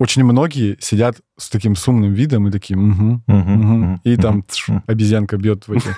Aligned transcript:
очень 0.00 0.24
многие 0.24 0.76
сидят 0.80 1.20
с 1.36 1.50
таким 1.50 1.76
сумным 1.76 2.14
видом 2.14 2.48
и 2.48 2.50
такие, 2.50 2.76
угу, 2.78 3.20
Мгм, 3.26 3.92
угу. 3.92 4.00
и 4.02 4.16
там 4.16 4.42
тш, 4.42 4.70
обезьянка 4.86 5.36
бьет 5.36 5.68
в, 5.68 5.72
эти- 5.72 5.94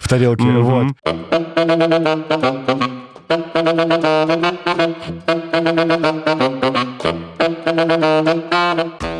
в 0.00 0.08
тарелке. 0.08 0.44
Вот. 0.44 0.86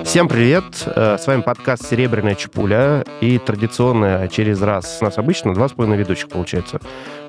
Всем 0.05 0.29
привет! 0.29 0.65
Э, 0.85 1.17
С 1.19 1.27
вами 1.27 1.41
подкаст 1.41 1.89
«Серебряная 1.89 2.35
чепуля». 2.35 3.07
И 3.23 3.39
традиционно 3.39 4.29
через 4.29 4.61
раз, 4.61 4.99
у 5.01 5.05
нас 5.05 5.17
обычно 5.17 5.55
два 5.55 5.67
с 5.67 5.73
половиной 5.73 5.97
ведущих 5.97 6.29
получается. 6.29 6.79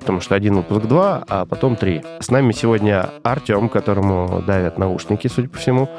Потому 0.02 0.20
что 0.20 0.36
один 0.36 0.56
выпуск 0.56 0.82
два, 0.86 1.24
а 1.30 1.46
потом 1.46 1.78
три. 1.78 2.04
С 2.20 2.30
нами 2.30 2.52
сегодня 2.52 3.12
Артем, 3.24 3.70
которому 3.70 4.44
давят 4.46 4.78
наушники, 4.78 5.30
судя 5.30 5.48
по 5.48 5.60
всему. 5.60 5.90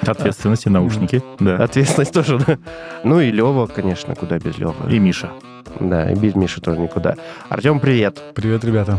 Ответственность 0.00 0.66
и 0.66 0.70
наушники. 0.70 1.22
Да. 1.38 1.62
Ответственность 1.62 2.12
тоже, 2.12 2.40
да? 2.44 2.58
Ну 3.04 3.20
и 3.20 3.30
Лева, 3.30 3.68
конечно, 3.68 4.16
куда 4.16 4.40
без 4.40 4.58
Левы. 4.58 4.92
И 4.92 4.98
Миша. 4.98 5.30
Да, 5.78 6.10
и 6.10 6.16
без 6.16 6.34
Миши 6.34 6.60
тоже 6.60 6.80
никуда. 6.80 7.14
Артем, 7.48 7.78
привет! 7.78 8.20
Привет, 8.34 8.64
ребята. 8.64 8.98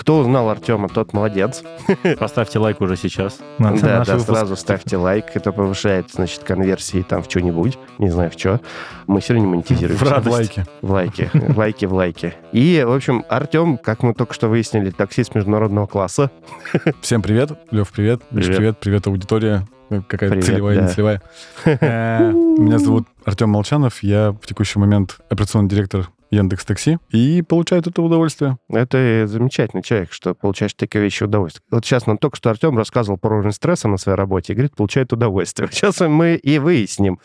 Кто 0.00 0.18
узнал 0.20 0.48
Артема, 0.48 0.88
тот 0.88 1.12
молодец. 1.12 1.62
Поставьте 2.18 2.58
лайк 2.58 2.80
уже 2.80 2.96
сейчас. 2.96 3.38
на 3.58 3.72
Да, 3.76 4.02
да, 4.02 4.14
выпуск. 4.14 4.26
сразу 4.30 4.56
ставьте 4.56 4.96
лайк. 4.96 5.26
Это 5.34 5.52
повышает, 5.52 6.10
значит, 6.10 6.42
конверсии 6.42 7.02
там 7.02 7.22
в 7.22 7.26
что-нибудь. 7.30 7.78
Не 7.98 8.08
знаю 8.08 8.30
в 8.30 8.32
что. 8.32 8.62
Мы 9.06 9.20
все 9.20 9.34
равно 9.34 9.46
не 9.46 9.52
монетизируем. 9.52 9.98
В 9.98 10.02
радость. 10.02 10.30
Лайки. 10.32 10.64
В 10.80 10.90
лайке, 10.90 11.30
в 11.34 11.58
лайке, 11.58 11.86
в 11.86 11.92
лайке. 11.92 12.34
И, 12.52 12.82
в 12.82 12.92
общем, 12.92 13.26
Артем, 13.28 13.76
как 13.76 14.02
мы 14.02 14.14
только 14.14 14.32
что 14.32 14.48
выяснили, 14.48 14.88
таксист 14.88 15.34
международного 15.34 15.86
класса. 15.86 16.30
Всем 17.02 17.20
привет. 17.20 17.52
Лев, 17.70 17.90
привет. 17.92 18.22
Миш, 18.30 18.46
Привет. 18.46 18.56
привет. 18.56 18.78
Привет, 18.78 19.06
аудитория. 19.06 19.66
Э, 19.90 20.00
Какая-то 20.08 20.36
Привет, 20.36 20.46
целевая, 20.46 20.76
да. 20.76 20.82
не 20.82 20.88
целевая. 20.88 21.22
Э, 21.66 22.32
Меня 22.32 22.78
зовут 22.78 23.06
Артем 23.26 23.50
Молчанов. 23.50 24.02
Я 24.02 24.32
в 24.32 24.46
текущий 24.46 24.78
момент 24.78 25.18
операционный 25.28 25.68
директор 25.68 26.08
Яндекс 26.30 26.64
Такси 26.64 26.98
и 27.10 27.42
получаю 27.42 27.80
от 27.80 27.88
этого 27.88 28.06
удовольствие. 28.06 28.58
Это 28.68 29.26
замечательный 29.26 29.82
человек, 29.82 30.12
что 30.12 30.34
получаешь 30.34 30.74
такие 30.74 31.02
вещи 31.02 31.24
удовольствие. 31.24 31.64
Вот 31.70 31.84
сейчас 31.84 32.06
нам 32.06 32.18
только 32.18 32.36
что 32.36 32.50
Артем 32.50 32.76
рассказывал 32.76 33.18
про 33.18 33.36
уровень 33.36 33.52
стресса 33.52 33.88
на 33.88 33.96
своей 33.96 34.16
работе 34.16 34.52
и 34.52 34.56
говорит, 34.56 34.76
получает 34.76 35.12
удовольствие. 35.12 35.68
Сейчас 35.72 36.00
мы 36.00 36.36
и 36.36 36.58
выясним, 36.58 37.18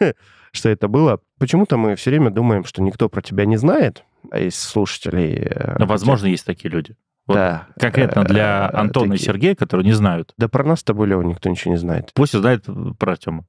что 0.52 0.68
это 0.68 0.88
было. 0.88 1.20
Почему-то 1.38 1.76
мы 1.76 1.96
все 1.96 2.10
время 2.10 2.30
думаем, 2.30 2.64
что 2.64 2.82
никто 2.82 3.08
про 3.08 3.20
тебя 3.20 3.44
не 3.44 3.56
знает, 3.56 4.04
а 4.30 4.38
из 4.40 4.54
слушателей... 4.58 5.34
э, 5.34 5.76
Но, 5.78 5.86
возможно, 5.86 6.26
есть 6.26 6.46
такие 6.46 6.70
люди. 6.70 6.96
Вот 7.26 7.34
Да. 7.34 7.66
Конкретно 7.80 8.22
для 8.24 8.70
Э, 8.72 8.76
Антона 8.76 9.14
и 9.14 9.16
такие. 9.16 9.26
Сергея, 9.26 9.54
которые 9.56 9.84
не 9.84 9.92
знают. 9.92 10.32
Да 10.38 10.48
про 10.48 10.62
нас 10.64 10.80
с 10.80 10.84
тобой, 10.84 11.08
Лева, 11.08 11.22
никто 11.22 11.48
ничего 11.48 11.72
не 11.74 11.78
знает. 11.78 12.12
Пусть 12.14 12.34
узнает 12.34 12.64
про 12.98 13.12
Артема. 13.12 13.44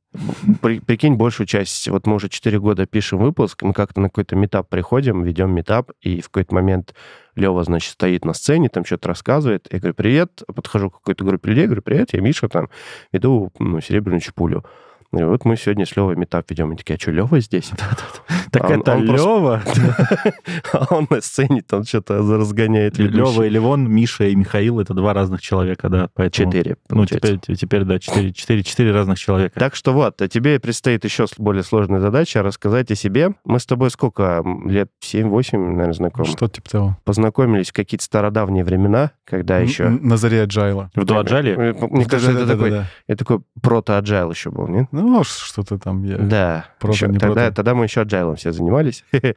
При- 0.62 0.80
прикинь, 0.80 1.14
большую 1.16 1.46
часть, 1.46 1.88
вот 1.88 2.08
мы 2.08 2.16
уже 2.16 2.28
4 2.30 2.60
года 2.60 2.88
пишем 2.88 3.20
выпуск, 3.20 3.62
мы 3.62 3.74
как-то 3.74 4.02
на 4.02 4.10
какой-то 4.10 4.36
метап 4.36 4.68
приходим, 4.70 5.22
ведем 5.24 5.52
метап, 5.54 5.92
и 6.02 6.22
в 6.22 6.30
какой-то 6.30 6.56
момент 6.56 6.96
Лева, 7.36 7.64
значит, 7.64 7.92
стоит 7.92 8.26
на 8.26 8.34
сцене, 8.34 8.68
там 8.70 8.84
что-то 8.84 9.10
рассказывает. 9.10 9.68
Я 9.72 9.78
говорю, 9.78 9.94
привет, 9.94 10.42
подхожу 10.56 10.90
к 10.90 10.96
какой-то 10.96 11.24
группе 11.24 11.50
людей, 11.52 11.66
говорю, 11.66 11.84
привет, 11.84 12.14
я 12.14 12.22
Миша, 12.22 12.50
там, 12.50 12.70
веду 13.12 13.52
ну, 13.60 13.80
серебряную 13.80 14.22
чепулю. 14.22 14.66
Говорю, 15.12 15.30
вот 15.30 15.46
мы 15.46 15.56
сегодня 15.56 15.86
с 15.86 15.96
Левой 15.96 16.16
метап 16.16 16.50
ведем. 16.50 16.74
И 16.74 16.76
такие, 16.76 16.96
а 16.96 17.00
что, 17.00 17.12
Лева 17.12 17.40
здесь? 17.40 17.72
Так 18.50 18.64
А 18.64 18.76
это 18.76 18.96
Лева, 18.96 19.62
А 20.74 20.96
он 20.96 21.08
на 21.10 21.20
сцене 21.20 21.62
там 21.62 21.84
что-то 21.84 22.18
разгоняет. 22.20 22.98
Лева 22.98 23.10
ведущий. 23.10 23.48
и 23.48 23.50
Левон, 23.50 23.92
Миша 23.92 24.26
и 24.26 24.36
Михаил, 24.36 24.80
это 24.80 24.94
два 24.94 25.14
разных 25.14 25.42
человека, 25.42 25.90
да. 25.90 26.10
Поэтому... 26.14 26.52
Четыре, 26.52 26.78
Ну, 26.90 27.06
теперь, 27.06 27.40
теперь 27.40 27.84
да, 27.84 28.00
четыре, 28.00 28.32
четыре, 28.32 28.64
четыре 28.64 28.92
разных 28.94 29.20
человека. 29.20 29.60
Так 29.60 29.76
что 29.76 29.92
вот, 29.92 30.22
а 30.22 30.28
тебе 30.30 30.60
предстоит 30.62 31.04
еще 31.04 31.26
более 31.38 31.64
сложная 31.64 32.00
задача 32.00 32.42
рассказать 32.42 32.90
о 32.92 32.96
себе. 32.96 33.32
Мы 33.44 33.60
с 33.60 33.66
тобой 33.66 33.92
сколько, 33.92 34.44
лет 34.66 34.90
7-8, 35.04 35.58
наверное, 35.58 35.94
знакомы? 35.94 36.28
Что 36.28 36.48
типа 36.48 36.70
того. 36.70 36.98
Познакомились 37.04 37.70
в 37.70 37.74
какие-то 37.74 38.06
стародавние 38.06 38.64
времена, 38.64 39.12
когда 39.26 39.60
еще... 39.60 39.90
На 39.90 40.18
заре 40.18 40.44
Agile. 40.44 40.88
В 40.96 41.04
Дуаджале? 41.04 41.76
Мне 41.90 42.06
кажется, 42.06 42.32
это 42.32 42.48
такой, 42.48 42.82
это 43.08 43.18
такой 43.26 43.40
прото-аджайл 43.62 44.32
еще 44.32 44.52
был, 44.52 44.68
нет? 44.68 44.88
Ну, 45.02 45.24
что-то 45.24 45.78
там 45.78 46.04
я... 46.04 46.18
Да. 46.18 46.66
Еще- 46.84 47.08
не 47.08 47.18
тогда, 47.18 47.52
тогда 47.52 47.76
мы 47.76 47.86
еще 47.86 48.02
аджайлом 48.02 48.36
все 48.36 48.52
занимались. 48.52 49.04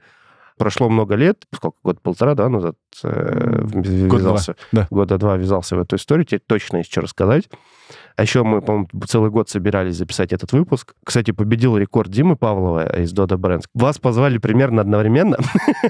Прошло 0.59 0.91
много 0.91 1.15
лет, 1.15 1.45
сколько, 1.55 1.79
год-полтора, 1.83 2.35
да, 2.35 2.51
назад 2.51 2.77
э, 3.03 3.61
Год-два, 3.63 4.19
ввязался. 4.19 4.57
да. 4.73 4.87
Года 4.91 5.17
два 5.17 5.39
ввязался 5.39 5.75
в 5.75 5.81
эту 5.81 5.97
историю, 5.97 6.27
тебе 6.27 6.43
точно 6.47 6.79
есть 6.79 6.93
что 6.93 7.01
рассказать. 7.01 7.49
А 8.17 8.23
еще 8.23 8.43
мы, 8.43 8.61
по-моему, 8.61 8.87
целый 9.07 9.31
год 9.31 9.49
собирались 9.49 9.97
записать 9.97 10.35
этот 10.35 10.53
выпуск. 10.53 10.93
Кстати, 11.03 11.31
победил 11.31 11.79
рекорд 11.79 12.11
Димы 12.11 12.37
Павлова 12.37 12.99
из 13.01 13.11
Дода 13.13 13.39
Брэнс. 13.39 13.65
Вас 13.73 13.99
позвали 13.99 14.37
примерно 14.37 14.83
одновременно, 14.83 15.39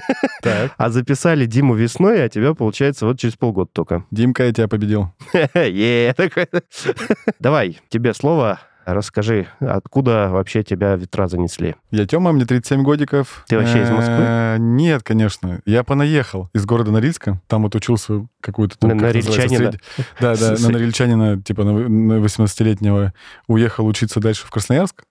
а 0.77 0.89
записали 0.89 1.45
Диму 1.45 1.75
весной, 1.75 2.23
а 2.23 2.29
тебя, 2.29 2.53
получается, 2.53 3.05
вот 3.05 3.19
через 3.19 3.35
полгода 3.35 3.69
только. 3.73 4.05
Димка, 4.09 4.45
я 4.45 4.53
тебя 4.53 4.69
победил. 4.69 5.11
Давай, 7.39 7.79
тебе 7.89 8.13
слово. 8.13 8.59
Расскажи, 8.85 9.47
откуда 9.59 10.29
вообще 10.31 10.63
тебя 10.63 10.95
ветра 10.95 11.27
занесли? 11.27 11.75
Я 11.91 12.05
Тёма, 12.07 12.31
мне 12.31 12.45
37 12.45 12.81
годиков. 12.83 13.43
Ты 13.47 13.57
вообще 13.57 13.83
из 13.83 13.89
Москвы? 13.89 14.15
Э, 14.17 14.55
Нет, 14.59 15.03
конечно. 15.03 15.61
Я 15.65 15.83
понаехал 15.83 16.49
из 16.53 16.65
города 16.65 16.91
Норильска. 16.91 17.39
Там 17.47 17.63
вот 17.63 17.75
учился 17.75 18.25
какую-то... 18.41 18.77
там, 18.79 18.89
На 18.89 18.95
норильчанина? 18.95 19.73
Да, 20.19 20.35
да, 20.35 20.55
на 20.59 20.69
норильчанина, 20.69 21.41
типа 21.41 21.63
на 21.63 21.73
вы- 21.73 21.89
на 21.89 22.13
18-летнего. 22.25 23.13
Уехал 23.47 23.85
учиться 23.85 24.19
дальше 24.19 24.45
в 24.45 24.49
Красноярск. 24.51 25.03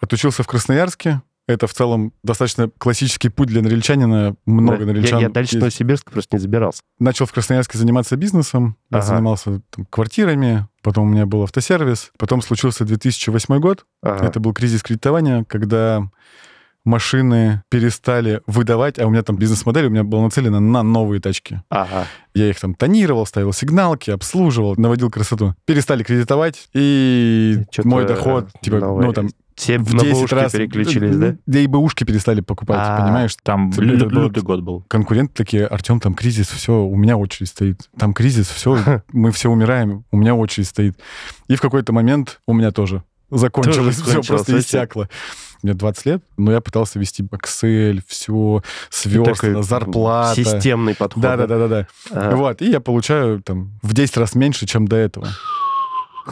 Отучился 0.00 0.42
в 0.42 0.46
Красноярске. 0.46 1.22
Это 1.46 1.66
в 1.66 1.74
целом 1.74 2.12
достаточно 2.22 2.70
классический 2.78 3.28
путь 3.28 3.48
для 3.48 3.60
норильчанина. 3.60 4.36
Много 4.46 4.78
Да. 4.80 4.84
норильчан. 4.86 5.18
Я, 5.18 5.26
я 5.26 5.30
дальше 5.32 5.56
есть. 5.56 5.60
Новосибирск 5.60 6.10
просто 6.10 6.36
не 6.36 6.40
забирался. 6.40 6.82
Начал 7.00 7.26
в 7.26 7.32
Красноярске 7.32 7.76
заниматься 7.76 8.16
бизнесом. 8.16 8.76
Я 8.90 8.98
Ага. 8.98 9.06
занимался 9.06 9.60
там, 9.70 9.84
квартирами. 9.90 10.68
Потом 10.82 11.08
у 11.08 11.10
меня 11.10 11.26
был 11.26 11.42
автосервис. 11.42 12.12
Потом 12.18 12.42
случился 12.42 12.84
2008 12.84 13.58
год. 13.60 13.84
Ага. 14.02 14.26
Это 14.26 14.40
был 14.40 14.52
кризис 14.52 14.82
кредитования, 14.82 15.44
когда 15.44 16.08
машины 16.84 17.62
перестали 17.68 18.40
выдавать, 18.46 18.98
а 18.98 19.06
у 19.06 19.10
меня 19.10 19.22
там 19.22 19.36
бизнес-модель 19.36 19.86
у 19.86 19.90
меня 19.90 20.04
была 20.04 20.22
нацелена 20.22 20.60
на 20.60 20.82
новые 20.82 21.20
тачки. 21.20 21.62
Ага. 21.68 22.06
Я 22.34 22.48
их 22.48 22.58
там 22.58 22.74
тонировал, 22.74 23.26
ставил 23.26 23.52
сигналки, 23.52 24.10
обслуживал, 24.10 24.74
наводил 24.76 25.10
красоту. 25.10 25.54
Перестали 25.66 26.02
кредитовать, 26.02 26.68
и 26.72 27.58
мой 27.84 28.06
доход, 28.06 28.48
типа, 28.62 28.78
ну 28.78 29.12
там, 29.12 29.28
Все 29.60 29.78
в 29.78 29.92
на 29.92 30.00
10 30.00 30.14
бэушки 30.14 30.34
раз... 30.34 30.52
переключились, 30.52 31.16
да? 31.16 31.36
Да 31.44 31.58
и 31.58 31.66
бэушки 31.66 32.04
перестали 32.04 32.40
покупать, 32.40 32.78
А. 32.80 33.02
понимаешь? 33.02 33.36
Там 33.42 33.70
лютый 33.76 34.42
год 34.42 34.62
был. 34.62 34.82
Конкуренты 34.88 35.34
такие, 35.34 35.66
Артем, 35.66 36.00
там 36.00 36.14
кризис, 36.14 36.48
все, 36.48 36.82
у 36.82 36.96
меня 36.96 37.18
очередь 37.18 37.50
стоит. 37.50 37.90
Там 37.98 38.14
кризис, 38.14 38.48
все, 38.48 39.02
мы 39.12 39.30
все 39.32 39.50
умираем, 39.50 40.04
у 40.10 40.16
меня 40.16 40.34
очередь 40.34 40.66
стоит. 40.66 40.98
И 41.48 41.56
в 41.56 41.60
какой-то 41.60 41.92
момент 41.92 42.40
у 42.46 42.54
меня 42.54 42.70
тоже 42.70 43.02
закончилось, 43.30 44.00
все 44.00 44.22
просто 44.22 44.58
иссякло. 44.58 45.10
Мне 45.62 45.74
20 45.74 46.06
лет, 46.06 46.22
но 46.38 46.52
я 46.52 46.62
пытался 46.62 46.98
вести 46.98 47.22
Excel, 47.22 48.00
все, 48.08 48.62
сверстно, 48.88 49.62
зарплата. 49.62 50.42
Системный 50.42 50.94
подход. 50.94 51.22
Да-да-да-да. 51.22 51.86
Ага. 52.10 52.36
Вот, 52.36 52.62
и 52.62 52.70
я 52.70 52.80
получаю 52.80 53.42
там 53.42 53.78
в 53.82 53.92
10 53.92 54.16
раз 54.16 54.34
меньше, 54.34 54.64
чем 54.64 54.88
до 54.88 54.96
этого. 54.96 55.28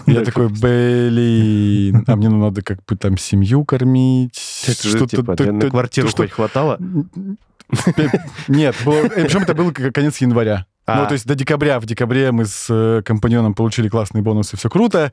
Я 0.06 0.25
такой, 0.25 0.49
блин, 0.49 2.04
а 2.06 2.16
мне 2.16 2.28
ну, 2.28 2.38
надо 2.38 2.62
как 2.62 2.84
бы 2.84 2.97
там 2.97 3.16
семью 3.19 3.65
кормить. 3.65 4.37
Что-то- 4.37 5.06
типа, 5.06 5.37
на 5.53 5.71
квартиру 5.71 6.09
что- 6.09 6.22
хоть 6.22 6.32
хватало? 6.32 6.78
Нет, 8.48 8.75
было- 8.84 9.09
причем 9.09 9.43
это 9.43 9.54
было 9.54 9.71
конец 9.72 10.19
января. 10.19 10.66
А. 10.87 11.03
Ну, 11.03 11.06
то 11.06 11.12
есть 11.12 11.27
до 11.27 11.34
декабря. 11.34 11.81
В 11.81 11.87
декабре 11.87 12.32
мы 12.32 12.47
с 12.47 12.66
э, 12.71 13.03
компаньоном 13.04 13.54
получили 13.54 13.88
классные 13.88 14.22
бонусы, 14.22 14.56
все 14.56 14.71
круто. 14.71 15.12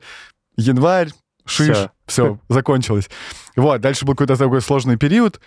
Январь, 0.56 1.10
шиш, 1.44 1.76
все, 2.06 2.38
закончилось. 2.48 3.10
Вот, 3.56 3.80
дальше 3.82 4.06
был 4.06 4.14
какой-то 4.14 4.36
такой 4.36 4.62
сложный 4.62 4.96
период. 4.96 5.38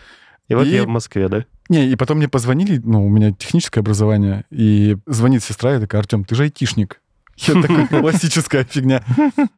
И 0.48 0.54
вот 0.56 0.68
И- 0.68 0.72
я 0.76 0.84
в 0.84 0.88
Москве, 0.88 1.28
да? 1.30 1.46
Не, 1.68 1.88
и 1.88 1.96
потом 1.96 2.18
мне 2.18 2.28
позвонили, 2.28 2.80
ну, 2.84 3.06
у 3.06 3.10
меня 3.10 3.32
техническое 3.32 3.80
образование, 3.82 4.46
и 4.52 4.98
звонит 5.06 5.44
сестра, 5.44 5.76
и 5.76 5.80
такая, 5.80 6.02
Артем, 6.02 6.24
ты 6.26 6.36
же 6.36 6.44
айтишник. 6.44 7.02
Я 7.48 7.62
такой, 7.62 7.88
классическая 7.88 8.64
фигня. 8.64 9.04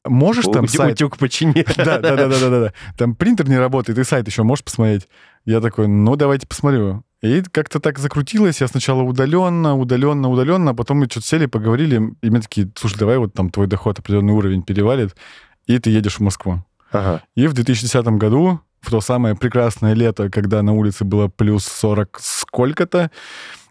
Можешь 0.05 0.45
там 0.45 0.67
сайт 0.67 0.93
Утюг 0.93 1.17
почини. 1.17 1.65
да, 1.77 1.99
да, 1.99 2.15
да, 2.15 2.27
да, 2.27 2.39
да, 2.39 2.49
да. 2.49 2.73
Там 2.97 3.15
принтер 3.15 3.49
не 3.49 3.57
работает, 3.57 3.97
и 3.97 4.03
сайт 4.03 4.27
еще 4.27 4.43
можешь 4.43 4.63
посмотреть. 4.63 5.07
Я 5.45 5.61
такой, 5.61 5.87
ну 5.87 6.15
давайте 6.15 6.47
посмотрю. 6.47 7.03
И 7.21 7.43
как-то 7.51 7.79
так 7.79 7.99
закрутилось. 7.99 8.61
Я 8.61 8.67
сначала 8.67 9.03
удаленно, 9.03 9.77
удаленно, 9.77 10.29
удаленно, 10.29 10.71
а 10.71 10.73
потом 10.73 10.99
мы 10.99 11.05
что-то 11.05 11.27
сели, 11.27 11.45
поговорили, 11.45 12.15
и 12.21 12.29
мне 12.29 12.41
такие, 12.41 12.71
слушай, 12.75 12.97
давай 12.97 13.17
вот 13.17 13.33
там 13.33 13.49
твой 13.49 13.67
доход 13.67 13.99
определенный 13.99 14.33
уровень 14.33 14.63
перевалит, 14.63 15.15
и 15.67 15.77
ты 15.77 15.91
едешь 15.91 16.15
в 16.15 16.21
Москву. 16.21 16.63
Ага. 16.91 17.21
И 17.35 17.47
в 17.47 17.53
2010 17.53 18.05
году, 18.17 18.59
в 18.81 18.89
то 18.89 19.01
самое 19.01 19.35
прекрасное 19.35 19.93
лето, 19.93 20.29
когда 20.29 20.61
на 20.63 20.73
улице 20.73 21.05
было 21.05 21.27
плюс 21.27 21.65
40 21.65 22.19
сколько-то, 22.19 23.11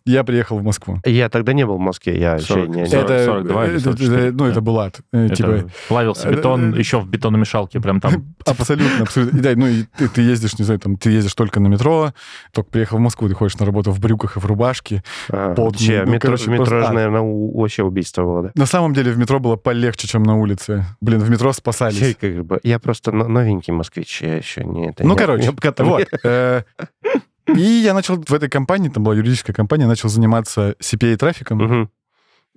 Я 0.06 0.24
приехал 0.24 0.58
в 0.58 0.62
Москву. 0.64 0.98
Я 1.04 1.28
тогда 1.28 1.52
не 1.52 1.64
был 1.66 1.76
в 1.76 1.80
Москве, 1.80 2.18
я 2.18 2.38
40, 2.38 2.68
еще 2.68 2.80
не... 2.80 2.86
40. 2.86 3.04
это, 3.10 3.24
42 3.26 3.64
или 3.66 3.74
это- 3.74 3.84
44, 3.84 4.22
это- 4.22 4.32
ну, 4.32 4.38
да. 4.44 4.50
это 4.50 4.60
была, 4.60 4.90
э, 5.12 5.26
Это 5.26 5.34
типа, 5.36 5.70
плавился 5.88 6.28
э, 6.28 6.32
бетон 6.34 6.74
э, 6.74 6.78
еще 6.78 7.00
в 7.00 7.06
бетономешалке, 7.08 7.80
прям 7.80 8.00
там. 8.00 8.34
абсолютно, 8.46 9.02
абсолютно. 9.02 9.38
И 9.38 9.40
да, 9.40 9.50
ну, 9.54 9.66
и 9.66 9.84
ты, 9.96 10.08
ты 10.08 10.22
ездишь, 10.22 10.58
не 10.58 10.64
знаю, 10.64 10.80
там, 10.80 10.96
ты 10.96 11.10
ездишь 11.10 11.34
только 11.34 11.60
на 11.60 11.68
метро, 11.68 12.12
только 12.52 12.70
приехал 12.70 12.96
в 12.98 13.00
Москву, 13.00 13.28
ты 13.28 13.34
ходишь 13.34 13.58
на 13.58 13.66
работу 13.66 13.90
в 13.92 14.00
брюках 14.00 14.36
и 14.36 14.40
в 14.40 14.46
рубашке. 14.46 15.02
А, 15.30 15.54
Пот, 15.54 15.72
вообще, 15.74 16.02
ну, 16.06 16.12
метро, 16.12 16.28
короче, 16.28 16.50
метро 16.50 16.64
просто 16.64 16.80
же, 16.80 16.86
ад. 16.86 16.94
наверное, 16.94 17.20
у- 17.20 17.60
вообще 17.60 17.82
убийство 17.82 18.22
было, 18.24 18.42
да? 18.44 18.50
На 18.54 18.66
самом 18.66 18.94
деле 18.94 19.12
в 19.12 19.18
метро 19.18 19.38
было 19.38 19.56
полегче, 19.56 20.08
чем 20.08 20.22
на 20.22 20.36
улице. 20.36 20.84
Блин, 21.00 21.20
в 21.20 21.30
метро 21.30 21.52
спасались. 21.52 21.98
Чей, 21.98 22.14
как 22.14 22.44
бы, 22.44 22.58
я 22.62 22.78
просто 22.78 23.12
но- 23.12 23.28
новенький 23.28 23.72
москвич, 23.72 24.22
я 24.22 24.36
еще 24.36 24.64
не... 24.64 24.88
Это, 24.88 25.04
Ну, 25.04 25.10
не- 25.10 25.16
короче, 25.18 25.48
не 25.48 25.84
вот. 25.84 26.06
э, 26.24 26.62
И 27.56 27.60
я 27.84 27.94
начал 27.94 28.16
в 28.22 28.32
этой 28.32 28.48
компании, 28.48 28.88
там 28.88 29.02
была 29.04 29.14
юридическая 29.14 29.54
компания, 29.54 29.86
начал 29.86 30.08
заниматься 30.08 30.74
CPA-трафиком. 30.80 31.88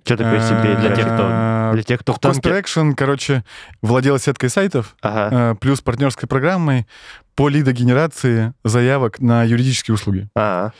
Что 0.04 0.16
такое 0.18 0.38
CPA 0.38 0.80
для 0.80 0.94
тех, 0.94 1.06
кто- 1.06 1.70
Для 1.72 1.82
тех, 1.82 2.00
кто 2.00 2.12
в 2.12 2.18
Cost 2.18 2.42
action, 2.42 2.94
короче, 2.94 3.42
владел 3.80 4.18
сеткой 4.18 4.50
сайтов, 4.50 4.94
Ага. 5.00 5.52
э, 5.52 5.54
плюс 5.58 5.80
партнерской 5.80 6.28
программой 6.28 6.86
по 7.34 7.48
лидогенерации 7.48 8.52
заявок 8.64 9.18
на 9.18 9.42
юридические 9.44 9.94
услуги. 9.94 10.28
А, 10.36 10.70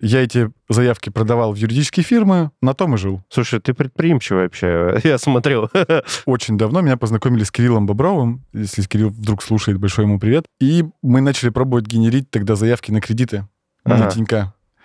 Я 0.00 0.24
эти 0.24 0.50
заявки 0.70 1.10
продавал 1.10 1.52
в 1.52 1.56
юридические 1.56 2.02
фирмы, 2.04 2.50
на 2.62 2.72
том 2.72 2.94
и 2.94 2.98
жил. 2.98 3.22
слушай, 3.28 3.60
ты 3.60 3.74
предприимчивый 3.74 4.44
вообще, 4.44 4.98
я 5.04 5.18
смотрю. 5.18 5.68
Очень 6.24 6.56
давно 6.56 6.80
меня 6.80 6.96
познакомили 6.96 7.44
с 7.44 7.50
Кириллом 7.52 7.84
Бобровым. 7.86 8.44
Если 8.54 8.82
Кирилл 8.82 9.10
вдруг 9.10 9.42
слушает, 9.42 9.78
большой 9.78 10.06
ему 10.06 10.18
привет. 10.18 10.46
И 10.58 10.84
мы 11.02 11.20
начали 11.20 11.50
пробовать 11.50 11.84
генерить 11.86 12.30
тогда 12.30 12.56
заявки 12.56 12.90
на 12.90 13.00
кредиты 13.02 13.46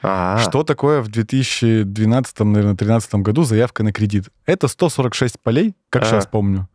А, 0.07 0.38
Что 0.38 0.63
такое 0.63 1.01
в 1.01 1.07
2012, 1.07 2.39
наверное, 2.42 2.74
2013 2.75 3.15
году 3.15 3.44
заявка 3.44 3.83
на 3.83 3.92
кредит? 3.92 4.25
Это 4.45 4.68
146 4.68 5.39
полей, 5.42 5.75
как 5.89 6.03
Ага. 6.03 6.12
сейчас 6.12 6.27
помню, 6.27 6.69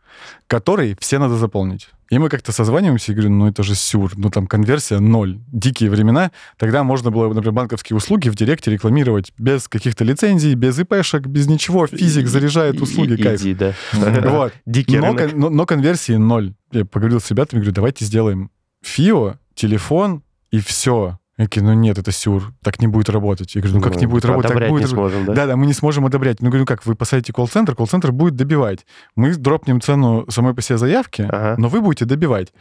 которые 0.48 0.96
все 0.98 1.18
надо 1.18 1.36
заполнить. 1.36 1.88
И 2.10 2.18
мы 2.18 2.28
как-то 2.28 2.50
созваниваемся 2.50 3.12
и 3.12 3.14
говорю, 3.14 3.30
ну 3.30 3.46
это 3.46 3.62
же 3.62 3.76
сюр, 3.76 4.12
ну 4.16 4.30
там 4.30 4.48
конверсия 4.48 4.98
ноль. 4.98 5.38
Дикие 5.52 5.90
времена. 5.90 6.32
Тогда 6.58 6.82
можно 6.82 7.12
было, 7.12 7.28
например, 7.32 7.52
банковские 7.52 7.96
услуги 7.96 8.28
в 8.30 8.34
Директе 8.34 8.72
рекламировать 8.72 9.32
без 9.38 9.68
каких-то 9.68 10.02
лицензий, 10.02 10.54
без 10.54 10.76
ИПшек, 10.80 11.26
без 11.28 11.46
ничего. 11.46 11.86
Физик 11.86 12.26
заряжает 12.26 12.80
услуги, 12.80 13.12
и- 13.12 13.22
кайф. 13.22 13.40
Иди, 13.40 13.54
да. 13.54 13.74
Вот. 13.92 14.52
Дикий 14.66 14.98
Но, 14.98 15.12
рынок. 15.14 15.32
но- 15.34 15.50
но 15.50 15.66
конверсии 15.66 16.14
ноль. 16.14 16.54
Я 16.72 16.84
поговорил 16.84 17.20
с 17.20 17.30
ребятами, 17.30 17.60
говорю, 17.60 17.74
давайте 17.74 18.04
сделаем 18.04 18.50
ФИО, 18.82 19.36
телефон 19.54 20.24
и 20.50 20.58
все. 20.58 21.16
Я 21.40 21.46
такие, 21.46 21.62
ну 21.64 21.72
нет, 21.72 21.96
это 21.96 22.12
сюр, 22.12 22.52
так 22.62 22.82
не 22.82 22.86
будет 22.86 23.08
работать. 23.08 23.54
Я 23.54 23.62
говорю, 23.62 23.78
ну 23.78 23.82
как 23.82 23.98
не 23.98 24.04
будет 24.04 24.26
работать, 24.26 24.52
так 24.52 24.68
будет 24.68 24.82
не 24.82 24.86
сможем, 24.88 25.24
да? 25.24 25.32
Да, 25.32 25.46
да, 25.46 25.56
мы 25.56 25.64
не 25.64 25.72
сможем 25.72 26.04
одобрять. 26.04 26.42
Ну, 26.42 26.50
говорю, 26.50 26.66
как, 26.66 26.84
вы 26.84 26.94
посадите 26.94 27.32
колл-центр, 27.32 27.74
колл-центр 27.74 28.12
будет 28.12 28.36
добивать. 28.36 28.84
Мы 29.16 29.34
дропнем 29.34 29.80
цену 29.80 30.26
самой 30.28 30.52
по 30.52 30.60
себе 30.60 30.76
заявки, 30.76 31.22
Ага. 31.22 31.54
но 31.56 31.68
вы 31.68 31.80
будете 31.80 32.04
добивать. 32.04 32.52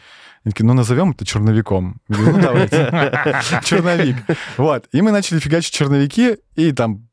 Они 0.45 0.53
такие, 0.53 0.65
ну, 0.65 0.71
назовем 0.71 1.11
это 1.11 1.25
черновиком. 1.25 1.97
Я 2.07 2.15
говорю, 2.15 2.37
ну, 2.37 2.41
давайте. 2.41 3.37
Черновик. 3.65 4.15
Вот. 4.55 4.85
И 4.93 5.01
мы 5.01 5.11
начали 5.11 5.39
фигачить 5.39 5.73
черновики, 5.73 6.37
и 6.55 6.71
там 6.71 7.09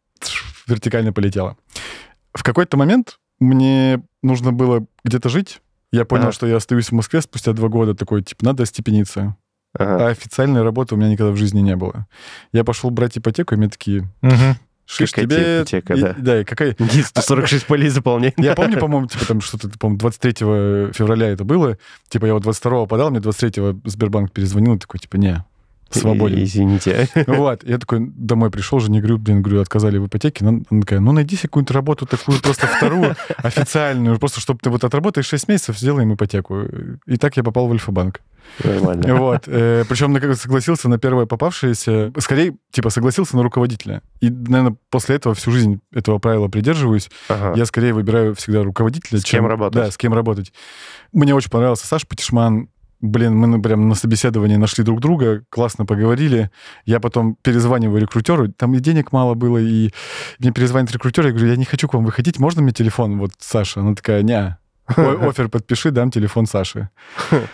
вертикально 0.68 1.12
полетело. 1.12 1.56
В 2.32 2.44
какой-то 2.44 2.76
момент 2.76 3.18
мне 3.40 4.04
нужно 4.22 4.52
было 4.52 4.86
где-то 5.02 5.28
жить. 5.30 5.60
Я 5.90 6.04
понял, 6.04 6.24
Ага. 6.26 6.32
что 6.32 6.46
я 6.46 6.58
остаюсь 6.58 6.90
в 6.90 6.92
Москве 6.92 7.20
спустя 7.22 7.52
два 7.54 7.68
года. 7.68 7.94
Такой, 7.96 8.22
типа, 8.22 8.44
надо 8.44 8.62
остепениться. 8.62 9.34
Ага. 9.78 10.06
А 10.06 10.10
официальной 10.10 10.62
работы 10.62 10.94
у 10.94 10.98
меня 10.98 11.08
никогда 11.08 11.32
в 11.32 11.36
жизни 11.36 11.60
не 11.60 11.76
было. 11.76 12.06
Я 12.52 12.64
пошел 12.64 12.90
брать 12.90 13.16
ипотеку, 13.18 13.54
и 13.54 13.58
мне 13.58 13.68
такие, 13.68 14.08
Мгм. 14.22 14.56
шиш 14.86 15.10
Какая 15.10 15.26
тебе... 15.26 15.58
ипотека, 15.58 15.94
и- 15.94 16.00
да. 16.00 16.14
Да, 16.18 16.40
и 16.40 16.44
какая... 16.44 16.72
Иди 16.78 17.02
146 17.02 17.66
полей 17.66 17.88
заполнять. 17.88 18.34
Я 18.36 18.54
помню, 18.54 18.78
по-моему, 18.78 19.06
типа 19.08 19.26
там 19.26 19.40
что-то, 19.40 19.68
по-моему, 19.78 19.98
23 19.98 20.32
февраля 20.92 21.28
это 21.28 21.44
было. 21.44 21.76
Типа 22.08 22.26
я 22.26 22.34
вот 22.34 22.42
22 22.42 22.86
подал, 22.86 23.10
мне 23.10 23.20
23 23.20 23.80
Сбербанк 23.84 24.32
перезвонил, 24.32 24.74
и 24.76 24.78
такой, 24.78 25.00
типа, 25.00 25.16
не, 25.16 25.44
свободен. 25.90 26.42
Извините. 26.42 27.08
Вот, 27.26 27.64
я 27.64 27.78
такой 27.78 28.00
домой 28.00 28.50
пришел, 28.50 28.80
жене 28.80 29.00
говорю, 29.00 29.18
блин, 29.18 29.42
говорю, 29.42 29.60
отказали 29.60 29.98
в 29.98 30.06
ипотеке. 30.06 30.44
Она 30.44 30.60
она 30.70 30.80
такая, 30.80 31.00
ну 31.00 31.12
найди 31.12 31.36
себе 31.36 31.48
какую-нибудь 31.48 31.74
работу 31.74 32.06
такую, 32.06 32.40
просто 32.40 32.66
вторую, 32.66 33.14
официальную, 33.38 34.18
просто 34.18 34.40
чтобы 34.40 34.60
ты 34.62 34.70
вот 34.70 34.84
отработаешь 34.84 35.26
6 35.26 35.48
месяцев, 35.48 35.78
сделаем 35.78 36.14
ипотеку. 36.14 36.62
И 37.06 37.16
так 37.16 37.36
я 37.36 37.42
попал 37.42 37.68
в 37.68 37.72
Альфа-банк. 37.72 38.20
Нормально. 38.62 39.16
Вот. 39.16 39.44
Причем 39.44 40.12
на 40.12 40.34
согласился 40.34 40.88
на 40.88 40.98
первое 40.98 41.26
попавшееся, 41.26 42.12
скорее, 42.18 42.56
типа, 42.70 42.90
согласился 42.90 43.36
на 43.36 43.42
руководителя. 43.42 44.02
И, 44.20 44.30
наверное, 44.30 44.76
после 44.90 45.16
этого 45.16 45.34
всю 45.34 45.50
жизнь 45.50 45.80
этого 45.92 46.18
правила 46.18 46.48
придерживаюсь. 46.48 47.10
Ага. 47.28 47.54
Я 47.56 47.66
скорее 47.66 47.92
выбираю 47.92 48.34
всегда 48.34 48.62
руководителя, 48.62 49.18
С 49.18 49.24
кем 49.24 49.40
чем... 49.40 49.46
работать. 49.46 49.82
Да, 49.82 49.90
с 49.90 49.96
кем 49.96 50.14
работать. 50.14 50.52
Мне 51.12 51.34
очень 51.34 51.50
понравился 51.50 51.86
Саша 51.86 52.06
Патишман. 52.06 52.68
Блин, 53.00 53.36
мы 53.36 53.60
прям 53.60 53.88
на 53.88 53.94
собеседовании 53.94 54.56
нашли 54.56 54.82
друг 54.82 55.00
друга, 55.00 55.44
классно 55.50 55.84
поговорили. 55.84 56.50
Я 56.84 56.98
потом 56.98 57.36
перезваниваю 57.42 58.00
рекрутеру, 58.00 58.48
там 58.48 58.74
и 58.74 58.80
денег 58.80 59.12
мало 59.12 59.34
было, 59.34 59.58
и 59.58 59.90
мне 60.38 60.50
перезвонит 60.52 60.92
рекрутер, 60.92 61.26
я 61.26 61.32
говорю, 61.32 61.48
я 61.48 61.56
не 61.56 61.64
хочу 61.64 61.88
к 61.88 61.94
вам 61.94 62.04
выходить, 62.04 62.38
можно 62.38 62.62
мне 62.62 62.72
телефон, 62.72 63.18
вот, 63.18 63.32
Саша? 63.38 63.80
Она 63.80 63.94
такая, 63.94 64.22
не, 64.22 64.56
офер 64.96 65.48
подпиши, 65.48 65.90
дам 65.90 66.10
телефон 66.10 66.46
Саши. 66.46 66.88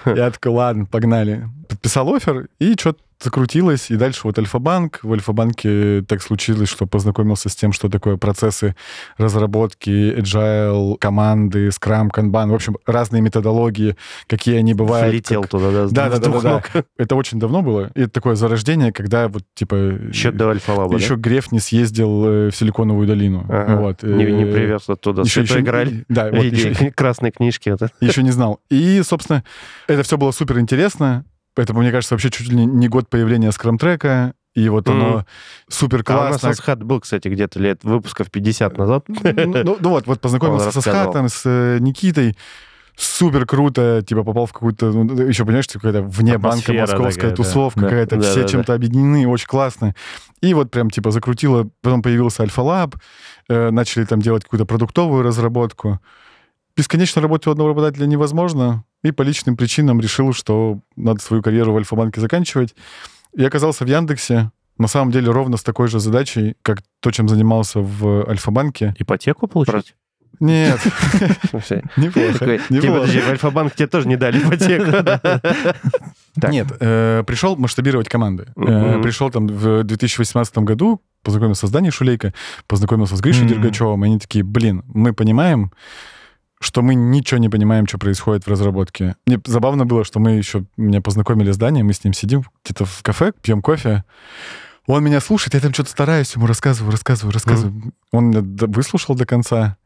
Я 0.05 0.31
такой, 0.31 0.53
ладно, 0.53 0.85
погнали. 0.85 1.49
Подписал 1.69 2.15
офер, 2.15 2.49
и 2.59 2.75
что-то 2.79 3.01
закрутилось, 3.23 3.91
и 3.91 3.97
дальше 3.97 4.21
вот 4.25 4.39
Альфа-банк. 4.39 5.01
В 5.03 5.13
Альфа-банке 5.13 6.03
так 6.07 6.23
случилось, 6.23 6.69
что 6.69 6.87
познакомился 6.87 7.49
с 7.49 7.57
тем, 7.57 7.73
что 7.73 7.89
такое 7.89 8.17
процессы 8.17 8.75
разработки, 9.19 10.15
agile, 10.19 10.97
команды, 10.99 11.71
скрам, 11.73 12.11
канбан, 12.11 12.51
в 12.51 12.55
общем, 12.55 12.77
разные 12.87 13.23
методологии, 13.23 13.97
какие 14.27 14.57
они 14.57 14.75
бывают. 14.75 15.13
Влетел 15.13 15.43
как- 15.43 15.51
туда, 15.51 15.71
да, 15.71 15.87
Да, 15.89 16.09
да, 16.11 16.19
да, 16.19 16.41
да, 16.41 16.63
да. 16.75 16.85
Это 16.99 17.15
очень 17.17 17.39
давно 17.39 17.63
было. 17.63 17.91
И 17.95 18.01
это 18.03 18.11
такое 18.11 18.35
зарождение, 18.35 18.93
когда 18.93 19.29
вот, 19.29 19.43
типа... 19.55 19.75
Еще 20.09 20.31
до 20.33 20.51
Альфа-Лаба, 20.51 20.97
Еще 20.97 21.17
Греф 21.17 21.53
не 21.53 21.61
съездил 21.61 22.25
э, 22.27 22.51
в 22.51 22.57
Силиконовую 22.57 23.07
долину. 23.07 23.47
Ага. 23.49 23.77
Вот. 23.77 24.03
Не, 24.03 24.25
не 24.33 24.43
Э, 24.45 24.53
привез 24.53 24.89
оттуда 24.89 25.23
еще, 25.23 25.41
Святой 25.47 25.57
еще- 25.59 25.65
Грааль 25.65 26.05
Да, 26.09 26.31
вот 26.31 26.45
еще, 26.45 26.91
красной 26.97 27.31
книжки. 27.31 27.69
это. 27.69 27.91
еще 28.01 28.23
не 28.23 28.31
знал. 28.31 28.61
И, 28.71 29.01
собственно, 29.03 29.45
это 29.87 30.03
все 30.03 30.17
было 30.19 30.31
супер 30.33 30.59
интересно. 30.59 31.25
Это, 31.57 31.75
мне 31.75 31.91
кажется, 31.91 32.15
вообще 32.15 32.31
чуть 32.31 32.49
ли 32.49 32.65
не- 32.65 32.89
год 32.89 33.09
появления 33.09 33.53
скрам-трека. 33.53 34.35
И 34.55 34.69
вот 34.69 34.87
Мгм. 34.87 34.97
оно 34.97 35.27
супер 35.69 36.03
А 36.07 36.13
у 36.13 36.15
нас 36.21 36.29
классно. 36.41 36.51
Асхат 36.51 36.83
был, 36.83 37.01
кстати, 37.01 37.29
где-то 37.29 37.59
лет 37.59 37.85
выпусков 37.85 38.31
50 38.31 38.77
назад. 38.77 39.05
Ну, 39.09 39.77
ну, 39.81 39.89
вот, 39.91 40.07
вот 40.07 40.21
познакомился 40.21 40.71
с 40.71 40.75
рассказывал. 40.77 41.09
Асхатом, 41.09 41.29
с 41.29 41.43
э, 41.47 41.79
Никитой. 41.81 42.37
Супер 42.95 43.47
круто, 43.47 44.03
типа 44.07 44.23
попал 44.23 44.45
в 44.45 44.53
какую-то, 44.53 44.93
ну, 44.93 45.27
еще 45.27 45.47
понимаешь, 45.47 45.67
какая-то 45.67 46.03
вне 46.03 46.37
банка 46.37 46.75
московская 46.75 47.13
такая, 47.15 47.31
да. 47.31 47.37
тусовка 47.37 47.81
Да. 47.81 47.87
какая-то, 47.89 48.17
Да, 48.17 48.23
все 48.23 48.43
да, 48.43 48.49
чем-то 48.49 48.75
объединены, 48.75 49.27
очень 49.27 49.47
классно. 49.47 49.95
И 50.43 50.53
вот 50.53 50.71
прям 50.71 50.91
типа 50.91 51.11
закрутило, 51.11 51.71
потом 51.81 52.03
появился 52.03 52.43
Альфа-Лаб, 52.43 52.97
э, 53.49 53.71
начали 53.71 54.05
там 54.05 54.21
делать 54.21 54.45
какую-то 54.45 54.67
продуктовую 54.67 55.23
разработку. 55.23 56.01
Бесконечно 56.77 57.23
работать 57.23 57.47
у 57.47 57.51
одного 57.53 57.71
работодателя 57.71 58.05
невозможно, 58.07 58.85
и 59.03 59.11
по 59.11 59.23
личным 59.23 59.57
причинам 59.57 60.01
решил, 60.01 60.33
что 60.33 60.81
надо 60.97 61.21
свою 61.21 61.43
карьеру 61.43 61.73
в 61.73 61.77
Альфа-банке 61.77 62.21
заканчивать. 62.21 62.75
И 63.35 63.45
оказался 63.45 63.85
в 63.85 63.89
Яндексе, 63.89 64.51
на 64.79 64.89
самом 64.89 65.11
деле 65.11 65.31
ровно 65.31 65.57
с 65.57 65.63
такой 65.63 65.89
же 65.89 66.01
задачей, 66.01 66.57
как 66.63 66.83
то, 67.01 67.11
чем 67.11 67.29
занимался 67.29 67.81
в 67.81 68.29
Альфа-банке. 68.29 68.95
Ипотеку 68.99 69.47
получить? 69.47 69.95
Нет, 70.41 70.81
неплохо. 71.97 73.01
подожди, 73.01 73.21
в 73.21 73.29
Альфа-банк 73.29 73.75
тебе 73.75 73.87
тоже 73.87 74.09
не 74.09 74.17
дали 74.17 74.39
ипотеку. 74.39 74.91
Нет, 76.49 76.69
э, 76.81 77.23
пришел 77.27 77.55
масштабировать 77.57 78.09
команды. 78.09 78.47
Э, 78.57 79.01
пришел 79.03 79.31
там 79.31 79.47
в 79.47 79.85
2018 79.85 80.59
году, 80.59 81.01
познакомился 81.23 81.67
с 81.67 81.71
Даней 81.71 81.91
Шулейко, 81.91 82.33
познакомился 82.67 83.17
с 83.17 83.21
Гришей. 83.21 83.47
Дергачевым, 83.47 84.05
и 84.05 84.09
они 84.09 84.19
такие, 84.19 84.43
блин, 84.43 84.83
мы 84.87 85.13
понимаем, 85.13 85.71
что 86.63 86.83
мы 86.83 86.95
ничего 86.95 87.39
не 87.39 87.49
понимаем, 87.49 87.87
что 87.87 87.99
происходит 87.99 88.45
в 88.45 88.49
разработке. 88.49 89.17
Мне 89.27 89.41
забавно 89.47 89.85
было, 89.85 90.05
что 90.05 90.21
мы 90.21 90.33
еще 90.33 90.65
меня 90.77 91.01
познакомили 91.01 91.51
с 91.53 91.57
Даней, 91.57 91.83
мы 91.83 91.93
с 91.93 92.05
ним 92.05 92.13
сидим 92.13 92.45
где-то 92.65 92.85
в 92.85 93.03
кафе, 93.03 93.33
пьем 93.43 93.61
кофе. 93.63 94.05
Он 94.87 95.05
меня 95.05 95.21
слушает, 95.21 95.55
я 95.55 95.61
там 95.61 95.73
что-то 95.73 95.91
стараюсь, 95.91 96.35
ему 96.35 96.47
рассказываю, 96.47 96.91
рассказываю, 96.91 97.33
рассказываю. 97.33 97.93
Он 98.11 98.31
меня 98.31 98.43
выслушал 98.43 99.15
до 99.15 99.27
конца. 99.27 99.77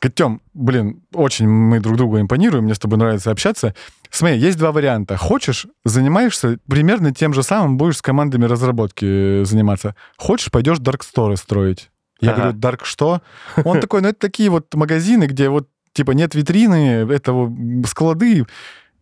Говорит, 0.00 0.14
Тём, 0.16 0.42
блин, 0.52 1.02
очень 1.14 1.48
мы 1.48 1.80
друг 1.80 1.96
другу 1.96 2.20
импонируем, 2.20 2.64
мне 2.64 2.74
с 2.74 2.78
тобой 2.78 2.98
нравится 2.98 3.30
общаться. 3.30 3.74
Смотри, 4.10 4.38
есть 4.38 4.58
два 4.58 4.72
варианта. 4.72 5.16
Хочешь, 5.16 5.66
занимаешься 5.84 6.58
примерно 6.68 7.14
тем 7.14 7.32
же 7.32 7.42
самым, 7.42 7.76
будешь 7.78 7.98
с 7.98 8.02
командами 8.02 8.44
разработки 8.44 9.42
э, 9.42 9.44
заниматься. 9.44 9.94
Хочешь, 10.18 10.50
пойдешь 10.50 10.78
Store 10.78 11.36
строить. 11.36 11.90
Я 12.20 12.32
Ага. 12.32 12.40
говорю, 12.52 12.58
Dark 12.58 12.80
что? 12.84 13.22
Он 13.64 13.80
такой, 13.80 14.00
ну 14.02 14.08
это 14.08 14.18
такие 14.18 14.50
вот 14.50 14.74
магазины, 14.74 15.24
где 15.24 15.48
вот 15.48 15.68
типа 15.96 16.12
нет 16.12 16.34
витрины, 16.34 17.10
это 17.10 17.32
вот 17.32 17.50
склады. 17.88 18.44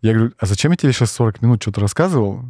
Я 0.00 0.12
говорю, 0.12 0.32
а 0.38 0.46
зачем 0.46 0.70
я 0.70 0.76
тебе 0.76 0.92
сейчас 0.92 1.12
40 1.12 1.40
минут 1.40 1.62
что-то 1.62 1.80
рассказывал, 1.80 2.44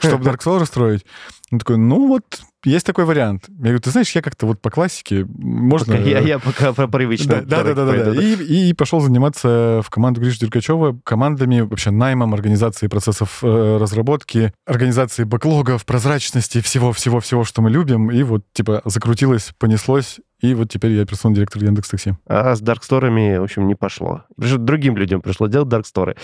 чтобы 0.00 0.24
Dark 0.24 0.38
Souls 0.38 0.60
расстроить? 0.60 1.04
Он 1.50 1.58
такой, 1.58 1.76
ну 1.76 2.06
вот, 2.06 2.24
есть 2.64 2.86
такой 2.86 3.04
вариант. 3.04 3.46
Я 3.48 3.56
говорю, 3.56 3.80
ты 3.80 3.90
знаешь, 3.90 4.12
я 4.12 4.22
как-то 4.22 4.46
вот 4.46 4.60
по 4.62 4.70
классике, 4.70 5.26
можно... 5.26 5.94
Я, 5.94 6.20
я 6.20 6.38
пока 6.38 6.72
по 6.72 6.86
привычному. 6.86 7.42
Да, 7.44 7.64
да, 7.64 7.74
да, 7.74 7.86
да, 7.86 8.12
да. 8.12 8.22
И, 8.22 8.70
и 8.70 8.72
пошел 8.72 9.00
заниматься 9.00 9.82
в 9.84 9.90
команду 9.90 10.20
Гриши 10.20 10.38
Деркачева 10.38 10.96
командами, 11.04 11.60
вообще 11.60 11.90
наймом, 11.90 12.34
организацией 12.34 12.88
процессов 12.88 13.40
э, 13.42 13.78
разработки, 13.80 14.52
организацией 14.64 15.26
бэклогов, 15.26 15.84
прозрачности, 15.84 16.60
всего-всего-всего, 16.60 17.42
что 17.42 17.62
мы 17.62 17.70
любим. 17.70 18.12
И 18.12 18.22
вот, 18.22 18.44
типа, 18.52 18.80
закрутилось, 18.84 19.50
понеслось, 19.58 20.20
и 20.42 20.54
вот 20.54 20.68
теперь 20.70 20.92
я 20.92 21.02
операционный 21.02 21.36
директор 21.36 21.62
Яндекс 21.62 21.88
Такси. 21.88 22.14
А 22.26 22.54
с 22.54 22.60
дарксторами, 22.60 23.38
в 23.38 23.44
общем, 23.44 23.66
не 23.68 23.74
пошло. 23.74 24.24
Другим 24.36 24.96
людям 24.96 25.20
пришло 25.22 25.46
делать 25.46 25.68
дарксторы. 25.68 26.16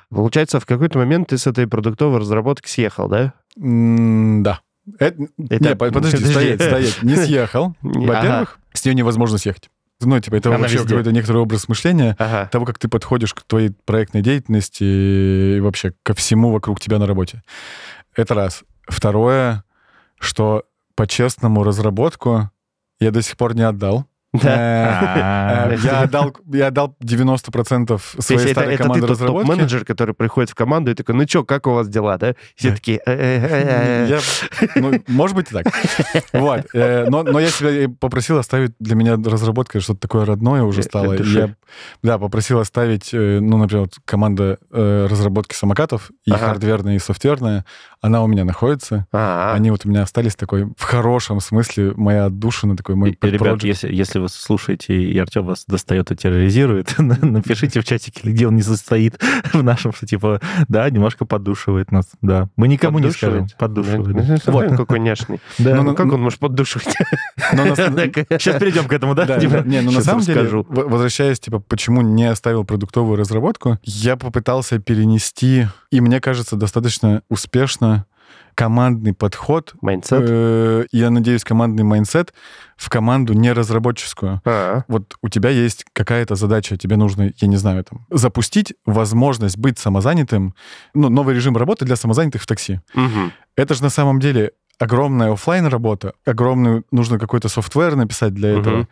Получается, 0.10 0.60
в 0.60 0.66
какой-то 0.66 1.00
момент 1.00 1.30
ты 1.30 1.38
с 1.38 1.48
этой 1.48 1.68
продуктовой 1.68 2.20
разработки 2.20 2.70
съехал, 2.70 3.08
да? 3.08 3.34
Да. 3.56 4.60
Это- 5.00 5.24
Это- 5.50 5.64
Не, 5.64 5.76
по- 5.76 5.90
подожди, 5.92 6.18
подожди. 6.18 6.26
стоять, 6.32 6.62
стоять. 6.62 7.04
Не 7.04 7.16
съехал. 7.26 7.76
Во-первых, 7.82 8.60
с 8.74 8.86
нее 8.86 8.96
невозможно 8.96 9.38
съехать. 9.38 9.70
Ну, 10.02 10.20
типа, 10.20 10.36
это 10.36 10.50
Она 10.50 10.58
вообще 10.60 10.80
какой-то 10.80 11.12
некоторый 11.14 11.38
образ 11.38 11.70
мышления 11.70 12.16
Ага. 12.20 12.50
того, 12.52 12.66
как 12.66 12.78
ты 12.78 12.90
подходишь 12.90 13.34
к 13.34 13.44
твоей 13.44 13.72
проектной 13.86 14.22
деятельности 14.22 14.84
и 14.84 15.60
вообще 15.62 15.94
ко 16.04 16.14
всему 16.14 16.52
вокруг 16.52 16.82
тебя 16.82 17.00
на 17.00 17.08
работе. 17.08 17.42
Это 18.16 18.34
раз. 18.34 18.64
Второе, 18.88 19.64
что 20.20 20.64
по-честному 20.96 21.64
разработку 21.64 22.50
я 23.04 23.12
до 23.12 23.22
сих 23.22 23.36
пор 23.38 23.56
не 23.56 23.64
отдал. 23.64 24.06
Да. 24.34 25.70
Э, 25.70 25.76
э, 25.76 25.78
Я 25.84 26.02
отдал, 26.02 26.36
я 26.52 26.68
отдал 26.68 26.96
90% 27.04 27.86
То 27.88 27.94
есть 27.94 28.24
своей 28.28 28.42
это, 28.42 28.52
старой 28.52 28.74
это 28.76 28.84
команды 28.84 29.08
разработки. 29.08 29.48
топ-менеджер, 29.48 29.86
который 29.86 30.16
приходит 30.16 30.50
в 30.50 30.56
команду 30.56 30.92
и 30.92 30.96
такой, 30.96 31.16
ну 31.16 31.28
что, 31.28 31.44
как 31.44 31.68
у 31.68 31.72
вас 31.74 31.88
дела, 31.88 32.18
да? 32.18 32.34
Все 32.56 32.72
такие... 32.72 33.00
Может 35.08 35.36
быть 35.36 35.52
и 35.52 35.54
так. 35.54 35.66
Вот. 36.34 36.66
Э, 36.74 37.06
Но, 37.10 37.40
я 37.40 37.50
себя 37.50 37.70
и 37.84 37.88
попросил 37.88 38.38
оставить 38.38 38.72
для 38.80 38.96
меня 38.96 39.16
разработка 39.16 39.80
что-то 39.80 40.00
такое 40.02 40.26
родное 40.26 40.64
уже 40.64 40.80
Э, 40.82 40.84
стало. 40.84 41.14
это 41.14 41.56
да, 42.02 42.18
попросил 42.20 42.60
оставить, 42.60 43.14
э, 43.14 43.40
ну, 43.40 43.58
например, 43.58 43.88
команда 44.06 44.58
разработки 44.72 45.56
самокатов, 45.56 46.12
и 46.26 46.32
хардверная, 46.32 46.96
и 46.96 47.00
софтверная, 47.00 47.66
она 48.02 48.24
у 48.24 48.28
меня 48.28 48.44
находится. 48.44 49.08
А, 49.14 49.54
Они 49.56 49.72
вот 49.72 49.86
у 49.86 49.90
меня 49.90 50.02
остались 50.04 50.36
такой, 50.36 50.66
в 50.78 50.84
хорошем 50.84 51.40
смысле, 51.40 51.94
моя 51.96 52.26
отдушина, 52.26 52.76
такой 52.76 52.96
мой 52.96 53.18
Ребят, 53.22 53.64
если 53.64 54.20
вы 54.24 54.30
слушаете, 54.30 54.96
и 54.96 55.18
Артем 55.18 55.46
вас 55.46 55.66
достает 55.68 56.12
и 56.12 56.16
терроризирует, 56.16 56.96
напишите 56.98 57.82
в 57.82 57.86
чатике, 57.86 58.22
где 58.24 58.48
он 58.48 58.56
не 58.56 58.62
состоит 58.62 59.22
в 59.54 59.62
нашем, 59.64 59.94
что 59.94 60.06
типа, 60.06 60.42
да, 60.68 60.90
немножко 60.90 61.26
поддушивает 61.26 61.92
нас. 61.92 62.08
Да. 62.22 62.50
Мы 62.56 62.68
никому 62.68 63.00
не 63.00 63.12
скажем. 63.12 63.48
Поддушивает. 63.58 64.46
Ну, 64.46 64.58
он 64.58 64.78
какой 64.78 65.00
няшный. 65.00 65.40
Да. 65.60 65.82
Ну, 65.82 65.96
как 65.96 66.12
он 66.12 66.22
может 66.22 66.40
поддушивать? 66.40 66.96
Сейчас 67.38 68.60
перейдем 68.60 68.88
к 68.88 68.94
этому, 68.94 69.16
да? 69.16 69.40
Типа, 69.40 69.62
да. 69.62 69.62
Не, 69.62 69.82
ну 69.82 69.92
на 69.92 70.02
самом 70.02 70.22
деле, 70.22 70.50
возвращаясь, 70.68 71.40
типа, 71.40 71.60
почему 71.60 72.02
не 72.02 72.26
оставил 72.26 72.64
продуктовую 72.64 73.18
разработку, 73.18 73.78
я 73.84 74.18
попытался 74.18 74.80
перенести, 74.80 75.68
и 75.92 76.02
мне 76.02 76.20
кажется, 76.20 76.56
достаточно 76.56 77.22
успешно 77.30 78.06
командный 78.56 79.14
подход, 79.14 79.74
Mindset? 79.82 80.24
э, 80.28 80.86
я 80.92 81.10
надеюсь, 81.10 81.44
командный 81.44 81.84
mindset 81.84 82.34
в 82.76 82.90
команду 82.90 83.34
не 83.34 83.52
разработческую. 83.52 84.42
А, 84.46 84.84
Вот 84.88 85.16
у 85.22 85.30
тебя 85.30 85.50
есть 85.50 85.86
какая-то 85.94 86.36
задача, 86.36 86.78
тебе 86.78 86.96
нужно, 86.96 87.32
я 87.38 87.48
не 87.48 87.58
знаю, 87.58 87.84
там, 87.84 88.06
запустить 88.10 88.74
возможность 88.86 89.58
быть 89.58 89.80
самозанятым, 89.80 90.56
ну, 90.94 91.10
новый 91.10 91.36
режим 91.36 91.58
работы 91.58 91.86
для 91.86 91.96
самозанятых 91.96 92.42
в 92.42 92.48
такси. 92.48 92.82
мгм. 92.94 93.32
Это 93.56 93.76
же 93.76 93.84
на 93.84 93.90
самом 93.90 94.20
деле 94.20 94.52
огромная 94.80 95.32
оффлайн 95.32 95.68
работа, 95.68 96.14
огромную 96.26 96.84
нужно 96.92 97.20
какой-то 97.20 97.50
software 97.50 97.96
написать 97.96 98.34
для 98.34 98.60
этого. 98.60 98.78
Мгм. 98.78 98.88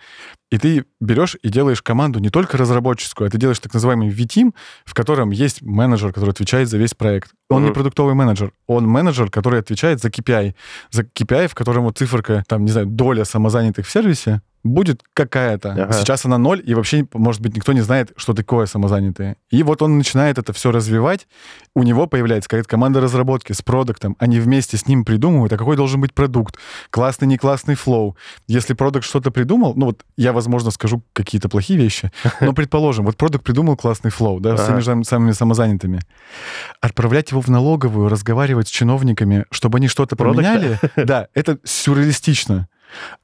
И 0.52 0.58
ты 0.58 0.86
берешь 1.00 1.38
и 1.42 1.50
делаешь 1.50 1.82
команду 1.82 2.20
не 2.20 2.30
только 2.30 2.58
разработческую, 2.58 3.28
а 3.28 3.32
ты 3.32 3.38
делаешь 3.38 3.60
так 3.60 3.74
называемый 3.74 4.10
V-Team, 4.10 4.54
в 4.86 4.94
котором 4.94 5.32
есть 5.32 5.62
менеджер, 5.62 6.12
который 6.14 6.32
отвечает 6.32 6.70
за 6.70 6.78
весь 6.78 6.94
проект. 6.94 7.32
Он 7.50 7.62
не 7.62 7.68
Мгм. 7.68 7.76
продуктовый 7.76 8.16
менеджер, 8.16 8.52
он 8.68 8.86
менеджер, 8.88 9.30
который 9.30 9.60
отвечает 9.60 10.02
за 10.02 10.10
KPI. 10.10 10.56
За 10.92 11.04
KPI, 11.04 11.48
в 11.48 11.56
котором 11.56 11.84
вот 11.86 11.98
циферка, 11.98 12.44
там, 12.48 12.66
не 12.66 12.72
знаю, 12.72 12.88
доля 12.88 13.26
самозанятых 13.26 13.88
в 13.88 13.92
сервисе 13.92 14.42
будет 14.63 15.01
какая-то. 15.13 15.72
Ага. 15.72 15.94
Сейчас 15.94 16.25
она 16.25 16.38
ноль, 16.38 16.62
и 16.65 16.74
вообще, 16.74 17.06
может 17.13 17.41
быть, 17.41 17.56
никто 17.56 17.74
не 17.74 17.82
знает, 17.82 18.12
что 18.15 18.34
такое 18.34 18.65
самозанятые. 18.65 19.38
И 19.50 19.63
вот 19.63 19.82
он 19.82 19.98
начинает 19.98 20.38
это 20.38 20.53
все 20.53 20.72
развивать, 20.72 21.27
у 21.75 21.84
него 21.84 22.08
появляется 22.08 22.50
какая-то 22.50 22.70
команда 22.70 23.01
разработки 23.01 23.53
с 23.53 23.62
продуктом, 23.62 24.15
они 24.20 24.39
вместе 24.39 24.77
с 24.77 24.88
ним 24.88 25.03
придумывают, 25.06 25.51
а 25.53 25.58
какой 25.58 25.75
должен 25.75 26.00
быть 26.01 26.13
продукт, 26.13 26.58
классный, 26.89 27.27
не 27.27 27.38
классный 27.38 27.75
flow. 27.75 28.15
Если 28.48 28.74
продукт 28.74 29.06
что-то 29.06 29.32
придумал, 29.32 29.74
ну 29.75 29.88
вот 29.88 30.03
я, 30.18 30.34
возможно, 30.34 30.72
скажу 30.72 31.01
какие-то 31.13 31.50
плохие 31.50 31.80
вещи, 31.80 32.12
но 32.41 32.53
предположим, 32.53 33.06
вот 33.06 33.18
продукт 33.18 33.44
придумал 33.44 33.75
классный 33.77 34.12
flow, 34.12 34.39
да, 34.39 34.58
с 34.58 34.62
Ага. 34.62 34.72
теми 34.74 34.82
сам- 34.82 35.03
самыми 35.03 35.32
самозанятыми. 35.32 36.01
Отправлять 36.82 37.32
его 37.32 37.41
в 37.41 37.48
налоговую, 37.48 38.10
разговаривать 38.10 38.68
с 38.68 38.72
чиновниками, 38.72 39.46
чтобы 39.51 39.77
они 39.77 39.88
что-то 39.88 40.15
поменяли, 40.15 40.80
да, 40.96 41.27
это 41.34 41.58
сюрреалистично. 41.63 42.68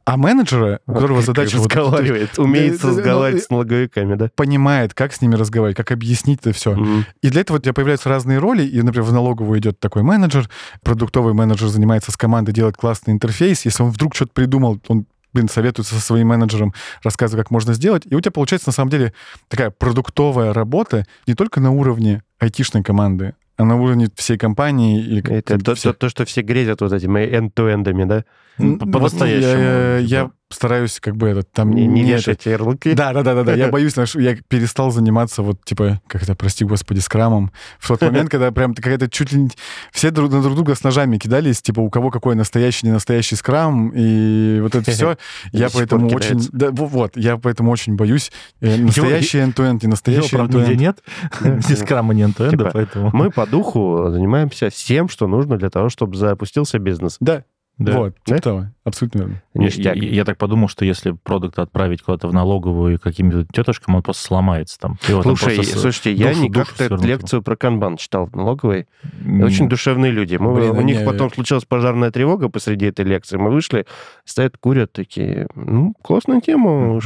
А 0.05 0.17
менеджера, 0.17 0.79
у 0.85 0.93
которого 0.93 1.21
задача... 1.21 1.57
вот- 1.57 1.65
разговаривает, 1.65 2.29
умеет 2.39 2.81
Да, 2.81 2.89
разговаривать 2.89 3.41
ну, 3.41 3.45
с 3.45 3.49
налоговиками, 3.49 4.15
да? 4.15 4.29
понимает, 4.35 4.93
как 4.93 5.13
с 5.13 5.21
ними 5.21 5.35
разговаривать, 5.35 5.77
как 5.77 5.91
объяснить 5.91 6.39
это 6.41 6.53
все. 6.53 6.75
Мгм. 6.75 7.05
И 7.21 7.29
для 7.29 7.41
этого 7.41 7.57
у 7.57 7.59
тебя 7.59 7.73
появляются 7.73 8.09
разные 8.09 8.39
роли, 8.39 8.63
и, 8.63 8.81
например, 8.81 9.03
в 9.03 9.13
налоговую 9.13 9.59
идет 9.59 9.79
такой 9.79 10.03
менеджер, 10.03 10.49
продуктовый 10.83 11.33
менеджер 11.33 11.67
занимается 11.67 12.11
с 12.11 12.17
командой, 12.17 12.51
делает 12.51 12.77
классный 12.77 13.13
интерфейс, 13.13 13.65
если 13.65 13.83
он 13.83 13.91
вдруг 13.91 14.15
что-то 14.15 14.31
придумал, 14.33 14.79
он 14.87 15.05
блин, 15.33 15.49
советуется 15.49 15.93
со 15.93 16.01
своим 16.01 16.29
менеджером, 16.29 16.73
рассказывает, 17.03 17.45
как 17.45 17.51
можно 17.51 17.73
сделать. 17.73 18.03
И 18.09 18.15
у 18.15 18.21
тебя 18.21 18.31
получается, 18.31 18.69
на 18.69 18.73
самом 18.73 18.89
деле, 18.89 19.13
такая 19.49 19.69
продуктовая 19.69 20.51
работа 20.51 21.05
не 21.27 21.35
только 21.35 21.59
на 21.59 21.69
уровне 21.71 22.23
айтишной 22.39 22.81
команды, 22.83 23.35
а 23.57 23.65
на 23.65 23.75
уровне 23.75 24.07
всей 24.15 24.37
компании. 24.37 24.99
Или 24.99 25.21
как- 25.21 25.33
Это 25.51 25.57
то, 25.59 25.75
всех- 25.75 25.93
то- 25.95 25.99
то, 26.05 26.09
что 26.09 26.25
все 26.25 26.41
грезят 26.41 26.81
вот 26.81 26.93
этими 26.93 27.19
end-to-эндами, 27.19 28.05
да? 28.05 28.23
Вот 28.57 28.91
по-настоящему, 28.91 29.61
Я, 29.61 29.99
типа. 30.01 30.09
я 30.09 30.31
стараюсь 30.49 30.99
как 30.99 31.15
бы 31.17 31.27
это 31.29 31.43
там 31.43 31.71
Не, 31.71 31.85
не 31.87 32.03
не 32.03 32.11
это- 32.11 32.49
ярлыки. 32.49 32.93
Да, 32.93 33.11
да, 33.13 33.21
да, 33.23 33.35
да, 33.35 33.43
да. 33.43 33.53
Я 33.53 33.67
боюсь, 33.69 33.93
знаешь, 33.93 34.15
я 34.15 34.35
перестал 34.47 34.91
заниматься 34.91 35.41
вот 35.41 35.63
типа, 35.65 36.01
как 36.07 36.23
это, 36.23 36.35
прости 36.35 36.63
господи, 36.63 36.99
скрамом. 36.99 37.51
В 37.79 37.87
тот 37.87 38.01
момент, 38.01 38.29
когда 38.29 38.51
прям 38.51 38.73
какая-то 38.73 39.09
чуть 39.09 39.31
ли 39.33 39.41
не... 39.43 39.49
Все 39.91 40.09
друг 40.11 40.31
на 40.31 40.41
друг 40.41 40.55
друга 40.55 40.75
с 40.75 40.83
ножами 40.83 41.17
кидались, 41.17 41.61
типа, 41.61 41.81
у 41.81 41.89
кого 41.89 42.11
какой 42.11 42.35
настоящий, 42.35 42.85
не 42.87 42.93
настоящий 42.93 43.35
скрам, 43.35 43.91
и 43.93 44.59
вот 44.61 44.75
это 44.75 44.89
все. 44.91 45.17
Я 45.51 45.69
поэтому 45.69 46.07
очень... 46.09 46.39
Да, 46.51 46.71
во- 46.71 46.85
вот, 46.87 47.17
я 47.17 47.37
поэтому 47.37 47.71
очень 47.71 47.95
боюсь. 47.95 48.31
Э, 48.61 48.77
Настоящий 48.77 49.39
end-to-end, 49.39 49.79
не 49.83 49.87
настоящий 49.89 50.35
end-to-end. 50.35 50.75
нет. 50.75 50.99
Да. 51.41 51.59
Здесь 51.59 51.79
крама 51.83 52.13
не 52.13 52.23
end 52.23 52.49
Типа, 52.49 52.69
поэтому... 52.73 53.09
Мы 53.13 53.31
по 53.31 53.45
духу 53.45 54.07
занимаемся 54.09 54.69
всем, 54.69 55.09
что 55.09 55.27
нужно 55.27 55.57
для 55.57 55.69
того, 55.69 55.89
чтобы 55.89 56.15
запустился 56.17 56.79
бизнес. 56.79 57.17
Да, 57.19 57.43
Да. 57.77 57.97
вот, 57.97 58.15
Да? 58.25 58.35
типа 58.35 58.41
того. 58.41 58.65
Абсолютно 58.83 59.19
верно. 59.19 59.41
Я, 59.53 59.61
Ништяк. 59.61 59.95
я- 59.97 60.09
я 60.09 60.25
так 60.25 60.37
подумал, 60.37 60.69
что 60.69 60.85
если 60.85 61.11
продукт 61.11 61.59
отправить 61.59 62.01
куда-то 62.01 62.27
в 62.29 62.33
налоговую 62.33 62.95
и 62.95 62.97
каким-то 62.97 63.45
тетушкам, 63.51 63.95
он 63.95 64.01
просто 64.01 64.23
сломается 64.23 64.79
там. 64.79 64.97
Его 65.07 65.21
там 65.23 65.35
Слушай, 65.35 65.55
просто 65.55 65.77
с- 65.77 65.81
слушайте, 65.81 66.13
я 66.13 66.29
душу- 66.29 66.41
не 66.41 66.49
душу 66.49 66.71
как-то 66.77 66.95
лекцию 67.05 67.41
про 67.43 67.55
канбан 67.57 67.97
читал 67.97 68.27
в 68.27 68.35
налоговой. 68.35 68.87
М, 69.25 69.41
Очень 69.43 69.67
душевные 69.67 70.11
люди. 70.11 70.37
Мы- 70.37 70.53
Блин, 70.55 70.69
у 70.71 70.81
них 70.81 70.99
не- 70.99 71.05
потом 71.05 71.31
случилась 71.33 71.65
пожарная 71.65 72.11
тревога 72.11 72.47
посреди 72.49 72.85
этой 72.85 73.03
лекции. 73.03 73.35
Мы 73.37 73.51
вышли, 73.51 73.85
стоят, 74.23 74.57
курят 74.57 74.93
такие. 74.93 75.47
Ну, 75.55 75.93
классная 76.01 76.39
тема. 76.39 76.99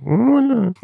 нормально». 0.00 0.74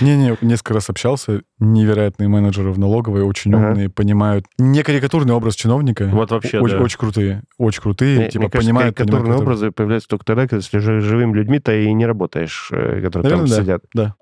Не-не, 0.00 0.36
несколько 0.40 0.74
раз 0.74 0.90
общался. 0.90 1.42
Невероятные 1.60 2.28
менеджеры 2.28 2.72
в 2.72 2.78
налоговой, 2.78 3.22
очень 3.22 3.54
Ага. 3.54 3.68
умные, 3.70 3.88
понимают. 3.88 4.46
Не 4.58 4.82
карикатурный 4.82 5.32
образ 5.34 5.54
чиновника. 5.54 6.08
Вот 6.12 6.30
вообще, 6.32 6.58
Очень, 6.60 6.78
да. 6.78 6.82
очень 6.82 6.98
крутые. 6.98 7.42
Очень 7.58 7.82
крутые. 7.82 8.18
Мне- 8.18 8.28
типа, 8.30 8.42
Мне 8.42 8.50
понимают, 8.50 8.81
карикатурные 8.84 9.38
образы 9.38 9.70
появляются 9.70 10.08
только 10.08 10.24
тогда, 10.24 10.46
когда 10.48 10.60
с 10.62 10.70
жи- 10.70 11.00
живыми 11.00 11.34
людьми-то 11.36 11.74
и 11.74 11.92
не 11.92 12.06
работаешь, 12.06 12.68
э, 12.72 13.00
которые 13.00 13.22
Наверное, 13.30 13.46
там 13.46 13.56
да. 13.56 13.62
сидят. 13.62 13.82
Да. 13.94 14.14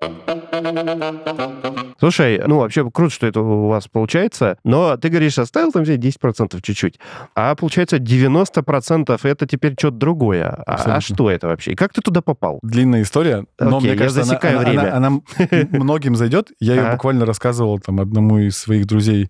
Слушай, 1.99 2.41
ну 2.45 2.59
вообще 2.59 2.89
круто, 2.89 3.13
что 3.13 3.27
это 3.27 3.41
у 3.41 3.67
вас 3.67 3.87
получается, 3.87 4.57
но 4.63 4.97
ты 4.97 5.09
говоришь, 5.09 5.37
оставил 5.37 5.71
там 5.71 5.83
взять 5.83 5.99
10% 5.99 6.59
чуть-чуть, 6.61 6.99
а 7.35 7.55
получается 7.55 7.97
90% 7.97 9.19
это 9.23 9.45
теперь 9.47 9.73
что-то 9.77 9.97
другое. 9.97 10.47
А- 10.65 10.95
А, 10.97 11.01
что 11.01 11.29
это 11.29 11.47
вообще? 11.47 11.71
И 11.71 11.75
как 11.75 11.93
ты 11.93 12.01
туда 12.01 12.21
попал? 12.21 12.59
Длинная 12.63 13.03
история, 13.03 13.45
но 13.59 13.77
Окей, 13.77 13.79
мне 13.81 13.89
я 13.91 13.97
кажется, 13.97 14.21
она- 14.21 14.25
засекаю 14.29 14.59
она, 14.59 14.67
время. 14.69 14.95
она- 14.95 15.07
она 15.07 15.21
многим 15.71 16.15
зайдет. 16.15 16.49
Я 16.59 16.73
ее 16.73 16.81
Ага. 16.81 16.91
буквально 16.93 17.25
рассказывал 17.25 17.79
там 17.79 17.99
одному 17.99 18.39
из 18.39 18.57
своих 18.57 18.85
друзей 18.87 19.29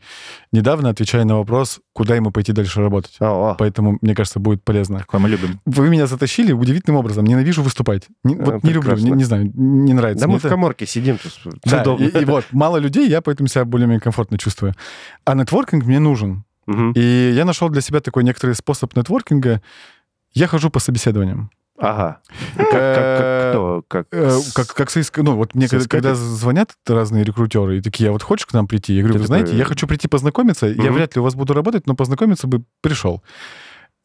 недавно, 0.52 0.90
отвечая 0.90 1.24
на 1.26 1.38
вопрос, 1.38 1.80
куда 1.94 2.16
ему 2.16 2.32
пойти 2.32 2.52
дальше 2.54 2.82
работать. 2.82 3.16
О, 3.20 3.56
Поэтому, 3.58 3.98
мне 4.02 4.16
кажется, 4.16 4.40
будет 4.40 4.64
полезно. 4.64 5.00
Такое 5.00 5.20
мы 5.20 5.30
любим. 5.30 5.60
Вы 5.66 5.90
меня 5.90 6.08
затащили 6.08 6.52
удивительным 6.54 6.98
образом. 7.00 7.26
Ненавижу 7.26 7.62
выступать. 7.64 8.04
Не- 8.24 8.36
вот 8.36 8.64
не 8.64 8.72
люблю, 8.72 8.96
не, 8.96 9.12
не 9.12 9.24
знаю, 9.24 9.52
не 9.54 9.94
нравится. 9.94 10.26
да 10.26 10.32
мы 10.32 10.38
в 10.40 10.42
это. 10.42 10.50
коморке 10.50 10.86
сидим. 10.86 11.18
Да, 11.66 11.84
и, 12.00 12.08
и 12.22 12.26
вот, 12.26 12.46
мало 12.52 12.78
людей, 12.78 13.08
я 13.10 13.22
поэтому 13.22 13.48
себя 13.48 13.66
более-менее 13.66 14.02
комфортно 14.02 14.38
чувствую. 14.38 14.74
А 15.26 15.34
нетворкинг 15.36 15.86
мне 15.86 16.00
нужен. 16.00 16.44
Мгм. 16.68 16.92
И 16.96 17.32
я 17.36 17.46
нашел 17.46 17.70
для 17.70 17.82
себя 17.82 18.00
такой 18.00 18.24
некоторый 18.24 18.56
способ 18.56 18.96
нетворкинга. 18.96 19.62
Я 20.34 20.48
хожу 20.48 20.70
по 20.70 20.80
собеседованиям. 20.80 21.50
Ага. 21.78 22.20
Как, 22.58 22.70
как- 22.70 23.18
как 23.18 23.50
кто? 23.52 23.84
Как, 23.88 24.08
Э, 24.12 24.38
Как, 24.54 24.68
как 24.68 24.90
соиск- 24.92 25.22
Ну, 25.24 25.36
вот 25.36 25.56
мне 25.56 25.66
когда, 25.68 25.80
Соискатель? 25.80 25.90
когда 26.10 26.16
звонят 26.16 26.76
разные 26.88 27.24
рекрутеры 27.24 27.80
и 27.80 27.82
такие, 27.82 28.10
а 28.10 28.12
вот 28.14 28.22
хочешь 28.22 28.46
к 28.46 28.54
нам 28.54 28.68
прийти? 28.68 28.94
Я 28.94 29.02
говорю, 29.02 29.20
вы 29.20 29.26
знаете, 29.26 29.56
я 29.58 29.66
хочу 29.66 29.88
прийти 29.88 30.08
познакомиться, 30.08 30.68
я 30.68 30.92
вряд 30.92 31.16
ли 31.16 31.22
у 31.22 31.24
вас 31.24 31.34
буду 31.34 31.54
работать, 31.56 31.88
но 31.88 31.96
познакомиться 31.96 32.46
бы 32.48 32.64
пришел. 32.82 33.24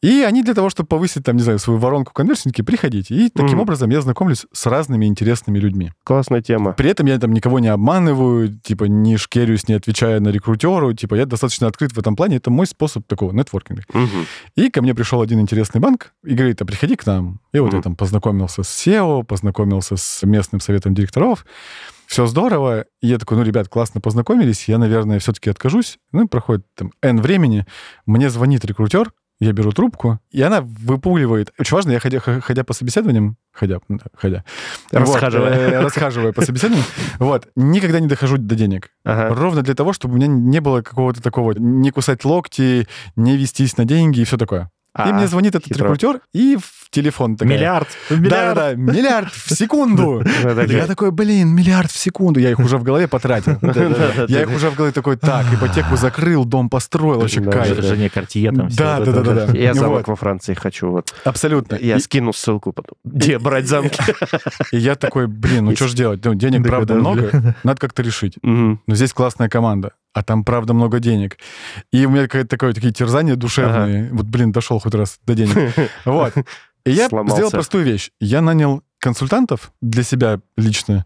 И 0.03 0.21
они 0.21 0.43
для 0.43 0.53
того, 0.53 0.69
чтобы 0.69 0.87
повысить, 0.87 1.23
там, 1.23 1.37
не 1.37 1.41
знаю, 1.43 1.57
свою 1.57 1.79
воронку 1.79 2.13
конверсинги, 2.13 2.61
приходите. 2.61 3.15
И 3.15 3.29
таким 3.29 3.53
Мгм. 3.53 3.61
образом 3.61 3.89
я 3.89 3.99
знакомлюсь 4.01 4.45
с 4.53 4.67
разными 4.67 5.05
интересными 5.07 5.57
людьми. 5.57 5.91
Классная 6.03 6.41
тема. 6.43 6.73
При 6.73 6.91
этом 6.91 7.07
я 7.07 7.17
там 7.17 7.33
никого 7.33 7.57
не 7.57 7.69
обманываю, 7.69 8.49
типа 8.59 8.83
не 8.83 9.17
шкерюсь, 9.17 9.67
не 9.67 9.73
отвечая 9.73 10.19
на 10.19 10.29
рекрутеру, 10.29 10.93
типа 10.93 11.15
я 11.15 11.25
достаточно 11.25 11.65
открыт 11.65 11.93
в 11.93 11.97
этом 11.99 12.15
плане. 12.15 12.35
Это 12.37 12.51
мой 12.51 12.67
способ 12.67 13.07
такого 13.07 13.31
нетворкинга. 13.31 13.83
Мгм. 13.91 14.25
И 14.55 14.69
ко 14.69 14.83
мне 14.83 14.93
пришел 14.93 15.19
один 15.21 15.39
интересный 15.39 15.81
банк 15.81 16.13
и 16.23 16.35
говорит, 16.35 16.61
а 16.61 16.65
приходи 16.65 16.95
к 16.95 17.05
нам. 17.07 17.39
И 17.51 17.57
вот 17.59 17.71
я 17.73 17.77
Мгм. 17.79 17.83
там 17.83 17.95
познакомился 17.95 18.61
с 18.61 18.67
SEO, 18.87 19.23
познакомился 19.23 19.97
с 19.97 20.21
местным 20.23 20.61
советом 20.61 20.93
директоров. 20.93 21.43
Все 22.05 22.27
здорово. 22.27 22.85
И 23.01 23.07
я 23.07 23.17
такой, 23.17 23.37
ну, 23.37 23.43
ребят, 23.43 23.67
классно 23.67 23.99
познакомились, 23.99 24.67
я, 24.69 24.77
наверное, 24.77 25.17
все-таки 25.19 25.49
откажусь. 25.49 25.97
Ну, 26.11 26.27
проходит 26.27 26.65
там 26.75 26.91
N 27.01 27.19
времени, 27.19 27.65
мне 28.05 28.29
звонит 28.29 28.63
рекрутер, 28.63 29.11
я 29.39 29.51
беру 29.53 29.71
трубку, 29.71 30.19
и 30.31 30.41
она 30.41 30.61
выпуливает. 30.61 31.53
Очень 31.59 31.75
важно, 31.75 31.91
я 31.91 31.99
ходя, 31.99 32.19
ходя 32.19 32.63
по 32.63 32.73
собеседованиям, 32.73 33.37
ходя, 33.51 33.79
да, 33.87 34.05
ходя, 34.15 34.43
Расхаживая. 34.91 35.51
вот, 35.51 35.73
э, 35.73 35.79
расхаживая 35.79 36.33
по 36.33 36.41
собеседованиям, 36.41 36.85
вот, 37.19 37.47
никогда 37.55 37.99
не 37.99 38.07
дохожу 38.07 38.37
до 38.37 38.55
денег. 38.55 38.89
Ага. 39.03 39.33
Ровно 39.35 39.61
для 39.61 39.75
того, 39.75 39.93
чтобы 39.93 40.15
у 40.15 40.17
меня 40.17 40.27
не 40.27 40.59
было 40.59 40.81
какого-то 40.81 41.21
такого, 41.21 41.53
не 41.53 41.91
кусать 41.91 42.25
локти, 42.25 42.87
не 43.15 43.37
вестись 43.37 43.77
на 43.77 43.85
деньги 43.85 44.21
и 44.21 44.23
все 44.23 44.37
такое. 44.37 44.71
И 44.97 45.09
А, 45.09 45.13
мне 45.13 45.27
звонит 45.27 45.55
этот 45.55 45.67
хитро. 45.67 45.83
рекрутер, 45.85 46.21
и 46.33 46.57
в 46.57 46.89
телефон 46.89 47.35
такая... 47.37 47.53
Миллиард. 47.57 47.87
Да-да-да, 48.09 48.73
миллиард 48.75 49.31
в 49.31 49.53
секунду. 49.55 50.23
Да, 50.43 50.53
да, 50.53 50.63
Я 50.63 50.81
да. 50.81 50.87
такой, 50.87 51.11
блин, 51.11 51.49
миллиард 51.49 51.91
в 51.91 51.97
секунду. 51.97 52.39
Я 52.39 52.51
их 52.51 52.59
уже 52.59 52.77
в 52.77 52.83
голове 52.83 53.07
потратил. 53.07 53.57
Я 54.27 54.43
их 54.43 54.49
уже 54.55 54.69
в 54.69 54.75
голове 54.75 54.91
такой, 54.93 55.17
так, 55.17 55.45
ипотеку 55.53 55.95
закрыл, 55.97 56.45
дом 56.45 56.69
построил, 56.69 57.19
вообще 57.19 57.41
Да, 57.41 57.51
кайф. 57.51 57.75
да. 57.75 57.81
Жене 57.81 58.09
Картье 58.09 58.51
там 58.51 58.69
Да, 58.69 58.99
да, 58.99 59.11
да, 59.11 59.21
да, 59.21 59.45
да. 59.47 59.57
Я 59.57 59.73
замок 59.73 60.07
во 60.07 60.15
Франции 60.15 60.53
хочу. 60.53 60.89
Вот. 60.89 61.13
Абсолютно. 61.23 61.75
Я 61.75 61.97
И- 61.97 61.99
скину 61.99 62.33
ссылку 62.33 62.71
потом. 62.71 62.97
Где 63.03 63.39
брать 63.39 63.67
замки? 63.67 63.99
И 64.71 64.77
я 64.77 64.95
такой, 64.95 65.27
блин, 65.27 65.65
ну 65.65 65.75
что 65.75 65.87
ж 65.87 65.93
делать? 65.93 66.23
Ну, 66.23 66.33
денег, 66.33 66.61
Да, 66.63 66.69
правда, 66.69 66.93
да, 66.93 66.99
много, 66.99 67.55
надо 67.63 67.79
как-то 67.79 68.01
решить. 68.01 68.37
Но 68.43 68.77
здесь 68.87 69.13
классная 69.13 69.49
команда, 69.49 69.91
а 70.17 70.23
там, 70.23 70.43
правда, 70.43 70.73
много 70.73 70.99
денег. 70.99 71.37
И 71.91 72.05
у 72.05 72.09
меня 72.09 72.23
какое-то 72.23 72.49
такое, 72.49 72.73
такие 72.73 72.91
терзания 72.93 73.35
душевные. 73.35 74.09
Вот, 74.11 74.25
блин, 74.25 74.51
дошел 74.51 74.79
хоть 74.79 74.95
раз 74.95 75.19
до 75.25 75.35
денег. 75.35 75.73
Вот. 76.05 76.33
И 76.85 76.91
я 76.91 77.09
Сломался. 77.09 77.35
сделал 77.35 77.51
простую 77.51 77.83
вещь. 77.83 78.11
Я 78.19 78.41
нанял 78.41 78.81
консультантов 78.99 79.71
для 79.81 80.03
себя 80.03 80.39
лично, 80.55 81.05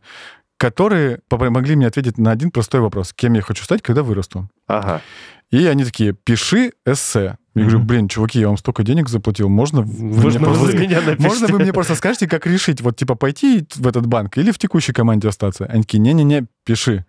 которые 0.57 1.19
помогли 1.27 1.75
мне 1.75 1.87
ответить 1.87 2.17
на 2.17 2.31
один 2.31 2.51
простой 2.51 2.81
вопрос. 2.81 3.13
Кем 3.13 3.33
я 3.33 3.41
хочу 3.41 3.63
стать, 3.63 3.81
когда 3.81 4.03
вырасту? 4.03 4.47
Ага. 4.67 5.01
И 5.49 5.65
они 5.65 5.83
такие, 5.83 6.13
пиши 6.13 6.71
эссе. 6.85 7.37
Я 7.53 7.63
говорю, 7.63 7.79
Мгм. 7.79 7.87
блин, 7.87 8.07
чуваки, 8.07 8.39
я 8.39 8.47
вам 8.47 8.55
столько 8.57 8.83
денег 8.83 9.09
заплатил, 9.09 9.49
можно 9.49 9.81
вы 9.81 10.21
Можно 10.21 10.39
вы 10.39 10.45
просто- 10.45 10.65
за 10.71 10.77
меня 10.77 11.01
напишите? 11.05 11.27
можно 11.27 11.47
вы 11.47 11.59
мне 11.59 11.73
просто 11.73 11.95
скажете, 11.95 12.27
как 12.29 12.47
решить, 12.47 12.79
вот 12.79 12.95
типа 12.95 13.15
пойти 13.15 13.67
в 13.75 13.85
этот 13.87 14.05
банк 14.05 14.37
или 14.37 14.51
в 14.51 14.57
текущей 14.57 14.93
команде 14.93 15.27
остаться? 15.27 15.65
Они 15.65 15.81
такие, 15.83 15.99
не-не-не, 15.99 16.45
пиши. 16.63 17.05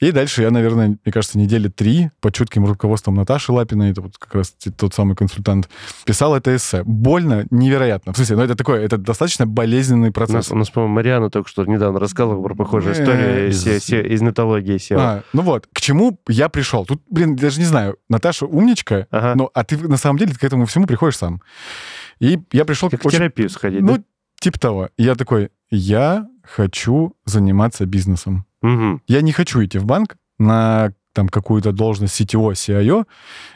И 0.00 0.12
дальше 0.12 0.42
я, 0.42 0.50
наверное, 0.50 0.98
мне 1.04 1.12
кажется, 1.12 1.38
недели 1.38 1.68
три 1.68 2.10
под 2.20 2.34
чутким 2.34 2.64
руководством 2.64 3.14
Наташи 3.16 3.52
Лапиной, 3.52 3.90
это 3.90 4.00
вот 4.00 4.16
как 4.18 4.34
раз 4.34 4.54
тот 4.76 4.94
самый 4.94 5.14
консультант, 5.16 5.68
писал 6.06 6.34
это 6.34 6.54
эссе. 6.56 6.82
Больно, 6.84 7.46
невероятно. 7.50 8.12
В 8.12 8.16
смысле, 8.16 8.36
ну 8.36 8.42
это 8.44 8.54
такое, 8.56 8.80
это 8.82 8.96
достаточно 8.96 9.46
болезненный 9.46 10.08
У 10.10 10.12
процесс. 10.12 10.34
нас, 10.34 10.50
у 10.52 10.56
нас, 10.56 10.70
по-моему, 10.70 10.94
Мариана 10.94 11.30
только 11.30 11.48
что 11.48 11.64
недавно 11.64 12.00
рассказывала 12.00 12.42
про 12.42 12.54
похожую 12.54 12.94
Э, 12.94 13.00
историю 13.00 13.48
из, 13.50 13.66
из- 13.66 13.90
из 13.92 14.22
нетологии 14.22 14.76
SEO. 14.76 14.96
А, 14.98 15.22
ну 15.32 15.42
вот, 15.42 15.68
к 15.72 15.80
чему 15.80 16.18
я 16.28 16.48
пришел? 16.48 16.86
Тут, 16.86 17.02
блин, 17.10 17.36
даже 17.36 17.58
не 17.60 17.66
знаю, 17.66 17.98
Наташа 18.08 18.46
умничка, 18.46 19.06
Ага. 19.10 19.34
ну, 19.36 19.50
а 19.52 19.64
ты 19.64 19.76
на 19.76 19.96
самом 19.96 20.18
деле 20.18 20.34
к 20.34 20.42
этому 20.42 20.66
всему 20.66 20.86
приходишь 20.86 21.16
сам. 21.18 21.42
И 22.20 22.38
я 22.52 22.64
пришел... 22.64 22.88
Как 22.90 23.04
очень- 23.04 23.18
терапию 23.18 23.48
сходить, 23.50 23.80
Ну, 23.82 23.98
да? 23.98 24.02
типа 24.40 24.58
того. 24.58 24.88
Я 24.96 25.14
такой, 25.14 25.50
я 25.70 26.26
хочу 26.54 27.14
заниматься 27.26 27.86
бизнесом. 27.86 28.44
Мгм. 28.62 29.02
Я 29.06 29.20
не 29.22 29.32
хочу 29.32 29.64
идти 29.64 29.78
в 29.78 29.84
банк 29.84 30.16
на 30.38 30.92
там 31.12 31.28
какую-то 31.28 31.72
должность 31.72 32.20
CTO, 32.20 32.52
CIO. 32.52 33.04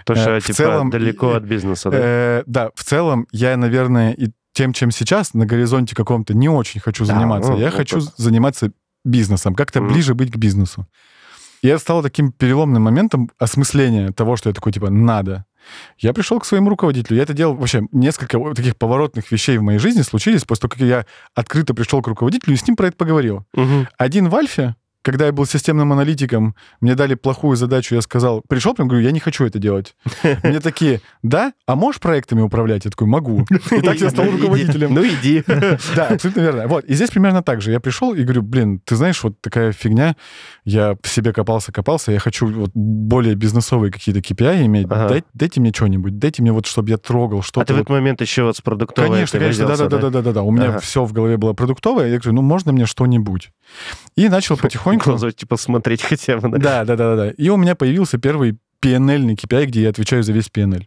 То, 0.04 0.12
Э, 0.14 0.16
что, 0.16 0.40
в 0.40 0.46
типа, 0.46 0.56
целом, 0.56 0.90
далеко 0.90 1.32
и- 1.32 1.36
от 1.36 1.44
бизнеса, 1.44 1.90
да? 1.90 1.96
Э, 2.00 2.42
да, 2.46 2.70
в 2.74 2.82
целом 2.84 3.26
я, 3.32 3.56
наверное, 3.56 4.12
и 4.12 4.30
тем, 4.52 4.72
чем 4.72 4.90
сейчас 4.90 5.32
на 5.34 5.46
горизонте 5.46 5.94
каком-то 5.94 6.34
не 6.34 6.48
очень 6.48 6.80
хочу 6.80 7.04
заниматься. 7.04 7.52
ну, 7.52 7.58
я 7.58 7.70
ну, 7.70 7.76
хочу 7.76 8.00
заниматься 8.00 8.72
бизнесом, 9.04 9.54
как-то 9.54 9.80
Мгм. 9.80 9.92
ближе 9.92 10.14
быть 10.14 10.32
к 10.32 10.36
бизнесу. 10.36 10.86
И 11.62 11.68
это 11.68 11.78
стало 11.78 12.02
таким 12.02 12.32
переломным 12.32 12.82
моментом 12.82 13.30
осмысления 13.38 14.10
того, 14.10 14.36
что 14.36 14.48
я 14.50 14.54
такой, 14.54 14.72
типа, 14.72 14.90
надо. 14.90 15.44
Я 15.98 16.12
пришел 16.12 16.38
к 16.40 16.44
своему 16.44 16.70
руководителю. 16.70 17.16
Я 17.16 17.22
это 17.22 17.34
делал 17.34 17.54
вообще 17.54 17.82
несколько 17.92 18.38
таких 18.54 18.76
поворотных 18.76 19.30
вещей 19.30 19.58
в 19.58 19.62
моей 19.62 19.78
жизни 19.78 20.02
случились 20.02 20.44
после 20.44 20.62
того, 20.62 20.70
как 20.72 20.80
я 20.80 21.06
открыто 21.34 21.74
пришел 21.74 22.02
к 22.02 22.08
руководителю 22.08 22.54
и 22.54 22.56
с 22.56 22.66
ним 22.66 22.76
про 22.76 22.88
это 22.88 22.96
поговорил. 22.96 23.46
Мгм. 23.54 23.88
Один 23.98 24.28
в 24.28 24.34
Альфе, 24.34 24.76
когда 25.02 25.26
я 25.26 25.32
был 25.32 25.46
системным 25.46 25.92
аналитиком, 25.92 26.54
мне 26.80 26.94
дали 26.94 27.14
плохую 27.14 27.56
задачу, 27.56 27.94
я 27.94 28.02
сказал, 28.02 28.42
пришел, 28.48 28.74
прям 28.74 28.88
говорю, 28.88 29.04
я 29.04 29.10
не 29.10 29.20
хочу 29.20 29.44
это 29.44 29.58
делать. 29.58 29.94
Мне 30.42 30.60
такие, 30.60 31.00
да, 31.22 31.52
а 31.66 31.74
можешь 31.74 32.00
проектами 32.00 32.40
управлять? 32.40 32.84
Я 32.84 32.90
такой, 32.90 33.06
могу. 33.08 33.44
И 33.70 33.80
так 33.80 33.96
я 33.96 34.10
стал 34.10 34.26
Иди. 34.26 34.36
руководителем. 34.36 34.94
Ну, 34.94 35.04
иди. 35.04 35.42
Да, 35.96 36.08
абсолютно 36.08 36.40
верно. 36.40 36.68
Вот, 36.68 36.84
и 36.84 36.94
здесь 36.94 37.10
примерно 37.10 37.42
так 37.42 37.60
же. 37.60 37.72
Я 37.72 37.80
пришел 37.80 38.14
и 38.14 38.22
говорю, 38.22 38.42
блин, 38.42 38.80
ты 38.84 38.96
знаешь, 38.96 39.22
вот 39.22 39.40
такая 39.40 39.72
фигня, 39.72 40.16
я 40.64 40.96
в 41.02 41.08
себе 41.08 41.32
копался, 41.32 41.72
копался, 41.72 42.12
я 42.12 42.18
хочу 42.18 42.46
вот 42.46 42.70
более 42.74 43.34
бизнесовые 43.34 43.90
какие-то 43.90 44.20
KPI 44.20 44.66
иметь. 44.66 44.86
Дайте 45.34 45.60
мне 45.60 45.72
что-нибудь, 45.72 46.18
дайте 46.18 46.42
мне 46.42 46.52
вот, 46.52 46.66
чтобы 46.66 46.90
я 46.90 46.98
трогал 46.98 47.40
А 47.40 47.42
что-то. 47.42 47.66
ты 47.66 47.74
в 47.74 47.76
этот 47.76 47.90
момент 47.90 48.20
еще 48.20 48.44
вот 48.44 48.56
с 48.56 48.60
продуктовой 48.60 49.10
Конечно, 49.10 49.38
конечно, 49.38 49.66
да-да-да-да-да. 49.66 50.42
У 50.42 50.50
меня 50.50 50.78
все 50.78 51.04
в 51.04 51.12
голове 51.12 51.36
было 51.36 51.52
продуктовое. 51.52 52.08
Я 52.08 52.18
говорю, 52.18 52.34
ну, 52.34 52.42
можно 52.42 52.72
мне 52.72 52.86
что-нибудь? 52.86 53.50
И 54.16 54.28
начал 54.28 54.56
потихоньку... 54.58 54.91
Глазой, 54.96 55.32
типа, 55.32 55.56
смотреть 55.56 56.02
хотя 56.02 56.38
бы. 56.38 56.48
Да, 56.58 56.84
да, 56.84 56.96
да, 56.96 56.96
да, 56.96 57.16
да. 57.16 57.30
И 57.30 57.48
у 57.48 57.56
меня 57.56 57.74
появился 57.74 58.18
первый 58.18 58.58
PNL 58.82 59.36
KPI, 59.36 59.66
где 59.66 59.82
я 59.82 59.88
отвечаю 59.90 60.22
за 60.22 60.32
весь 60.32 60.48
PNL. 60.48 60.86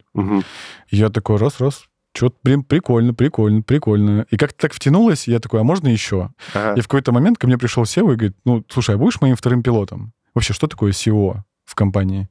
И 0.90 0.96
я 0.96 1.08
такой, 1.08 1.36
раз-раз, 1.38 1.84
что-то, 2.14 2.36
блин, 2.42 2.62
прикольно, 2.62 3.14
прикольно, 3.14 3.62
прикольно. 3.62 4.26
И 4.30 4.36
как-то 4.36 4.58
так 4.58 4.72
втянулось, 4.72 5.28
я 5.28 5.38
такой, 5.38 5.60
а 5.60 5.64
можно 5.64 5.88
еще? 5.88 6.30
Ага. 6.54 6.74
И 6.78 6.80
в 6.80 6.88
какой-то 6.88 7.12
момент 7.12 7.38
ко 7.38 7.46
мне 7.46 7.58
пришел 7.58 7.82
SEO 7.82 8.12
и 8.12 8.16
говорит, 8.16 8.36
ну, 8.44 8.64
слушай, 8.68 8.94
а 8.94 8.98
будешь 8.98 9.20
моим 9.20 9.36
вторым 9.36 9.62
пилотом? 9.62 10.12
Вообще, 10.34 10.52
что 10.52 10.66
такое 10.66 10.92
SEO 10.92 11.38
в 11.64 11.74
компании? 11.74 12.28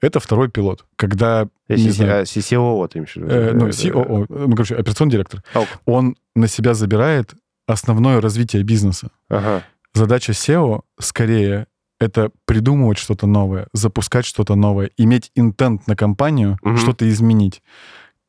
Это 0.00 0.20
второй 0.20 0.50
пилот. 0.50 0.84
Когда, 0.96 1.48
не 1.68 1.90
знаю, 1.90 2.20
а, 2.20 2.22
CCO, 2.22 2.88
ты 2.88 2.98
имеешь 2.98 3.14
в 3.14 3.16
виду? 3.16 3.28
э, 3.28 3.52
ну, 3.52 3.68
COO, 3.68 4.26
ну, 4.28 4.50
короче, 4.52 4.76
операционный 4.76 5.12
директор, 5.12 5.42
а, 5.52 5.60
ок. 5.60 5.68
он 5.84 6.16
на 6.34 6.46
себя 6.46 6.74
забирает 6.74 7.34
основное 7.66 8.20
развитие 8.20 8.62
бизнеса. 8.62 9.10
Ага. 9.28 9.64
Задача 9.94 10.32
SEO 10.32 10.82
скорее 11.00 11.66
это 12.00 12.30
придумывать 12.46 12.98
что-то 12.98 13.26
новое, 13.26 13.68
запускать 13.72 14.26
что-то 14.26 14.56
новое, 14.56 14.90
иметь 14.96 15.30
интент 15.36 15.86
на 15.86 15.94
компанию, 15.96 16.58
Мгм. 16.62 16.76
что-то 16.78 17.08
изменить. 17.08 17.62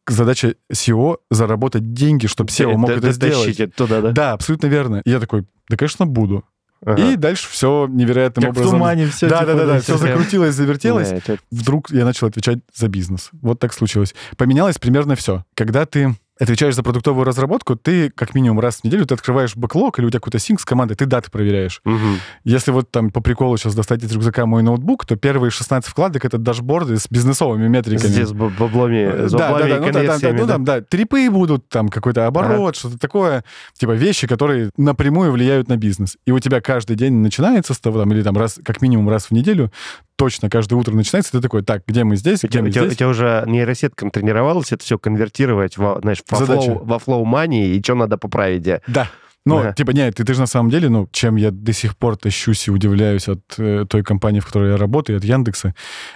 Задача 0.07 0.53
SEO— 0.71 1.17
заработать 1.31 1.93
деньги, 1.93 2.27
чтобы 2.27 2.51
SEO 2.51 2.75
мог 2.77 2.89
д- 2.91 2.97
это 2.97 3.11
сделать. 3.11 3.75
туда, 3.75 4.01
да? 4.01 4.11
Да, 4.11 4.31
абсолютно 4.33 4.67
верно. 4.67 5.01
И 5.03 5.09
я 5.09 5.19
такой, 5.19 5.45
да, 5.67 5.77
конечно, 5.77 6.05
буду. 6.05 6.43
Ага. 6.85 7.01
И 7.01 7.15
дальше 7.15 7.49
все 7.49 7.87
невероятным 7.89 8.43
Как 8.43 8.53
в 8.53 8.57
образом... 8.57 8.77
тумане 8.77 9.07
все. 9.07 9.27
Да, 9.27 9.43
да, 9.43 9.55
да, 9.55 9.65
да, 9.65 9.79
все 9.79 9.97
закрутилось, 9.97 10.53
завертелось. 10.53 11.09
Да, 11.09 11.15
это- 11.15 11.37
Вдруг 11.49 11.89
я 11.89 12.05
начал 12.05 12.27
отвечать 12.27 12.59
за 12.75 12.87
бизнес. 12.87 13.29
Вот 13.41 13.59
так 13.59 13.73
случилось. 13.73 14.13
Поменялось 14.37 14.77
примерно 14.77 15.15
все. 15.15 15.43
Когда 15.55 15.87
ты 15.87 16.13
отвечаешь 16.39 16.75
за 16.75 16.83
продуктовую 16.83 17.23
разработку, 17.23 17.75
ты 17.75 18.09
как 18.09 18.35
минимум 18.35 18.59
раз 18.59 18.77
в 18.77 18.83
неделю 18.83 19.05
ты 19.05 19.13
открываешь 19.13 19.55
бэклог, 19.55 19.99
или 19.99 20.05
у 20.05 20.09
тебя 20.09 20.19
какой-то 20.19 20.39
синк 20.39 20.59
с 20.59 20.65
командой, 20.65 20.95
ты 20.95 21.05
даты 21.05 21.31
проверяешь. 21.31 21.81
Мгм. 21.85 22.19
Если 22.43 22.71
вот 22.71 22.91
там 22.91 23.11
по 23.11 23.21
приколу 23.21 23.57
сейчас 23.57 23.75
достать 23.75 24.03
из 24.03 24.11
рюкзака 24.11 24.45
мой 24.45 24.63
ноутбук, 24.63 25.05
то 25.05 25.15
первые 25.15 25.51
16 25.51 25.89
вкладок— 25.89 26.25
это 26.25 26.37
дашборды 26.37 26.97
с 26.97 27.07
бизнесовыми 27.09 27.67
метриками. 27.67 28.11
Здесь 28.11 28.29
с 28.29 28.33
баблами, 28.33 29.27
с 29.27 29.31
Да, 29.31 29.37
да, 29.37 29.51
баблами 29.51 29.69
да, 29.69 29.75
и 29.75 29.79
ну, 29.79 29.85
да, 29.85 29.91
да, 29.91 29.91
да, 29.91 30.07
конверсиями, 30.07 30.39
ну 30.39 30.45
да? 30.45 30.53
там, 30.53 30.65
да, 30.65 30.81
трипы 30.81 31.29
будут, 31.29 31.69
там 31.69 31.89
какой-то 31.89 32.27
оборот, 32.27 32.75
что-то 32.75 32.97
такое, 32.97 33.43
типа 33.77 33.91
вещи, 33.91 34.27
которые 34.27 34.71
напрямую 34.77 35.31
влияют 35.31 35.69
на 35.69 35.77
бизнес. 35.77 36.17
И 36.25 36.31
у 36.31 36.39
тебя 36.39 36.59
каждый 36.59 36.95
день 36.95 37.13
начинается 37.13 37.73
с 37.73 37.79
того, 37.79 37.99
там, 37.99 38.11
или 38.11 38.21
там 38.23 38.37
раз, 38.37 38.59
как 38.63 38.81
минимум 38.81 39.09
раз 39.09 39.27
в 39.27 39.31
неделю, 39.31 39.71
точно 40.15 40.49
каждое 40.49 40.75
утро 40.75 40.93
начинается, 40.93 41.31
ты 41.31 41.41
такой, 41.41 41.61
так, 41.63 41.83
где 41.87 42.03
мы 42.03 42.15
здесь, 42.15 42.43
У 42.43 42.47
где 42.47 42.53
тебя, 42.53 42.61
мы 42.63 42.69
у 42.69 42.71
тебя- 42.71 42.83
у 42.83 42.85
здесь? 42.85 42.97
тебя 42.97 43.09
уже 43.09 43.43
нейросетка 43.47 44.09
тренировалась 44.09 44.71
это 44.71 44.83
все 44.83 44.97
конвертировать 44.97 45.77
во, 45.77 45.99
знаешь, 46.01 46.19
во, 46.29 46.37
Задача. 46.37 46.61
flow, 46.61 46.85
во 46.85 46.99
flow 46.99 47.25
money, 47.25 47.67
и 47.75 47.83
что 47.83 47.95
надо 47.95 48.17
поправить 48.17 48.61
где. 48.61 48.81
Да, 48.87 49.09
Ну, 49.47 49.59
Ага. 49.59 49.73
типа, 49.73 49.91
нет, 49.91 50.15
ты, 50.15 50.23
ты 50.23 50.33
же 50.33 50.39
на 50.39 50.47
самом 50.47 50.71
деле, 50.71 50.89
ну, 50.89 51.07
чем 51.11 51.35
я 51.35 51.51
до 51.51 51.71
сих 51.71 51.95
пор 51.95 52.17
тащусь 52.17 52.67
и 52.67 52.71
удивляюсь 52.71 53.27
от 53.27 53.41
э, 53.59 53.85
той 53.87 54.01
компании, 54.01 54.39
в 54.39 54.45
которой 54.47 54.71
я 54.71 54.77
работаю, 54.77 55.17
от 55.17 55.23
Яндекса, 55.23 55.75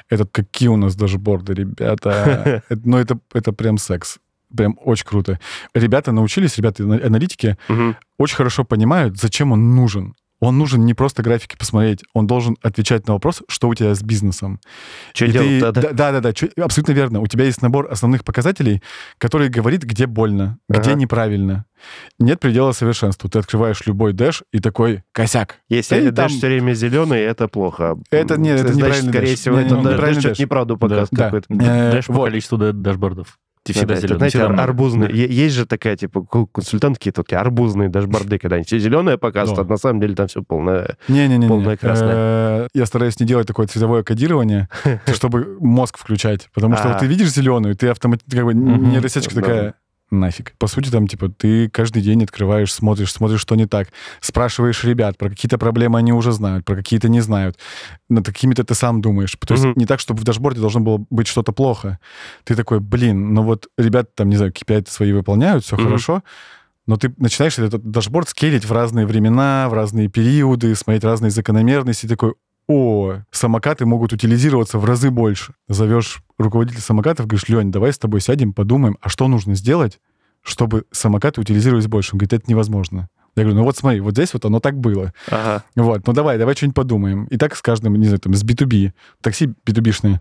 это 0.09 0.25
какие 0.25 0.67
у 0.69 0.77
нас 0.77 0.95
дашборды, 0.95 1.53
ребята. 1.53 2.63
Это- 2.69 2.81
Ну, 2.85 2.97
это, 2.97 3.19
это 3.33 3.53
прям 3.53 3.77
секс. 3.77 4.17
Прям 4.57 4.79
очень 4.83 5.05
круто. 5.05 5.39
Ребята 5.75 6.12
научились, 6.12 6.57
ребята 6.57 6.81
ана- 6.81 7.05
аналитики, 7.05 7.55
очень 8.17 8.35
хорошо 8.35 8.63
понимают, 8.63 9.19
зачем 9.19 9.51
он 9.51 9.75
нужен. 9.75 10.15
Он 10.41 10.58
нужен 10.58 10.86
не 10.86 10.93
просто 10.93 11.21
графики 11.21 11.58
посмотреть, 11.58 12.04
он 12.13 12.25
должен 12.28 12.56
отвечать 12.62 13.08
на 13.08 13.13
вопрос, 13.13 13.43
что 13.49 13.67
у 13.67 13.75
тебя 13.75 13.93
с 13.93 14.02
бизнесом. 14.02 14.60
Что 15.13 15.25
И 15.25 15.32
ты- 15.32 15.34
делать 15.34 15.60
тогда? 15.60 15.82
Да, 15.82 15.89
да, 15.91 16.12
да, 16.13 16.19
да, 16.21 16.34
чё- 16.34 16.47
абсолютно 16.62 16.93
верно. 16.93 17.19
У 17.19 17.28
тебя 17.28 17.43
есть 17.45 17.62
набор 17.62 17.88
основных 17.91 18.23
показателей, 18.23 18.82
который 19.17 19.49
говорит, 19.49 19.84
где 19.84 20.06
больно, 20.08 20.58
где 20.69 20.91
Ага. 20.91 20.93
неправильно. 20.93 21.65
Нет 22.19 22.39
предела 22.39 22.71
совершенству. 22.71 23.30
Ты 23.30 23.39
открываешь 23.39 23.82
любой 23.86 24.13
dash 24.13 24.43
и 24.54 24.60
такой 24.60 25.04
косяк. 25.12 25.58
Если 25.69 26.10
dash 26.09 26.15
там- 26.15 26.30
все 26.30 26.47
время 26.47 26.73
зеленый, 26.73 27.19
это 27.19 27.47
плохо. 27.47 27.97
Это 28.12 28.39
не- 28.39 28.49
это 28.49 28.60
Значит, 28.60 28.75
неправильный 28.78 29.10
скорее 29.12 29.28
dash. 29.31 29.39
всего, 29.39 29.56
Не, 29.60 29.65
это 29.65 29.75
не, 29.75 29.84
да- 29.84 29.91
неправильный 29.91 30.13
dash 30.15 30.19
что-то 30.21 30.36
dash. 30.35 30.39
неправду 30.39 30.78
показывает 30.78 31.10
Да. 31.12 31.25
какой-то. 31.25 31.54
Э, 31.54 31.91
Dash 31.91 32.05
по 32.08 32.13
вот. 32.13 32.25
количеству 32.25 32.58
дашбордов. 32.58 33.38
Ты 33.73 33.79
всегда 33.79 33.95
Да, 33.95 34.01
зеленый. 34.01 34.17
знаете, 34.17 34.38
всегда 34.39 34.63
арбузные. 34.63 35.10
Есть 35.13 35.55
же 35.55 35.65
такая, 35.65 35.95
типа, 35.95 36.21
ку- 36.21 36.47
консультант 36.47 36.97
какие-то, 36.97 37.21
вот 37.21 37.27
эти 37.29 37.36
арбузные 37.36 37.89
дашборды, 37.89 38.38
когда 38.39 38.55
они 38.58 38.65
все 38.65 38.79
зеленое 38.79 39.17
показывают, 39.17 39.65
а 39.67 39.69
на 39.69 39.77
самом 39.77 39.99
деле 40.01 40.15
там 40.15 40.27
все 40.27 40.41
полное. 40.43 40.97
Красная. 41.77 42.13
Э, 42.15 42.67
Я 42.73 42.86
стараюсь 42.86 43.19
не 43.19 43.25
делать 43.25 43.47
такое 43.47 43.67
цветовое 43.67 44.03
кодирование, 44.03 44.67
чтобы 45.13 45.58
мозг 45.60 45.97
включать. 45.97 46.49
Потому 46.53 46.75
что 46.75 46.89
А. 46.89 46.91
вот 46.93 46.99
ты 46.99 47.05
видишь 47.08 47.29
зеленую, 47.32 47.75
ты 47.75 47.88
автоматически, 47.89 48.36
как 48.36 48.45
бы, 48.45 48.53
нейросеточка 48.53 49.36
такая, 49.36 49.73
нафиг. 50.11 50.53
По 50.57 50.67
сути, 50.67 50.89
там, 50.89 51.07
типа, 51.07 51.29
ты 51.29 51.69
каждый 51.69 52.01
день 52.01 52.23
открываешь, 52.23 52.73
смотришь, 52.73 53.11
смотришь, 53.11 53.41
что 53.41 53.55
не 53.55 53.65
так. 53.65 53.89
Спрашиваешь 54.21 54.83
ребят, 54.83 55.17
про 55.17 55.29
какие-то 55.29 55.57
проблемы 55.57 55.99
они 55.99 56.13
уже 56.13 56.31
знают, 56.31 56.65
про 56.65 56.75
какие-то 56.75 57.09
не 57.09 57.21
знают. 57.21 57.57
Над 58.09 58.25
какими-то 58.25 58.63
ты 58.63 58.73
сам 58.75 59.01
думаешь. 59.01 59.35
То 59.45 59.53
есть 59.53 59.65
Мгм. 59.65 59.73
не 59.75 59.85
так, 59.85 59.99
чтобы 59.99 60.21
в 60.21 60.23
дашборде 60.23 60.61
должно 60.61 60.79
было 60.81 61.05
быть 61.09 61.27
что-то 61.27 61.51
плохо. 61.51 61.99
Ты 62.43 62.55
такой, 62.55 62.79
блин, 62.79 63.33
ну 63.33 63.43
вот 63.43 63.67
ребята 63.77 64.09
там, 64.15 64.29
не 64.29 64.35
знаю, 64.37 64.51
KPI 64.51 64.89
свои 64.89 65.11
выполняют, 65.13 65.63
все 65.63 65.75
Мгм. 65.75 65.85
хорошо, 65.85 66.23
но 66.87 66.97
ты 66.97 67.13
начинаешь 67.17 67.59
этот 67.59 67.83
дашборд 67.83 68.29
скейлить 68.29 68.65
в 68.65 68.71
разные 68.71 69.05
времена, 69.05 69.67
в 69.69 69.73
разные 69.73 70.07
периоды, 70.07 70.73
смотреть 70.75 71.03
разные 71.03 71.29
закономерности, 71.29 72.07
и 72.07 72.09
такой, 72.09 72.33
о, 72.69 73.23
самокаты 73.32 73.88
могут 73.88 74.13
утилизироваться 74.13 74.77
в 74.77 74.86
разы 74.86 75.10
больше. 75.10 75.55
Зовешь 75.67 76.21
руководителя 76.38 76.82
самокатов, 76.82 77.25
говоришь, 77.25 77.49
Лёнь, 77.49 77.71
давай 77.71 77.91
с 77.91 77.97
тобой 77.97 78.21
сядем, 78.21 78.53
подумаем, 78.53 78.95
а 79.01 79.10
что 79.10 79.27
нужно 79.27 79.55
сделать, 79.55 79.99
чтобы 80.43 80.86
самокаты 80.91 81.41
утилизировались 81.41 81.88
больше? 81.88 82.12
Он 82.13 82.19
говорит, 82.19 82.34
это 82.34 82.43
невозможно. 82.47 83.10
Я 83.36 83.43
говорю, 83.43 83.58
ну 83.58 83.63
вот 83.63 83.75
смотри, 83.75 84.01
вот 84.01 84.13
здесь 84.13 84.34
вот 84.34 84.45
оно 84.45 84.60
так 84.60 84.77
было. 84.77 85.13
Ага. 85.32 85.63
Вот, 85.75 86.05
ну 86.05 86.13
давай, 86.13 86.38
давай 86.38 86.55
что-нибудь 86.55 86.75
подумаем. 86.75 87.25
И 87.25 87.38
так 87.38 87.55
с 87.55 87.62
каждым, 87.63 87.95
не 87.95 88.05
знаю, 88.05 88.19
там, 88.19 88.36
с 88.36 88.43
B2B, 88.43 88.91
такси 89.21 89.51
B2B-шные. 89.65 90.19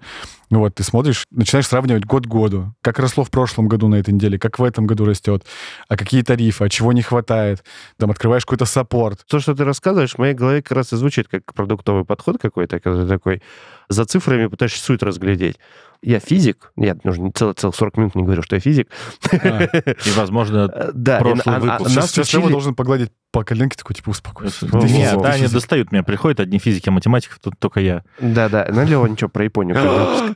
Вот, 0.51 0.75
ты 0.75 0.83
смотришь, 0.83 1.27
начинаешь 1.31 1.67
сравнивать 1.67 2.05
год 2.07 2.25
к 2.27 2.29
году. 2.29 2.75
Как 2.83 2.99
росло 2.99 3.23
в 3.25 3.31
прошлом 3.31 3.69
году 3.69 3.89
на 3.89 3.97
этой 3.97 4.15
неделе, 4.15 4.39
как 4.39 4.59
в 4.59 4.65
этом 4.65 4.87
году 4.87 5.05
растет, 5.05 5.45
а 5.89 5.97
какие 5.97 6.23
тарифы, 6.23 6.65
а 6.65 6.69
чего 6.71 6.93
не 6.95 7.03
хватает. 7.03 7.63
Там 7.99 8.11
открываешь 8.11 8.45
какой-то 8.47 8.65
саппорт. 8.65 9.21
То, 9.29 9.41
что 9.41 9.55
ты 9.55 9.65
рассказываешь, 9.65 10.15
в 10.15 10.19
моей 10.19 10.35
голове 10.35 10.63
как 10.63 10.73
раз 10.79 10.93
и 10.93 10.97
звучит 10.97 11.29
как 11.29 11.53
продуктовый 11.55 12.05
подход 12.07 12.39
какой-то, 12.41 12.81
когда 12.81 13.03
ты 13.03 13.09
такой 13.09 13.43
за 13.91 14.05
цифрами 14.07 14.47
пытаешься 14.47 14.83
суть 14.83 15.03
разглядеть. 15.03 15.59
Я 16.01 16.21
физик, 16.21 16.73
я 16.77 16.97
уже 17.05 17.21
не 17.21 17.33
целых, 17.33 17.57
целых 17.57 17.75
40 17.75 17.97
минут 17.97 18.15
не 18.15 18.23
говорю, 18.23 18.43
что 18.43 18.55
я 18.57 18.61
физик. 18.61 18.89
А, 19.33 19.65
И, 19.65 20.11
возможно, 20.17 20.69
Да, 20.95 21.19
Прошлый 21.19 21.43
на- 21.45 21.57
а- 21.57 21.61
выпуск. 21.61 21.81
а- 21.81 21.89
Сейчас, 21.91 21.97
нас 21.97 22.11
сейчас 22.11 22.33
Лёва 22.35 22.45
учили- 22.45 22.53
должен 22.53 22.75
погладить 22.75 23.11
по 23.31 23.45
коленке, 23.45 23.77
такой, 23.77 23.95
типа, 23.95 24.11
успокойся. 24.11 24.67
Нет, 24.73 25.21
да, 25.21 25.33
они 25.33 25.47
достают 25.47 25.93
меня. 25.93 26.03
Приходят 26.03 26.41
одни 26.41 26.59
физики, 26.59 26.89
а 26.89 26.93
математиков 26.93 27.39
тут 27.41 27.59
только 27.59 27.81
я. 27.81 28.03
Да, 28.21 28.49
да. 28.49 28.67
Ну, 28.71 28.85
Лева, 28.85 29.07
ничего 29.07 29.29
про 29.29 29.45
Японию. 29.45 29.77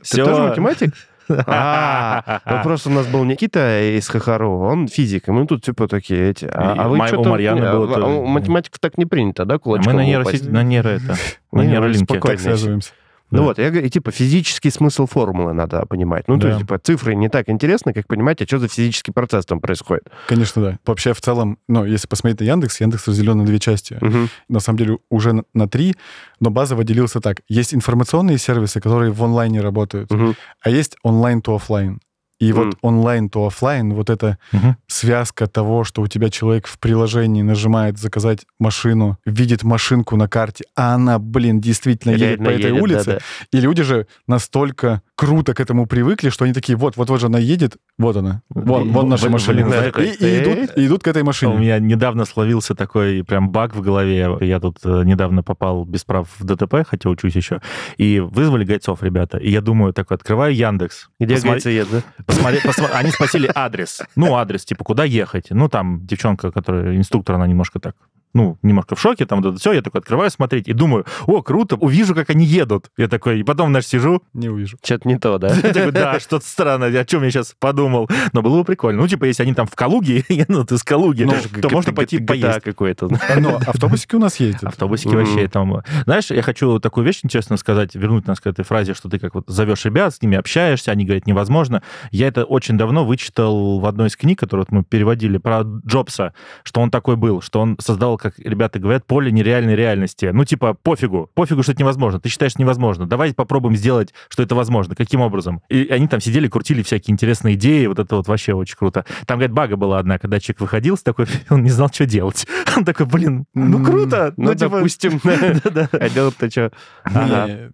Ты 0.09 0.23
тоже 0.23 0.43
математик? 0.43 0.93
А, 1.47 2.41
вот 2.45 2.63
просто 2.63 2.89
у 2.89 2.91
нас 2.91 3.07
был 3.07 3.23
Никита 3.23 3.97
из 3.97 4.09
Хахару, 4.09 4.59
он 4.59 4.89
физик, 4.89 5.29
и 5.29 5.31
мы 5.31 5.47
тут 5.47 5.63
типа 5.63 5.87
такие 5.87 6.31
эти. 6.31 6.45
А, 6.45 6.75
а 6.77 6.89
вы 6.89 7.07
что-то... 7.07 7.29
Марьяны 7.29 7.61
было 7.61 7.89
а, 7.89 7.93
тоже. 7.93 8.05
У 8.07 8.25
математиков 8.25 8.79
так 8.79 8.97
не 8.97 9.05
принято, 9.05 9.45
да, 9.45 9.55
А 9.55 9.59
кулачком 9.59 9.93
Мы 9.93 10.01
на 10.01 10.05
нейро, 10.05 10.25
на 10.49 10.63
нейро 10.63 10.89
это, 10.89 11.15
на 11.53 11.61
Не, 11.61 11.69
нейролинке. 11.69 12.03
спокойно. 12.03 12.35
Так 12.35 12.39
связываемся. 12.41 12.91
Ну 13.33 13.39
Да. 13.39 13.43
вот, 13.45 13.57
я 13.57 13.69
говорю, 13.71 13.89
типа 13.89 14.11
физический 14.11 14.69
смысл 14.69 15.07
формулы 15.07 15.53
надо 15.53 15.85
понимать. 15.87 16.27
Ну, 16.27 16.35
то 16.35 16.41
Да. 16.43 16.47
есть, 16.49 16.59
типа, 16.61 16.77
цифры 16.77 17.15
не 17.15 17.29
так 17.29 17.49
интересны, 17.49 17.91
как 17.93 18.07
понимать, 18.07 18.41
а 18.41 18.45
что 18.45 18.59
за 18.59 18.67
физический 18.67 19.11
процесс 19.11 19.45
там 19.45 19.59
происходит. 19.59 20.03
Конечно, 20.27 20.61
да. 20.61 20.79
Вообще, 20.85 21.13
в 21.13 21.21
целом, 21.21 21.57
ну, 21.67 21.83
если 21.83 22.07
посмотреть 22.07 22.39
на 22.41 22.45
Яндекс, 22.45 22.79
Яндекс 22.81 23.07
разделен 23.07 23.37
на 23.39 23.45
две 23.45 23.59
части. 23.59 23.97
Мгм. 24.01 24.29
на 24.49 24.59
самом 24.59 24.77
деле 24.77 24.97
уже 25.09 25.43
на, 25.53 25.67
три, 25.67 25.95
но 26.39 26.49
базово 26.51 26.83
делился 26.83 27.19
так. 27.21 27.41
Есть 27.47 27.73
информационные 27.73 28.37
сервисы, 28.37 28.79
которые 28.79 29.11
в 29.11 29.23
онлайне 29.23 29.61
работают, 29.61 30.11
Мгм. 30.11 30.35
а 30.61 30.69
есть 30.69 30.95
онлайн 31.03 31.41
то 31.41 31.55
офлайн. 31.55 31.99
И 32.43 32.51
Мгм. 32.51 32.63
вот 32.65 32.77
онлайн 32.81 33.29
то 33.29 33.45
офлайн, 33.47 33.93
вот 33.93 34.09
эта 34.09 34.37
Мгм. 34.51 34.75
связка 34.87 35.47
того, 35.47 35.83
что 35.83 36.01
у 36.01 36.07
тебя 36.07 36.29
человек 36.29 36.67
в 36.67 36.77
приложении 36.77 37.41
нажимает 37.41 37.97
заказать 37.97 38.45
машину, 38.59 39.17
видит 39.25 39.63
машинку 39.63 40.17
на 40.17 40.27
карте, 40.27 40.65
а 40.75 40.95
она, 40.95 41.19
блин, 41.19 41.61
действительно 41.61 42.11
едет 42.11 42.39
Реально 42.39 42.45
по 42.45 42.49
этой 42.49 42.69
едет, 42.71 42.81
улице. 42.81 43.05
да-да. 43.05 43.19
И 43.57 43.61
люди 43.61 43.83
же 43.83 44.07
настолько 44.27 45.01
круто 45.15 45.53
к 45.53 45.59
этому 45.61 45.85
привыкли, 45.85 46.29
что 46.29 46.43
они 46.43 46.53
такие, 46.53 46.75
вот, 46.75 46.97
вот, 46.97 47.09
вот 47.09 47.19
же 47.21 47.27
она 47.27 47.39
едет, 47.39 47.77
вот 47.97 48.17
она, 48.17 48.41
вон, 48.49 48.91
вон 48.91 49.07
наша 49.09 49.23
Блин, 49.23 49.33
машина. 49.33 49.53
блин, 49.53 49.67
знаешь, 49.69 49.93
и, 50.19 50.25
и 50.25 50.43
идут, 50.43 50.77
и 50.77 50.85
идут 50.87 51.03
к 51.03 51.07
этой 51.07 51.21
У 51.21 51.25
машине. 51.25 51.55
меня 51.55 51.79
недавно 51.79 52.25
словился 52.25 52.75
такой 52.75 53.23
прям 53.23 53.49
баг 53.51 53.75
в 53.75 53.81
голове. 53.81 54.37
Я 54.41 54.59
тут 54.59 54.79
э, 54.83 55.03
недавно 55.05 55.43
попал 55.43 55.85
без 55.85 56.03
прав 56.03 56.27
в 56.37 56.43
ДТП, 56.43 56.85
хотя 56.85 57.09
учусь 57.09 57.35
еще. 57.35 57.61
И 57.97 58.19
вызвали 58.19 58.65
гайцов, 58.65 59.01
ребята. 59.03 59.37
И 59.37 59.49
я 59.51 59.61
думаю, 59.61 59.93
такой, 59.93 60.17
открываю 60.17 60.53
Яндекс. 60.55 61.09
Где 61.19 61.35
Посмотри- 61.35 61.51
гайцеед, 61.51 61.87
да? 61.91 62.32
Посмотри, 62.35 62.59
посма- 62.61 62.89
Они 62.93 63.11
спросили 63.11 63.49
адрес. 63.53 64.01
Ну, 64.15 64.35
адрес, 64.35 64.65
типа, 64.65 64.83
куда 64.83 65.03
ехать? 65.03 65.47
Ну, 65.51 65.69
там 65.69 66.05
девчонка, 66.05 66.51
которая 66.51 66.95
инструктор, 66.97 67.35
она 67.35 67.47
немножко 67.47 67.79
так 67.79 67.95
ну, 68.33 68.57
немножко 68.61 68.95
в 68.95 69.01
шоке, 69.01 69.25
там, 69.25 69.39
это 69.39 69.55
все, 69.57 69.73
я 69.73 69.81
такой 69.81 70.01
открываю 70.01 70.29
смотреть 70.31 70.67
и 70.67 70.73
думаю, 70.73 71.05
о, 71.27 71.41
круто, 71.41 71.75
увижу, 71.75 72.15
как 72.15 72.29
они 72.29 72.45
едут. 72.45 72.89
Я 72.97 73.07
такой, 73.07 73.39
и 73.39 73.43
потом, 73.43 73.69
знаешь, 73.69 73.87
сижу, 73.87 74.23
Не 74.33 74.49
увижу. 74.49 74.77
Что-то 74.83 75.07
не 75.07 75.17
то, 75.17 75.37
да? 75.37 75.49
я 75.63 75.73
такой, 75.73 75.91
да, 75.91 76.19
что-то 76.19 76.45
странное, 76.45 76.99
о 76.99 77.05
чем 77.05 77.23
я 77.23 77.31
сейчас 77.31 77.55
подумал. 77.59 78.09
Но 78.33 78.41
было 78.41 78.59
бы 78.59 78.65
прикольно. 78.65 79.01
Ну, 79.01 79.07
типа, 79.07 79.25
если 79.25 79.43
они 79.43 79.53
там 79.53 79.67
в 79.67 79.75
Калуге, 79.75 80.25
ну, 80.47 80.65
ты 80.65 80.75
из 80.75 80.83
Калуги, 80.83 81.23
Ну, 81.23 81.33
то 81.61 81.69
можно 81.69 81.93
пойти 81.93 82.19
поесть. 82.19 82.61
какой-то. 82.61 83.09
Но 83.37 83.57
автобусики 83.67 84.15
у 84.15 84.19
нас 84.19 84.39
ездят. 84.39 84.63
Автобусики 84.63 85.13
вообще 85.15 85.47
там... 85.47 85.81
Знаешь, 86.05 86.31
я 86.31 86.41
хочу 86.41 86.79
такую 86.79 87.05
вещь 87.05 87.19
интересно 87.23 87.57
сказать, 87.57 87.95
вернуть 87.95 88.27
нас 88.27 88.39
к 88.39 88.47
этой 88.47 88.65
фразе, 88.65 88.93
что 88.93 89.09
ты 89.09 89.19
как 89.19 89.35
вот 89.35 89.45
зовешь 89.47 89.85
ребят, 89.85 90.15
с 90.15 90.21
ними 90.21 90.37
общаешься, 90.37 90.91
они 90.91 91.05
говорят, 91.05 91.27
невозможно. 91.27 91.83
Я 92.11 92.27
это 92.27 92.45
очень 92.45 92.77
давно 92.77 93.05
вычитал 93.05 93.79
в 93.79 93.85
одной 93.85 94.07
из 94.07 94.17
книг, 94.17 94.39
которую 94.39 94.65
мы 94.69 94.83
переводили, 94.83 95.37
про 95.37 95.63
Джобса, 95.63 96.33
что 96.63 96.81
он 96.81 96.89
такой 96.89 97.15
был, 97.15 97.41
что 97.41 97.59
он 97.59 97.77
создал, 97.79 98.17
как 98.23 98.39
ребята 98.39 98.79
говорят, 98.79 99.05
поле 99.05 99.31
нереальной 99.31 99.75
реальности. 99.75 100.31
Ну, 100.33 100.45
типа, 100.45 100.73
пофигу, 100.73 101.29
пофигу, 101.33 101.61
что 101.61 101.73
это 101.73 101.81
невозможно. 101.81 102.19
Ты 102.19 102.29
считаешь 102.29 102.57
невозможно. 102.57 103.05
Давай 103.05 103.33
попробуем 103.33 103.75
сделать, 103.75 104.13
что 104.29 104.41
это 104.41 104.55
возможно. 104.55 104.95
Каким 104.95 105.19
образом? 105.21 105.61
И 105.69 105.87
они 105.89 106.07
там 106.07 106.21
сидели, 106.21 106.47
крутили 106.47 106.81
всякие 106.81 107.13
интересные 107.13 107.55
идеи, 107.55 107.85
вот 107.85 107.99
это 107.99 108.15
вот 108.15 108.27
вообще 108.27 108.53
очень 108.53 108.77
круто. 108.77 109.05
Там, 109.25 109.39
говорит, 109.39 109.53
бага 109.53 109.75
была 109.75 109.99
одна, 109.99 110.17
когда 110.17 110.39
человек 110.39 110.61
выходил 110.61 110.97
с 110.97 111.03
такой, 111.03 111.27
он 111.49 111.63
не 111.63 111.69
знал, 111.69 111.89
что 111.91 112.05
делать. 112.05 112.47
Он 112.75 112.85
такой, 112.85 113.05
блин, 113.05 113.45
ну 113.53 113.83
круто. 113.83 114.33
Ну, 114.35 114.55
типа, 114.55 114.77
допустим, 114.77 115.21
а 115.91 116.09
делать-то 116.09 116.49
что? 116.49 116.71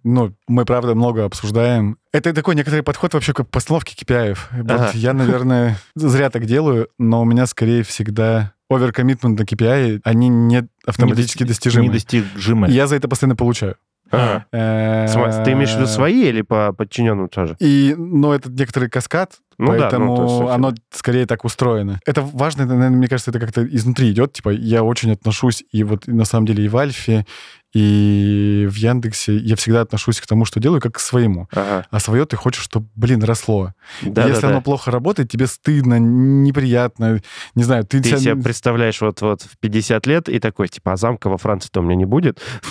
Ну, 0.04 0.34
мы, 0.46 0.64
правда, 0.66 0.94
много 0.94 1.24
обсуждаем. 1.24 1.96
Это 2.12 2.34
такой 2.34 2.54
некоторый 2.54 2.82
подход 2.82 3.14
вообще 3.14 3.32
к 3.32 3.44
постановке 3.44 3.94
KPI. 3.94 4.36
Вот 4.52 4.70
Ага. 4.70 4.90
Я, 4.94 5.14
наверное, 5.14 5.76
зря 5.94 6.28
так 6.28 6.44
делаю, 6.44 6.88
но 6.98 7.22
у 7.22 7.24
меня 7.24 7.46
скорее 7.46 7.82
всегда 7.82 8.52
оверкоммитмент 8.70 9.38
на 9.38 9.42
KPI, 9.44 10.00
они 10.04 10.28
не 10.28 10.68
автоматически 10.86 11.44
достижимы. 11.44 11.86
Недостижимы. 11.86 12.68
Я 12.70 12.86
за 12.86 12.96
это 12.96 13.08
постоянно 13.08 13.36
получаю. 13.36 13.76
Ага. 14.10 14.46
Э, 14.52 15.42
Ты 15.44 15.52
имеешь 15.52 15.70
в 15.70 15.76
виду 15.76 15.86
свои 15.86 16.28
или 16.28 16.42
по 16.42 16.72
подчиненным 16.72 17.28
тоже? 17.28 17.56
И, 17.60 17.94
ну, 17.96 18.32
это 18.32 18.50
некоторый 18.50 18.88
каскад, 18.88 19.34
Ну 19.56 19.68
да, 19.68 19.72
ну, 19.72 19.78
поэтому 19.80 20.22
есть, 20.22 20.52
оно 20.52 20.74
скорее 20.90 21.26
так 21.26 21.44
устроено. 21.44 22.00
Это 22.04 22.22
важно, 22.22 22.62
это, 22.62 22.74
наверное, 22.74 22.98
мне 22.98 23.08
кажется, 23.08 23.30
это 23.30 23.38
как-то 23.38 23.64
изнутри 23.64 24.10
идет. 24.10 24.32
Типа, 24.32 24.50
я 24.50 24.82
очень 24.82 25.12
отношусь, 25.12 25.62
и 25.70 25.84
вот 25.84 26.08
на 26.08 26.24
самом 26.24 26.46
деле 26.46 26.64
и 26.64 26.68
в 26.68 26.76
Альфе, 26.76 27.24
и 27.72 28.66
в 28.70 28.74
Яндексе 28.74 29.36
я 29.36 29.56
всегда 29.56 29.82
отношусь 29.82 30.20
к 30.20 30.26
тому, 30.26 30.44
что 30.44 30.58
делаю, 30.60 30.80
как 30.80 30.94
к 30.94 30.98
своему. 30.98 31.48
Ага. 31.52 31.86
А 31.90 32.00
свое 32.00 32.24
ты 32.26 32.36
хочешь, 32.36 32.62
чтобы, 32.64 32.88
блин, 32.94 33.22
росло. 33.22 33.72
Да, 34.02 34.26
Если 34.26 34.42
да, 34.42 34.48
оно 34.48 34.56
да. 34.58 34.62
плохо 34.62 34.90
работает, 34.90 35.30
тебе 35.30 35.46
стыдно, 35.46 35.98
неприятно. 35.98 37.20
Не 37.54 37.62
знаю, 37.64 37.84
ты, 37.84 38.00
Ты 38.00 38.08
себя- 38.10 38.18
себе 38.18 38.36
представляешь 38.36 39.00
вот, 39.00 39.20
вот 39.20 39.42
в 39.42 39.56
50 39.58 40.06
лет 40.06 40.28
и 40.28 40.38
такой, 40.40 40.68
типа, 40.68 40.92
а 40.92 40.96
замка 40.96 41.28
во 41.28 41.38
Франции-то 41.38 41.80
у 41.80 41.82
меня 41.82 41.96
не 41.96 42.04
будет. 42.06 42.40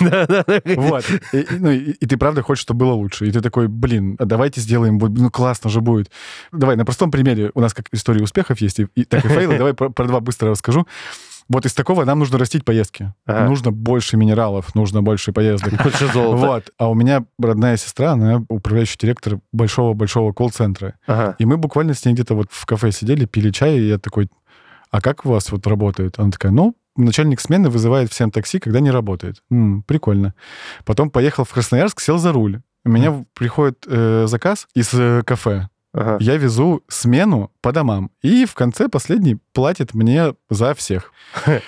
Вот. 0.76 1.04
И, 1.32 1.46
ну, 1.58 1.70
и- 1.70 1.92
и 1.92 2.06
ты 2.06 2.16
правда 2.16 2.42
хочешь, 2.42 2.62
чтобы 2.62 2.80
было 2.86 2.92
лучше. 2.92 3.26
И 3.26 3.30
ты 3.32 3.40
такой, 3.40 3.68
блин, 3.68 4.16
а 4.18 4.24
давайте 4.24 4.60
сделаем, 4.60 4.98
ну 4.98 5.30
классно 5.30 5.70
же 5.70 5.80
будет. 5.80 6.10
Давай, 6.52 6.76
на 6.76 6.84
простом 6.84 7.10
примере. 7.10 7.50
У 7.54 7.60
нас 7.60 7.74
как 7.74 7.86
история 7.92 8.22
успехов 8.22 8.60
есть, 8.60 8.80
и, 8.80 8.86
и 8.94 9.04
так 9.04 9.24
и 9.24 9.28
фейлы. 9.28 9.56
Давай 9.58 9.74
про, 9.74 9.90
про 9.90 10.04
два 10.06 10.20
быстро 10.20 10.50
расскажу. 10.50 10.86
Вот 11.50 11.66
из 11.66 11.74
такого 11.74 12.04
нам 12.04 12.20
нужно 12.20 12.38
растить 12.38 12.64
поездки. 12.64 13.12
Ага. 13.26 13.48
Нужно 13.48 13.72
больше 13.72 14.16
минералов, 14.16 14.72
нужно 14.76 15.02
больше 15.02 15.32
поездок. 15.32 15.74
Больше 15.82 16.06
золота. 16.06 16.46
Вот. 16.46 16.70
А 16.78 16.88
у 16.88 16.94
меня 16.94 17.24
родная 17.40 17.76
сестра, 17.76 18.12
она 18.12 18.44
управляющий 18.48 18.96
директор 18.96 19.40
большого-большого 19.52 20.32
колл-центра. 20.32 20.94
Ага. 21.08 21.34
И 21.40 21.44
мы 21.44 21.56
буквально 21.56 21.94
с 21.94 22.04
ней 22.04 22.12
где-то 22.12 22.36
вот 22.36 22.46
в 22.50 22.66
кафе 22.66 22.92
сидели, 22.92 23.24
пили 23.24 23.50
чай, 23.50 23.78
и 23.78 23.88
я 23.88 23.98
такой, 23.98 24.28
а 24.92 25.00
как 25.00 25.26
у 25.26 25.30
вас 25.30 25.50
вот 25.50 25.66
работает? 25.66 26.20
Она 26.20 26.30
такая, 26.30 26.52
ну, 26.52 26.76
начальник 26.96 27.40
смены 27.40 27.68
вызывает 27.68 28.12
всем 28.12 28.30
такси, 28.30 28.60
когда 28.60 28.78
не 28.78 28.92
работает. 28.92 29.42
М, 29.50 29.82
прикольно. 29.82 30.34
Потом 30.84 31.10
поехал 31.10 31.44
в 31.44 31.52
Красноярск, 31.52 32.00
сел 32.00 32.18
за 32.18 32.32
руль. 32.32 32.60
У 32.84 32.90
меня 32.90 33.24
приходит 33.34 33.84
э, 33.88 34.26
заказ 34.28 34.68
из 34.74 34.94
э, 34.94 35.22
кафе. 35.26 35.68
Ага. 35.92 36.18
Я 36.20 36.36
везу 36.36 36.82
смену 36.88 37.50
по 37.60 37.72
домам. 37.72 38.10
И 38.22 38.44
в 38.44 38.54
конце 38.54 38.88
последний 38.88 39.38
платит 39.52 39.94
мне 39.94 40.34
за 40.48 40.74
всех. 40.74 41.12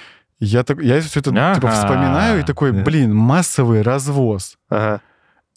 Я, 0.44 0.64
так, 0.64 0.82
я 0.82 1.00
все 1.00 1.20
это 1.20 1.30
типа, 1.30 1.52
Ага. 1.54 1.70
вспоминаю 1.70 2.40
и 2.40 2.42
такой, 2.42 2.72
блин, 2.72 3.14
массовый 3.14 3.82
развоз. 3.82 4.58
Ага. 4.68 5.00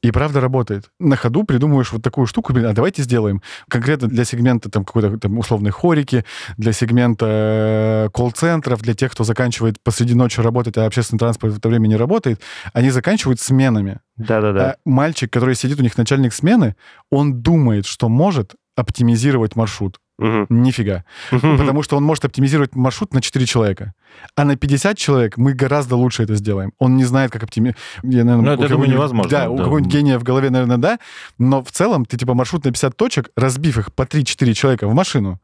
И 0.05 0.11
правда 0.11 0.39
работает. 0.39 0.91
На 0.99 1.15
ходу 1.15 1.43
придумываешь 1.45 1.91
вот 1.91 2.03
такую 2.03 2.27
штуку, 2.27 2.53
блин, 2.53 2.67
а 2.67 2.73
давайте 2.73 3.01
сделаем. 3.01 3.41
Конкретно 3.67 4.07
для 4.07 4.23
сегмента 4.23 4.69
там 4.69 4.85
какой-то 4.85 5.17
там 5.17 5.39
условной 5.39 5.71
хорики, 5.71 6.25
для 6.57 6.73
сегмента 6.73 7.25
э, 7.27 8.09
колл-центров, 8.13 8.83
для 8.83 8.93
тех, 8.93 9.11
кто 9.11 9.23
заканчивает 9.23 9.81
посреди 9.81 10.13
ночи 10.13 10.39
работать, 10.41 10.77
а 10.77 10.85
общественный 10.85 11.17
транспорт 11.17 11.53
в 11.53 11.57
это 11.57 11.69
время 11.69 11.87
не 11.87 11.95
работает, 11.95 12.39
они 12.73 12.91
заканчивают 12.91 13.39
сменами. 13.39 13.99
Да-да-да. 14.15 14.71
А 14.71 14.75
мальчик, 14.85 15.33
который 15.33 15.55
сидит 15.55 15.79
у 15.79 15.83
них 15.83 15.97
начальник 15.97 16.33
смены, 16.33 16.75
он 17.09 17.41
думает, 17.41 17.87
что 17.87 18.07
может 18.07 18.53
оптимизировать 18.75 19.55
маршрут. 19.55 19.97
Мгм. 20.17 20.45
Нифига. 20.49 21.03
Мгм. 21.31 21.57
Потому 21.57 21.81
что 21.81 21.97
он 21.97 22.03
может 22.03 22.25
оптимизировать 22.25 22.75
маршрут 22.75 23.13
на 23.13 23.21
4 23.21 23.45
человека. 23.45 23.93
А 24.35 24.43
на 24.43 24.55
50 24.55 24.97
человек 24.97 25.37
мы 25.37 25.53
гораздо 25.53 25.95
лучше 25.95 26.23
это 26.23 26.35
сделаем. 26.35 26.73
Он 26.77 26.97
не 26.97 27.05
знает, 27.05 27.31
как 27.31 27.43
оптимизировать. 27.43 27.77
Ну, 28.03 28.51
это, 28.51 28.67
думаю, 28.69 28.89
невозможно, 28.89 29.29
Да, 29.31 29.49
у 29.49 29.55
да. 29.57 29.63
какого-нибудь 29.63 29.91
гения 29.93 30.19
в 30.19 30.23
голове, 30.23 30.49
наверное, 30.49 30.77
да. 30.77 30.99
Но 31.37 31.63
в 31.63 31.71
целом 31.71 32.05
ты, 32.05 32.17
типа, 32.17 32.33
маршрут 32.33 32.65
на 32.65 32.71
50 32.71 32.97
точек, 32.97 33.29
разбив 33.37 33.77
их 33.77 33.93
по 33.93 34.03
3-4 34.03 34.53
человека 34.53 34.87
в 34.87 34.93
машину, 34.93 35.39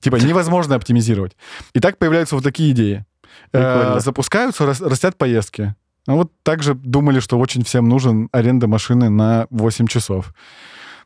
типа, 0.00 0.16
невозможно 0.24 0.74
оптимизировать. 0.74 1.36
И 1.74 1.80
так 1.80 1.98
появляются 1.98 2.34
вот 2.34 2.44
такие 2.44 2.72
идеи. 2.72 3.04
Э, 3.52 3.74
Прикольно. 3.76 4.00
запускаются, 4.00 4.66
рас- 4.66 4.80
растят 4.80 5.16
поездки. 5.18 5.74
А 6.06 6.14
вот 6.14 6.32
также 6.42 6.74
думали, 6.74 7.20
что 7.20 7.38
очень 7.38 7.62
всем 7.62 7.88
нужен 7.88 8.28
аренда 8.32 8.66
машины 8.66 9.10
на 9.10 9.46
8 9.50 9.86
часов. 9.86 10.32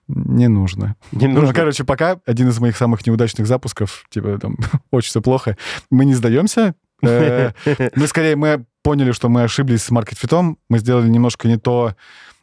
Не 0.06 0.48
нужно. 0.48 0.96
Не 1.12 1.28
Ну, 1.28 1.40
нужно. 1.40 1.54
короче, 1.54 1.82
пока 1.82 2.18
один 2.26 2.48
из 2.48 2.58
моих 2.60 2.76
самых 2.76 3.06
неудачных 3.06 3.46
запусков, 3.46 4.04
типа, 4.10 4.38
там, 4.38 4.56
очень 4.90 5.08
все 5.08 5.22
плохо. 5.22 5.56
Мы 5.90 6.04
не 6.04 6.14
сдаемся. 6.14 6.74
Э, 7.02 7.52
Мы 7.96 8.06
скорее, 8.06 8.36
мы 8.36 8.64
поняли, 8.82 9.12
что 9.12 9.28
мы 9.28 9.42
ошиблись 9.42 9.82
с 9.82 9.90
маркетфитом, 9.90 10.58
мы 10.68 10.78
сделали 10.78 11.08
немножко 11.08 11.48
не 11.48 11.56
то, 11.56 11.94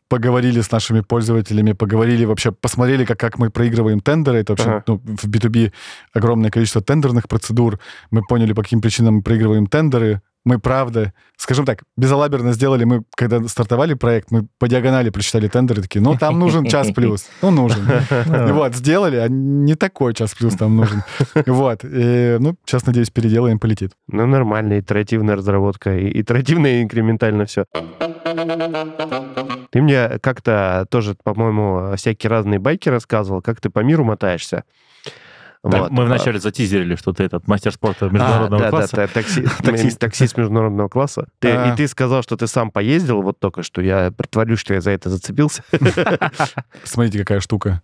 поговорили 0.10 0.60
с 0.60 0.72
нашими 0.72 1.00
пользователями, 1.02 1.72
поговорили 1.72 2.26
вообще, 2.26 2.52
посмотрели, 2.52 3.06
как, 3.06 3.18
как 3.18 3.40
мы 3.40 3.50
проигрываем 3.50 4.02
тендеры. 4.02 4.40
Это 4.40 4.54
вообще 4.54 4.70
Ага. 4.70 4.84
ну, 4.88 5.02
в 5.06 5.26
B2B 5.30 5.72
огромное 6.14 6.52
количество 6.52 6.82
тендерных 6.82 7.30
процедур. 7.30 7.80
Мы 8.10 8.22
поняли, 8.28 8.52
по 8.54 8.62
каким 8.62 8.82
причинам 8.82 9.16
мы 9.16 9.22
проигрываем 9.22 9.68
тендеры. 9.68 10.22
Мы, 10.43 10.58
правда, 10.58 11.13
скажем 11.38 11.65
так, 11.65 11.84
безалаберно 11.97 12.54
сделали, 12.54 12.84
мы, 12.84 13.04
когда 13.15 13.47
стартовали 13.47 13.93
проект, 13.93 14.32
мы 14.32 14.47
по 14.58 14.67
диагонали 14.67 15.12
прочитали 15.12 15.47
тендеры, 15.47 15.84
такие, 15.84 16.01
ну, 16.01 16.17
там 16.17 16.39
нужен 16.39 16.65
час 16.65 16.91
плюс. 16.95 17.27
Ну, 17.43 17.51
нужен. 17.51 17.88
Вот, 18.54 18.75
сделали, 18.75 19.17
а 19.17 19.27
не 19.30 19.75
такой 19.75 20.13
час 20.13 20.34
плюс 20.34 20.56
там 20.56 20.75
нужен. 20.75 21.04
Вот. 21.45 21.84
И, 21.84 22.38
ну, 22.39 22.56
сейчас, 22.65 22.86
надеюсь, 22.86 23.12
переделаем, 23.12 23.60
полетит. 23.60 23.91
Ну, 24.08 24.25
нормально, 24.25 24.80
итеративная 24.80 25.36
разработка, 25.36 25.95
и 25.95 26.21
итеративно 26.21 26.67
и 26.67 26.84
инкрементально 26.84 27.45
все. 27.45 27.65
Ты 29.71 29.82
мне 29.82 30.19
как-то 30.19 30.86
тоже, 30.89 31.15
по-моему, 31.23 31.95
всякие 31.95 32.30
разные 32.30 32.60
байки 32.60 32.89
рассказывал, 32.89 33.41
как 33.41 33.62
ты 33.62 33.69
по 33.69 33.80
миру 33.80 34.04
мотаешься. 34.04 34.63
Вот. 35.63 35.91
мы 35.91 36.06
вначале 36.06 36.39
затизерили, 36.39 36.95
что 36.95 37.13
ты 37.13 37.24
этот 37.24 37.47
мастер 37.47 37.71
спорта 37.71 38.06
международного 38.06 38.63
А, 38.63 38.65
да, 38.65 38.69
класса. 38.71 38.95
Да, 38.95 39.08
да, 39.08 39.13
такси- 39.21 39.47
Таксист. 39.63 40.00
таксист 40.00 40.36
международного 40.38 40.88
класса. 40.89 41.28
Ты- 41.39 41.52
А. 41.52 41.71
И 41.71 41.76
ты 41.78 41.88
сказал, 41.88 42.24
что 42.24 42.36
ты 42.36 42.47
сам 42.47 42.71
поездил 42.71 43.21
вот 43.21 43.39
только 43.39 43.62
что. 43.62 43.80
Я 43.82 44.12
притворюсь, 44.12 44.58
что 44.60 44.74
я 44.74 44.82
за 44.82 44.89
это 44.91 45.10
зацепился. 45.12 45.63
Смотрите, 46.84 47.19
какая 47.19 47.39
штука. 47.41 47.82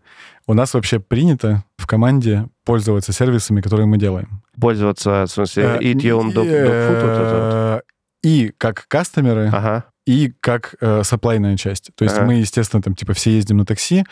У 0.48 0.54
нас 0.54 0.74
вообще 0.74 1.00
принято 1.00 1.64
в 1.78 1.86
команде 1.88 2.48
пользоваться 2.66 3.14
сервисами, 3.14 3.62
которые 3.62 3.86
мы 3.86 3.98
делаем. 3.98 4.42
Пользоваться, 4.60 5.26
в 5.26 5.32
смысле, 5.32 5.64
Э, 5.64 5.80
eat 5.80 5.98
your 5.98 6.20
own 6.22 6.34
dog, 6.34 6.46
dog 6.48 6.90
food, 6.90 7.02
э, 7.04 7.82
И 8.24 8.52
как 8.58 8.86
кастомеры, 8.88 9.50
Ага. 9.54 9.86
И 10.08 10.34
как 10.40 10.76
э, 10.80 11.04
сапплайная 11.04 11.58
часть. 11.58 11.92
То 11.96 12.06
есть 12.06 12.16
Ага. 12.18 12.26
мы, 12.26 12.34
естественно, 12.36 12.82
там, 12.82 12.96
типа, 12.96 13.14
все 13.14 13.32
ездим 13.32 13.58
на 13.58 13.66
такси, 13.66 14.06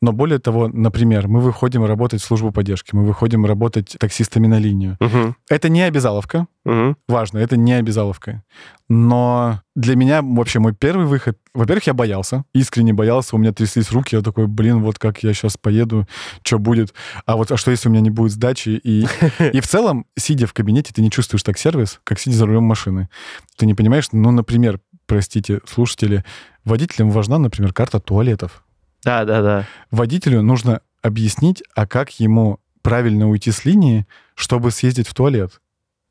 но 0.00 0.12
более 0.12 0.38
того, 0.38 0.68
например, 0.68 1.28
мы 1.28 1.40
выходим 1.40 1.84
работать 1.84 2.22
в 2.22 2.24
службу 2.24 2.50
поддержки, 2.52 2.94
мы 2.94 3.04
выходим 3.04 3.44
работать 3.44 3.96
таксистами 4.00 4.46
на 4.46 4.58
линию. 4.58 4.96
Мгм. 4.98 5.36
Это 5.50 5.68
не 5.68 5.82
обязаловка, 5.82 6.46
Мгм. 6.64 6.96
важно, 7.06 7.38
это 7.38 7.56
не 7.56 7.74
обязаловка. 7.74 8.42
Но 8.88 9.60
для 9.74 9.94
меня 9.94 10.22
вообще 10.22 10.58
мой 10.58 10.74
первый 10.74 11.06
выход... 11.06 11.38
Во-первых, 11.54 11.86
я 11.86 11.94
боялся, 11.94 12.44
искренне 12.54 12.92
боялся, 12.92 13.36
у 13.36 13.38
меня 13.38 13.52
тряслись 13.52 13.90
руки, 13.92 14.16
я 14.16 14.22
такой, 14.22 14.46
блин, 14.46 14.80
вот 14.82 14.98
как 14.98 15.22
я 15.22 15.32
сейчас 15.34 15.56
поеду, 15.56 16.06
что 16.42 16.58
будет? 16.58 16.94
А 17.26 17.36
вот 17.36 17.52
а 17.52 17.56
что, 17.56 17.70
если 17.70 17.88
у 17.88 17.92
меня 17.92 18.00
не 18.00 18.10
будет 18.10 18.32
сдачи? 18.32 18.70
И, 18.82 19.06
и 19.52 19.60
в 19.60 19.66
целом, 19.68 20.06
сидя 20.18 20.46
в 20.46 20.52
кабинете, 20.52 20.92
ты 20.94 21.02
не 21.02 21.10
чувствуешь 21.10 21.42
так 21.42 21.58
сервис, 21.58 22.00
как 22.04 22.18
сидя 22.18 22.36
за 22.36 22.46
рулем 22.46 22.64
машины. 22.64 23.08
Ты 23.56 23.66
не 23.66 23.74
понимаешь, 23.74 24.08
ну, 24.12 24.30
например, 24.30 24.80
простите, 25.06 25.60
слушатели, 25.66 26.24
водителям 26.64 27.10
важна, 27.10 27.38
например, 27.38 27.72
карта 27.72 28.00
туалетов. 28.00 28.64
Да, 29.04 29.24
да, 29.24 29.42
да. 29.42 29.66
Водителю 29.90 30.42
нужно 30.42 30.80
объяснить, 31.02 31.62
а 31.74 31.86
как 31.86 32.20
ему 32.20 32.60
правильно 32.82 33.28
уйти 33.28 33.50
с 33.50 33.64
линии, 33.64 34.06
чтобы 34.34 34.70
съездить 34.70 35.08
в 35.08 35.14
туалет. 35.14 35.60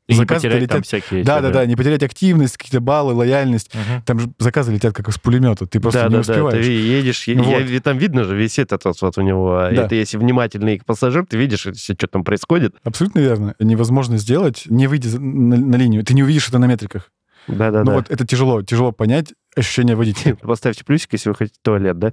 И 0.08 0.14
не 0.14 0.18
Заказы 0.18 0.48
потерять 0.48 0.68
там 0.68 0.78
летят- 0.80 0.86
всякие... 0.86 1.22
Да, 1.24 1.36
эти, 1.36 1.42
да, 1.44 1.50
да, 1.50 1.66
не 1.66 1.76
потерять 1.76 2.02
активность, 2.02 2.56
какие-то 2.56 2.80
баллы, 2.80 3.14
лояльность. 3.14 3.70
Мгм. 3.72 4.02
Там 4.02 4.18
же 4.18 4.30
заказы 4.38 4.72
летят 4.72 4.94
как 4.94 5.08
из 5.08 5.16
пулемета, 5.16 5.64
ты 5.66 5.78
просто 5.78 6.00
да, 6.02 6.06
не 6.08 6.14
да, 6.14 6.18
да. 6.18 6.24
Ты 6.24 6.32
успеваешь. 6.32 6.66
едешь, 6.66 7.28
е- 7.28 7.36
Вот. 7.40 7.60
я- 7.70 7.80
там 7.80 7.98
видно 7.98 8.24
же, 8.24 8.36
висит 8.36 8.72
этот 8.72 9.00
вот 9.00 9.16
у 9.16 9.20
него. 9.22 9.68
Да. 9.72 9.84
Это 9.84 9.94
если 9.94 10.16
внимательный 10.18 10.82
пассажир, 10.84 11.24
ты 11.24 11.36
видишь, 11.36 11.66
если 11.66 11.94
что 11.94 12.08
там 12.08 12.24
происходит. 12.24 12.74
Абсолютно 12.82 13.20
верно. 13.20 13.54
Невозможно 13.60 14.18
сделать, 14.18 14.64
не 14.66 14.88
выйдя 14.88 15.18
на, 15.20 15.56
на 15.56 15.76
линию. 15.76 16.04
Ты 16.04 16.14
не 16.14 16.24
увидишь 16.24 16.48
это 16.48 16.58
на 16.58 16.66
метриках. 16.66 17.10
Да, 17.48 17.70
да, 17.70 17.80
Ну 17.80 17.86
да. 17.86 17.92
вот 17.94 18.10
это 18.10 18.26
тяжело, 18.26 18.62
тяжело 18.62 18.92
понять 18.92 19.34
ощущение 19.56 19.96
водителя. 19.96 20.36
Поставьте 20.42 20.84
плюсик, 20.84 21.12
если 21.12 21.28
вы 21.30 21.34
хотите 21.34 21.58
туалет, 21.62 21.98
да? 21.98 22.12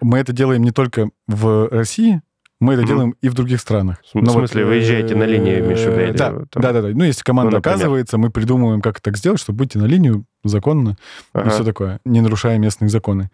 Мы 0.00 0.18
это 0.18 0.32
делаем 0.32 0.62
не 0.62 0.70
только 0.70 1.10
в 1.26 1.68
России, 1.70 2.22
мы 2.60 2.74
это 2.74 2.84
делаем 2.84 3.14
и 3.20 3.28
в 3.28 3.34
других 3.34 3.60
странах. 3.60 3.98
В 4.12 4.20
Ну 4.20 4.30
смысле, 4.30 4.64
вы 4.64 4.76
езжаете 4.76 5.14
на 5.16 5.24
линию, 5.24 5.58
или 5.58 6.12
Да, 6.12 6.32
да, 6.54 6.72
да. 6.72 6.88
Ну, 6.88 7.04
если 7.04 7.22
команда 7.22 7.52
Ну, 7.52 7.58
оказывается, 7.58 8.16
мы 8.16 8.30
придумываем, 8.30 8.80
как 8.80 9.00
так 9.00 9.16
сделать, 9.16 9.40
чтобы 9.40 9.58
выйти 9.58 9.76
на 9.76 9.84
линию 9.84 10.24
законно 10.44 10.96
и 11.34 11.48
все 11.48 11.64
такое, 11.64 12.00
не 12.04 12.20
нарушая 12.20 12.58
местные 12.58 12.88
законы. 12.88 13.30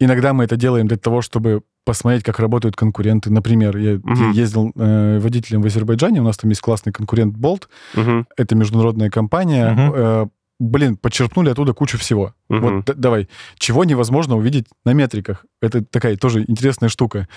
Иногда 0.00 0.32
мы 0.32 0.44
это 0.44 0.56
делаем 0.56 0.88
для 0.88 0.96
того, 0.96 1.20
чтобы 1.22 1.62
посмотреть, 1.84 2.24
как 2.24 2.38
работают 2.40 2.74
конкуренты. 2.76 3.30
Например, 3.30 3.76
я 3.76 4.00
Мгм. 4.02 4.32
ездил 4.32 4.72
э, 4.74 5.18
водителем 5.20 5.62
в 5.62 5.66
Азербайджане, 5.66 6.20
у 6.20 6.24
нас 6.24 6.36
там 6.38 6.48
есть 6.50 6.60
классный 6.62 6.92
конкурент 6.92 7.36
Bolt, 7.36 7.68
Мгм. 7.94 8.26
это 8.36 8.54
международная 8.56 9.10
компания. 9.10 9.70
Мгм. 9.70 9.92
Э, 9.94 10.26
блин, 10.58 10.96
подчеркнули 10.96 11.50
оттуда 11.50 11.72
кучу 11.74 11.98
всего. 11.98 12.34
Мгм. 12.48 12.60
Вот 12.60 12.84
д- 12.86 12.94
давай, 12.94 13.28
чего 13.58 13.84
невозможно 13.84 14.36
увидеть 14.36 14.66
на 14.84 14.92
метриках? 14.94 15.44
Это 15.62 15.84
такая 15.84 16.16
тоже 16.16 16.44
интересная 16.48 16.88
штука. 16.90 17.28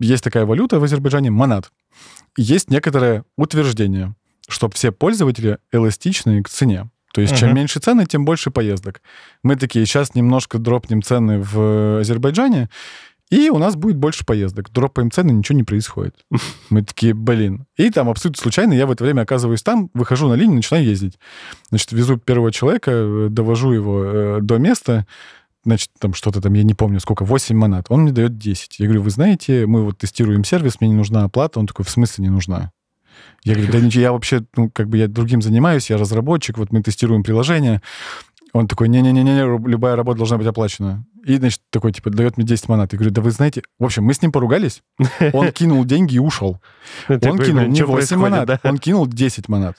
Есть 0.00 0.24
такая 0.24 0.46
валюта 0.46 0.78
в 0.80 0.84
Азербайджане, 0.84 1.30
манат. 1.30 1.70
Есть 2.36 2.70
некоторое 2.70 3.24
утверждение, 3.36 4.14
что 4.48 4.68
все 4.70 4.90
пользователи 4.92 5.58
эластичны 5.72 6.42
к 6.42 6.48
цене. 6.48 6.88
То 7.12 7.20
есть 7.20 7.36
чем 7.36 7.48
Мгм. 7.50 7.58
меньше 7.58 7.78
цены, 7.80 8.06
тем 8.06 8.24
больше 8.24 8.50
поездок. 8.50 9.02
Мы 9.42 9.56
такие, 9.56 9.84
сейчас 9.86 10.14
немножко 10.14 10.58
дропнем 10.58 11.02
цены 11.02 11.40
в 11.40 12.00
Азербайджане, 12.00 12.68
и 13.30 13.48
у 13.48 13.56
нас 13.56 13.76
будет 13.76 13.96
больше 13.96 14.26
поездок. 14.26 14.70
Дропаем 14.72 15.10
цены, 15.10 15.30
ничего 15.30 15.56
не 15.56 15.64
происходит. 15.64 16.14
Мы 16.68 16.82
такие, 16.82 17.14
блин. 17.14 17.64
И 17.78 17.88
там 17.88 18.10
абсолютно 18.10 18.42
случайно 18.42 18.74
я 18.74 18.86
в 18.86 18.90
это 18.90 19.04
время 19.04 19.22
оказываюсь 19.22 19.62
там, 19.62 19.88
выхожу 19.94 20.28
на 20.28 20.34
линию, 20.34 20.56
начинаю 20.56 20.84
ездить. 20.84 21.18
Значит, 21.70 21.92
везу 21.92 22.18
первого 22.18 22.52
человека, 22.52 22.90
э, 22.90 23.28
довожу 23.30 23.72
его 23.72 24.04
э, 24.04 24.38
до 24.42 24.58
места, 24.58 25.06
значит, 25.64 25.88
там 25.98 26.12
что-то 26.12 26.42
там, 26.42 26.52
я 26.52 26.62
не 26.62 26.74
помню 26.74 27.00
сколько, 27.00 27.24
8 27.24 27.56
монат. 27.56 27.86
Он 27.88 28.02
мне 28.02 28.12
дает 28.12 28.36
10. 28.36 28.78
Я 28.78 28.86
говорю, 28.86 29.00
вы 29.02 29.08
знаете, 29.10 29.64
мы 29.66 29.82
вот 29.84 29.96
тестируем 29.96 30.44
сервис, 30.44 30.80
мне 30.80 30.90
не 30.90 30.96
нужна 30.96 31.24
оплата. 31.24 31.58
Он 31.58 31.66
такой, 31.66 31.86
в 31.86 31.90
смысле 31.90 32.24
не 32.24 32.30
нужна? 32.30 32.70
Я 33.44 33.54
говорю, 33.54 33.72
да 33.72 33.80
ничего, 33.80 34.02
я 34.02 34.12
вообще, 34.12 34.44
ну, 34.56 34.70
как 34.70 34.88
бы 34.88 34.98
я 34.98 35.08
другим 35.08 35.42
занимаюсь, 35.42 35.90
я 35.90 35.96
разработчик, 35.96 36.58
вот 36.58 36.72
мы 36.72 36.82
тестируем 36.82 37.22
приложение. 37.22 37.82
Он 38.52 38.68
такой, 38.68 38.88
не-не-не, 38.88 39.68
любая 39.68 39.96
работа 39.96 40.18
должна 40.18 40.36
быть 40.36 40.46
оплачена. 40.46 41.04
И, 41.24 41.36
значит, 41.36 41.60
такой, 41.70 41.92
типа, 41.92 42.10
дает 42.10 42.36
мне 42.36 42.44
10 42.44 42.68
монат. 42.68 42.92
Я 42.92 42.98
говорю, 42.98 43.14
да 43.14 43.22
вы 43.22 43.30
знаете... 43.30 43.62
В 43.78 43.84
общем, 43.84 44.04
мы 44.04 44.12
с 44.12 44.20
ним 44.20 44.30
поругались. 44.30 44.82
Он 45.32 45.50
кинул 45.52 45.84
деньги 45.84 46.16
и 46.16 46.18
ушел. 46.18 46.60
Ты 47.08 47.30
Он 47.30 47.38
кинул 47.38 47.66
не 47.66 47.76
чё 47.76 47.86
8 47.86 47.94
происходит, 47.96 48.22
монат, 48.22 48.46
да? 48.46 48.60
он 48.64 48.78
кинул 48.78 49.06
10 49.06 49.48
монат. 49.48 49.76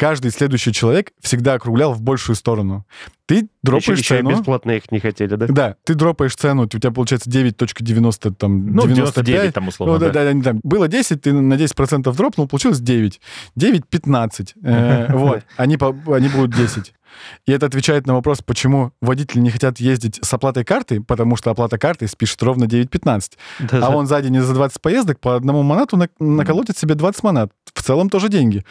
Каждый 0.00 0.30
следующий 0.30 0.72
человек 0.72 1.12
всегда 1.20 1.52
округлял 1.54 1.92
в 1.92 2.00
большую 2.00 2.34
сторону. 2.34 2.86
Ты 3.26 3.50
дропаешь 3.62 3.98
Еще, 3.98 4.14
еще 4.14 4.16
цену. 4.16 4.30
бесплатно 4.30 4.70
их 4.70 4.90
не 4.90 4.98
хотели, 4.98 5.34
да? 5.34 5.46
Да, 5.46 5.76
ты 5.84 5.92
дропаешь 5.94 6.34
цену, 6.34 6.62
у 6.62 6.66
тебя 6.66 6.90
получается 6.90 7.28
9.90, 7.28 8.34
там, 8.34 8.66
Ну, 8.72 8.86
95. 8.86 9.24
99 9.26 9.52
там 9.54 9.68
условно, 9.68 9.92
Ну, 9.94 10.00
да, 10.00 10.06
да. 10.10 10.24
да, 10.24 10.32
да, 10.32 10.42
там 10.42 10.60
было 10.62 10.88
10, 10.88 11.20
ты 11.20 11.34
на 11.34 11.52
10% 11.52 12.16
дропнул, 12.16 12.48
получилось 12.48 12.80
9. 12.80 13.20
9, 13.56 13.86
15. 13.86 14.54
Э, 14.64 15.12
Вот, 15.14 15.42
они, 15.58 15.76
по- 15.76 15.94
они 16.16 16.28
будут 16.28 16.56
10. 16.56 16.94
И 17.44 17.52
это 17.52 17.66
отвечает 17.66 18.06
на 18.06 18.14
вопрос, 18.14 18.40
почему 18.40 18.92
водители 19.02 19.40
не 19.40 19.50
хотят 19.50 19.80
ездить 19.80 20.18
с 20.22 20.32
оплатой 20.32 20.64
карты, 20.64 21.02
потому 21.02 21.36
что 21.36 21.50
оплата 21.50 21.76
карты 21.76 22.08
спишет 22.08 22.42
ровно 22.42 22.64
9.15. 22.64 23.32
Да-да. 23.58 23.86
А 23.86 23.90
он 23.90 24.06
за 24.06 24.22
день 24.22 24.40
за 24.40 24.54
20 24.54 24.80
поездок 24.80 25.20
по 25.20 25.36
одному 25.36 25.62
монату 25.62 25.98
на- 25.98 26.08
наколотит 26.18 26.78
себе 26.78 26.94
20 26.94 27.22
монат. 27.22 27.52
В 27.74 27.82
целом 27.82 28.08
тоже 28.08 28.30
деньги. 28.30 28.64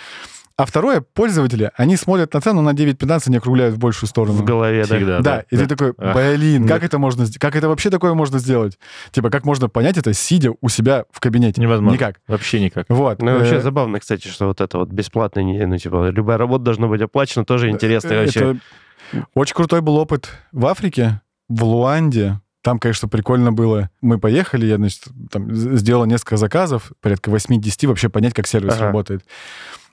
А 0.60 0.66
второе, 0.66 1.00
пользователи, 1.02 1.72
они 1.78 1.96
смотрят 1.96 2.34
на 2.34 2.42
цену 2.42 2.62
на 2.62 2.72
9.15, 2.72 3.24
они 3.28 3.38
округляют 3.38 3.76
в 3.76 3.78
большую 3.80 4.10
сторону. 4.10 4.34
в 4.40 4.44
голове, 4.44 4.82
да. 4.86 4.96
Всегда, 4.98 5.20
Да, 5.22 5.40
и 5.50 5.56
ты 5.56 5.68
такой, 5.68 5.94
Ах, 5.98 6.14
блин, 6.16 6.68
как 6.68 6.82
нет. 6.82 6.90
это 6.90 7.00
можно, 7.00 7.26
как 7.40 7.56
это 7.56 7.70
вообще 7.70 7.90
такое 7.90 8.14
можно 8.14 8.40
сделать? 8.40 8.78
Типа, 9.12 9.30
как 9.30 9.46
можно 9.46 9.70
понять 9.70 9.98
это, 9.98 10.12
сидя 10.14 10.52
у 10.60 10.68
себя 10.68 11.06
в 11.12 11.22
кабинете? 11.22 11.62
Невозможно. 11.62 11.96
Никак. 11.96 12.20
Вообще 12.28 12.60
никак. 12.60 12.88
Вот. 12.90 13.22
Ну, 13.22 13.38
вообще 13.40 13.56
э, 13.56 13.62
забавно, 13.62 14.02
кстати, 14.02 14.28
что 14.28 14.48
вот 14.48 14.60
это 14.60 14.78
вот 14.80 14.90
бесплатно, 14.90 15.40
не- 15.40 15.66
ну, 15.66 15.78
типа, 15.78 16.10
любая 16.10 16.38
работа 16.38 16.66
должна 16.66 16.88
быть 16.88 17.02
оплачена, 17.02 17.46
тоже 17.46 17.70
интересно 17.70 18.12
э, 18.14 18.26
вообще. 18.26 18.58
очень 19.36 19.56
крутой 19.56 19.80
был 19.80 19.96
опыт 19.96 20.30
в 20.52 20.66
Африке, 20.66 21.22
в 21.48 21.64
Луанде. 21.64 22.42
Там, 22.62 22.80
конечно, 22.80 23.08
прикольно 23.08 23.54
было. 23.54 23.90
Мы 24.02 24.20
поехали, 24.20 24.66
я, 24.66 24.76
значит, 24.76 25.04
там 25.32 25.56
сделал 25.56 26.04
несколько 26.06 26.36
заказов, 26.36 26.92
порядка 27.00 27.32
8-10, 27.32 27.88
вообще 27.88 28.10
понять, 28.10 28.34
как 28.34 28.46
сервис 28.48 28.74
Ага. 28.74 28.88
работает. 28.88 29.24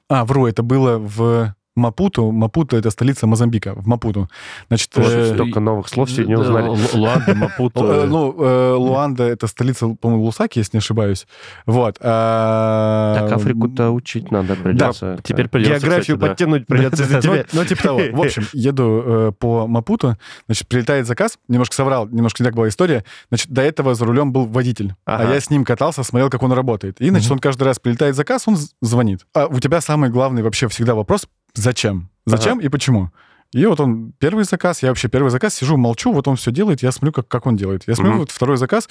А, 0.08 0.24
вру, 0.24 0.46
это 0.46 0.62
было 0.62 0.98
в 0.98 1.55
Мапуту. 1.76 2.32
Мапуту— 2.32 2.76
это 2.78 2.90
столица 2.90 3.26
Мозамбика, 3.26 3.74
в 3.74 3.86
Мапуту. 3.86 4.28
Значит, 4.68 4.90
Вот 4.96 5.06
э, 5.08 5.34
столько 5.34 5.60
новых 5.60 5.88
слов 5.88 6.10
сегодня 6.10 6.38
узнали. 6.38 6.68
Луанда, 6.94 7.34
Мапуту. 7.34 7.84
Э, 7.84 8.06
Ну, 8.06 8.34
э, 8.42 8.72
Луанда— 8.74 9.24
это 9.24 9.46
столица, 9.46 9.88
по-моему, 9.88 10.24
Лусаки, 10.24 10.58
если 10.58 10.76
не 10.76 10.78
ошибаюсь. 10.78 11.26
Вот. 11.66 11.98
а, 12.00 13.14
Так, 13.20 13.32
Африку-то 13.32 13.90
учить 13.90 14.30
надо 14.30 14.56
придется. 14.56 15.18
теперь 15.22 15.48
придется, 15.48 15.86
Географию 15.86 16.18
подтянуть 16.18 16.66
придется 16.66 17.04
за 17.04 17.16
Ну, 17.16 17.20
тебя. 17.20 17.44
ну, 17.52 17.64
типа 17.64 17.82
того. 17.82 18.00
В 18.12 18.20
общем, 18.20 18.44
еду 18.52 19.02
э, 19.04 19.32
по 19.38 19.66
Мапуту, 19.66 20.16
значит, 20.46 20.66
прилетает 20.68 21.06
заказ, 21.06 21.38
немножко 21.48 21.74
соврал, 21.74 22.08
немножко 22.08 22.42
не 22.42 22.46
так 22.46 22.54
была 22.56 22.68
история. 22.68 23.04
Значит, 23.28 23.50
до 23.50 23.62
этого 23.62 23.94
за 23.94 24.04
рулем 24.04 24.32
был 24.32 24.46
водитель, 24.46 24.94
а 25.04 25.24
я 25.24 25.40
с 25.40 25.50
ним 25.50 25.64
катался, 25.64 26.02
смотрел, 26.02 26.30
как 26.30 26.42
он 26.42 26.52
работает. 26.52 27.00
И, 27.00 27.08
значит, 27.10 27.30
он 27.30 27.38
каждый 27.38 27.64
раз 27.64 27.78
прилетает 27.78 28.16
заказ, 28.16 28.48
он 28.48 28.56
звонит. 28.80 29.26
А 29.34 29.46
у 29.46 29.60
тебя 29.60 29.80
самый 29.80 30.10
главный 30.10 30.42
вообще 30.42 30.68
всегда 30.68 30.94
вопрос— 30.94 31.26
зачем? 31.56 32.08
Зачем 32.26 32.60
и 32.60 32.68
почему? 32.68 33.10
И 33.52 33.64
вот 33.66 33.80
он 33.80 34.12
первый 34.18 34.44
заказ, 34.44 34.82
я 34.82 34.88
вообще 34.88 35.08
первый 35.08 35.30
заказ, 35.30 35.54
сижу, 35.54 35.76
молчу, 35.76 36.12
вот 36.12 36.26
он 36.28 36.36
все 36.36 36.50
делает, 36.50 36.82
я 36.82 36.90
смотрю, 36.92 37.12
как, 37.12 37.28
как 37.28 37.46
он 37.46 37.56
делает. 37.56 37.84
Я 37.86 37.94
смотрю, 37.94 38.12
Мгм. 38.14 38.20
вот 38.20 38.30
второй 38.30 38.56
заказ, 38.56 38.88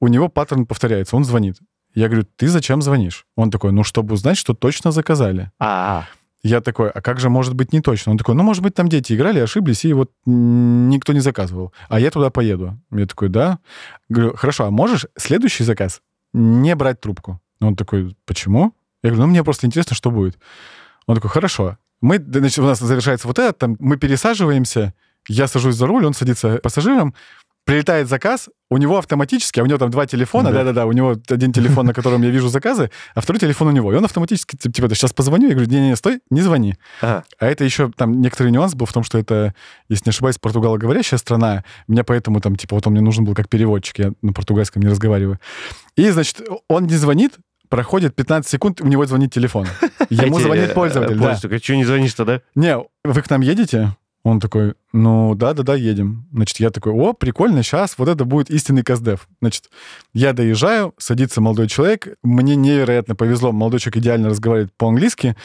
у 0.00 0.08
него 0.08 0.28
паттерн 0.28 0.66
повторяется, 0.66 1.16
он 1.16 1.24
звонит. 1.24 1.56
Я 1.94 2.08
говорю, 2.08 2.26
ты 2.36 2.48
зачем 2.48 2.82
звонишь? 2.82 3.24
Он 3.36 3.50
такой, 3.50 3.72
ну, 3.72 3.82
чтобы 3.84 4.14
узнать, 4.14 4.36
что 4.36 4.52
точно 4.54 4.90
заказали. 4.92 5.50
А, 5.58 6.04
Я 6.42 6.60
такой, 6.60 6.90
а 6.90 7.00
как 7.00 7.20
же 7.20 7.30
может 7.30 7.54
быть 7.54 7.72
не 7.72 7.80
точно? 7.80 8.12
Он 8.12 8.18
такой, 8.18 8.34
ну, 8.34 8.42
может 8.42 8.62
быть, 8.62 8.74
там 8.74 8.88
дети 8.88 9.14
играли, 9.14 9.38
ошиблись, 9.40 9.86
и 9.86 9.94
вот 9.94 10.10
никто 10.26 11.14
не 11.14 11.20
заказывал. 11.20 11.72
А 11.88 11.98
я 11.98 12.10
туда 12.10 12.28
поеду. 12.28 12.78
Я 12.92 13.06
такой, 13.06 13.30
да. 13.30 13.58
Говорю, 14.10 14.36
хорошо, 14.36 14.66
а 14.66 14.70
можешь 14.70 15.06
следующий 15.16 15.64
заказ 15.64 16.02
не 16.34 16.74
брать 16.76 17.00
трубку? 17.00 17.40
Он 17.62 17.76
такой, 17.76 18.14
почему? 18.26 18.74
Я 19.02 19.10
говорю, 19.10 19.24
ну, 19.26 19.30
мне 19.30 19.42
просто 19.42 19.66
интересно, 19.66 19.96
что 19.96 20.10
будет. 20.10 20.38
Он 21.06 21.14
такой, 21.14 21.30
хорошо. 21.30 21.78
Мы, 22.04 22.18
значит, 22.18 22.58
у 22.58 22.66
нас 22.66 22.80
завершается 22.80 23.26
вот 23.26 23.38
это, 23.38 23.54
там, 23.54 23.76
мы 23.78 23.96
пересаживаемся, 23.96 24.92
я 25.26 25.48
сажусь 25.48 25.74
за 25.74 25.86
руль, 25.86 26.04
он 26.04 26.12
садится 26.12 26.58
пассажиром, 26.62 27.14
прилетает 27.64 28.10
заказ, 28.10 28.50
у 28.70 28.76
него 28.76 28.98
автоматически, 28.98 29.58
а 29.58 29.62
у 29.62 29.66
него 29.66 29.78
там 29.78 29.88
два 29.88 30.04
телефона, 30.04 30.50
Да. 30.50 30.58
да-да-да, 30.58 30.84
у 30.84 30.92
него 30.92 31.16
один 31.30 31.50
телефон, 31.54 31.86
на 31.86 31.94
котором 31.94 32.22
я 32.22 32.28
вижу 32.28 32.48
заказы, 32.48 32.90
а 33.14 33.22
второй 33.22 33.40
телефон 33.40 33.68
у 33.68 33.70
него. 33.70 33.90
И 33.90 33.96
он 33.96 34.04
автоматически, 34.04 34.54
типа, 34.54 34.74
типа, 34.74 34.94
сейчас 34.94 35.14
позвоню, 35.14 35.48
я 35.48 35.54
говорю, 35.54 35.70
не-не, 35.70 35.96
стой, 35.96 36.20
не 36.28 36.42
звони. 36.42 36.74
ага. 37.00 37.24
А 37.38 37.46
это 37.46 37.64
еще 37.64 37.90
там 37.96 38.20
некоторый 38.20 38.52
нюанс 38.52 38.74
был 38.74 38.84
в 38.84 38.92
том, 38.92 39.02
что 39.02 39.16
это, 39.16 39.54
если 39.88 40.04
не 40.04 40.10
ошибаюсь, 40.10 40.36
португалоговорящая 40.36 41.16
страна. 41.16 41.64
Меня 41.88 42.04
поэтому 42.04 42.42
там, 42.42 42.56
типа, 42.56 42.74
вот 42.74 42.86
он 42.86 42.92
мне 42.92 43.00
нужен 43.00 43.24
был 43.24 43.34
как 43.34 43.48
переводчик, 43.48 43.98
я 43.98 44.12
на 44.20 44.34
португальском 44.34 44.82
не 44.82 44.90
разговариваю. 44.90 45.40
И, 45.96 46.10
значит, 46.10 46.42
он 46.68 46.84
не 46.84 46.96
звонит, 46.96 47.38
проходит 47.70 48.14
15 48.14 48.50
секунд, 48.50 48.80
у 48.82 48.86
него 48.86 49.06
звонит 49.06 49.32
телефон. 49.32 49.66
Ему 50.22 50.38
звонит 50.40 50.70
э, 50.70 50.74
пользователь, 50.74 51.16
да. 51.18 51.28
Пользователь, 51.28 51.62
что 51.62 51.76
не 51.76 51.84
звонишь-то, 51.84 52.24
да? 52.24 52.40
Не, 52.54 52.78
вы 53.04 53.22
к 53.22 53.30
нам 53.30 53.40
едете? 53.40 53.96
Он 54.24 54.40
такой, 54.40 54.74
ну 54.92 55.34
да-да-да, 55.34 55.74
едем. 55.74 56.26
Значит, 56.32 56.58
я 56.58 56.70
такой, 56.70 56.92
о, 56.92 57.12
прикольно, 57.12 57.62
сейчас 57.62 57.98
вот 57.98 58.08
это 58.08 58.24
будет 58.24 58.48
истинный 58.48 58.82
каздев. 58.82 59.28
Значит, 59.42 59.68
я 60.14 60.32
доезжаю, 60.32 60.94
садится 60.96 61.42
молодой 61.42 61.68
человек, 61.68 62.08
мне 62.22 62.56
невероятно 62.56 63.14
повезло, 63.14 63.52
молодой 63.52 63.80
человек 63.80 63.98
идеально 63.98 64.30
разговаривает 64.30 64.72
по-английски. 64.78 65.36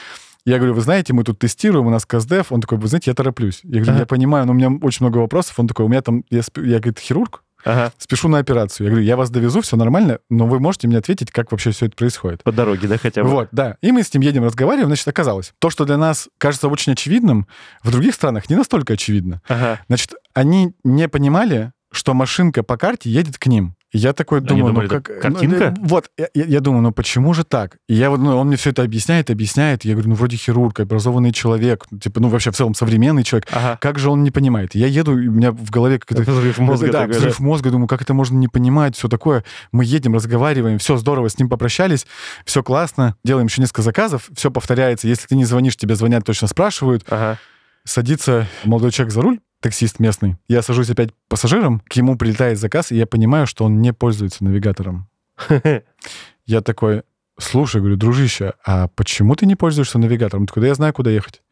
Я 0.46 0.56
говорю, 0.58 0.74
вы 0.76 0.82
знаете, 0.82 1.12
мы 1.14 1.26
тут 1.26 1.38
тестируем, 1.40 1.88
у 1.88 1.90
нас 1.90 2.06
каздев. 2.06 2.54
Он 2.54 2.62
такой, 2.62 2.78
вы 2.78 2.88
знаете, 2.88 3.12
я 3.12 3.16
тороплюсь. 3.16 3.60
Я 3.64 3.82
говорю, 3.82 3.92
Ага. 3.92 4.00
я 4.00 4.06
понимаю, 4.06 4.46
но 4.46 4.54
у 4.54 4.56
меня 4.56 4.70
очень 4.82 5.06
много 5.06 5.18
вопросов. 5.18 5.60
Он 5.60 5.68
такой, 5.68 5.86
у 5.86 5.90
меня 5.90 6.02
там, 6.02 6.24
я, 6.30 6.40
сп- 6.40 6.66
я 6.66 6.78
говорит, 6.80 6.98
хирург, 7.00 7.44
Ага. 7.64 7.92
спешу 7.98 8.28
на 8.30 8.40
операцию. 8.40 8.86
Я 8.86 8.92
говорю, 8.92 9.06
я 9.06 9.18
вас 9.18 9.30
довезу, 9.30 9.62
все 9.62 9.76
нормально, 9.76 10.20
но 10.30 10.48
вы 10.48 10.60
можете 10.60 10.88
мне 10.88 10.98
ответить, 10.98 11.32
как 11.32 11.52
вообще 11.52 11.72
все 11.72 11.88
это 11.88 11.96
происходит. 11.96 12.44
По 12.44 12.52
дороге, 12.52 12.88
да, 12.88 12.98
хотя 12.98 13.24
бы? 13.24 13.30
Вот, 13.30 13.50
да. 13.52 13.78
И 13.82 13.92
мы 13.92 14.04
с 14.04 14.14
ним 14.14 14.22
едем, 14.22 14.44
разговариваем, 14.44 14.88
значит, 14.88 15.08
оказалось. 15.08 15.54
То, 15.60 15.70
что 15.70 15.86
для 15.86 15.98
нас 15.98 16.30
кажется 16.38 16.68
очень 16.68 16.94
очевидным, 16.94 17.48
в 17.84 17.92
других 17.92 18.16
странах 18.16 18.50
не 18.50 18.56
настолько 18.56 18.94
очевидно. 18.94 19.42
Ага. 19.48 19.80
Значит, 19.88 20.14
они 20.34 20.74
не 20.84 21.08
понимали, 21.08 21.74
что 21.92 22.14
машинка 22.14 22.64
по 22.64 22.78
карте 22.78 23.10
едет 23.10 23.38
к 23.38 23.48
ним. 23.48 23.76
Я 23.92 24.14
такой 24.14 24.40
Они 24.40 24.48
думаю, 24.48 24.68
думали, 24.68 24.88
ну 24.88 24.90
как... 24.90 25.20
картинка? 25.20 25.74
ну, 25.76 25.88
вот, 25.88 26.12
я, 26.18 26.28
я- 26.34 26.60
думаю, 26.60 26.84
ну 26.84 26.92
почему 26.92 27.34
же 27.34 27.44
так? 27.44 27.78
И 27.88 27.96
я 27.96 28.12
вот, 28.12 28.20
ну, 28.20 28.38
он 28.38 28.48
мне 28.48 28.56
все 28.56 28.70
это 28.70 28.84
объясняет, 28.84 29.32
объясняет. 29.32 29.84
Я 29.84 29.94
говорю, 29.94 30.10
ну 30.10 30.16
вроде 30.16 30.38
хирург, 30.38 30.80
образованный 30.80 31.32
человек, 31.32 31.86
типа, 32.00 32.20
ну 32.20 32.30
вообще 32.30 32.52
в 32.52 32.56
целом 32.56 32.76
современный 32.76 33.24
человек. 33.24 33.48
Ага. 33.52 33.78
Как 33.82 33.98
же 33.98 34.12
он 34.12 34.24
не 34.24 34.30
понимает? 34.30 34.76
Я 34.76 34.86
еду, 34.86 35.14
у 35.14 35.16
меня 35.16 35.52
в 35.52 35.72
голове 35.72 35.98
какой-то 35.98 36.30
Взрыв 36.30 36.60
мозга 36.60 36.92
да, 36.92 37.08
взрыв 37.08 37.40
мозга, 37.40 37.72
думаю, 37.72 37.88
как 37.88 38.02
это 38.02 38.14
можно 38.14 38.38
не 38.38 38.48
понимать, 38.48 38.96
все 38.96 39.08
такое. 39.08 39.44
Мы 39.72 39.86
едем, 39.86 40.14
разговариваем, 40.14 40.78
все 40.78 40.98
здорово, 40.98 41.28
с 41.30 41.40
ним 41.40 41.50
попрощались, 41.50 42.06
все 42.46 42.62
классно, 42.62 43.16
делаем 43.24 43.48
еще 43.48 43.62
несколько 43.62 43.82
заказов, 43.82 44.30
все 44.36 44.52
повторяется. 44.52 45.08
Если 45.08 45.28
ты 45.28 45.36
не 45.36 45.46
звонишь, 45.46 45.76
тебе 45.78 45.96
звонят, 45.96 46.24
точно 46.26 46.48
спрашивают. 46.48 47.04
Ага. 47.10 47.40
Садится 47.86 48.48
молодой 48.66 48.92
человек 48.92 49.14
за 49.14 49.22
руль, 49.22 49.40
таксист 49.62 50.00
местный. 50.00 50.38
Я 50.48 50.62
сажусь 50.62 50.90
опять 50.90 51.10
пассажиром, 51.28 51.82
к 51.82 51.96
нему 51.96 52.18
прилетает 52.18 52.60
заказ, 52.60 52.92
и 52.92 52.96
я 52.96 53.06
понимаю, 53.06 53.48
что 53.48 53.66
он 53.66 53.82
не 53.82 53.94
пользуется 53.94 54.44
навигатором. 54.44 55.10
Я 56.46 56.62
такой, 56.62 57.04
слушай, 57.38 57.80
говорю, 57.80 57.96
дружище, 57.96 58.54
а 58.66 58.88
почему 58.90 59.36
ты 59.36 59.46
не 59.46 59.56
пользуешься 59.56 60.00
навигатором? 60.00 60.44
Он 60.44 60.48
такой, 60.48 60.62
да 60.62 60.68
я 60.68 60.74
знаю, 60.74 60.94
куда 60.94 61.12
ехать. 61.12 61.44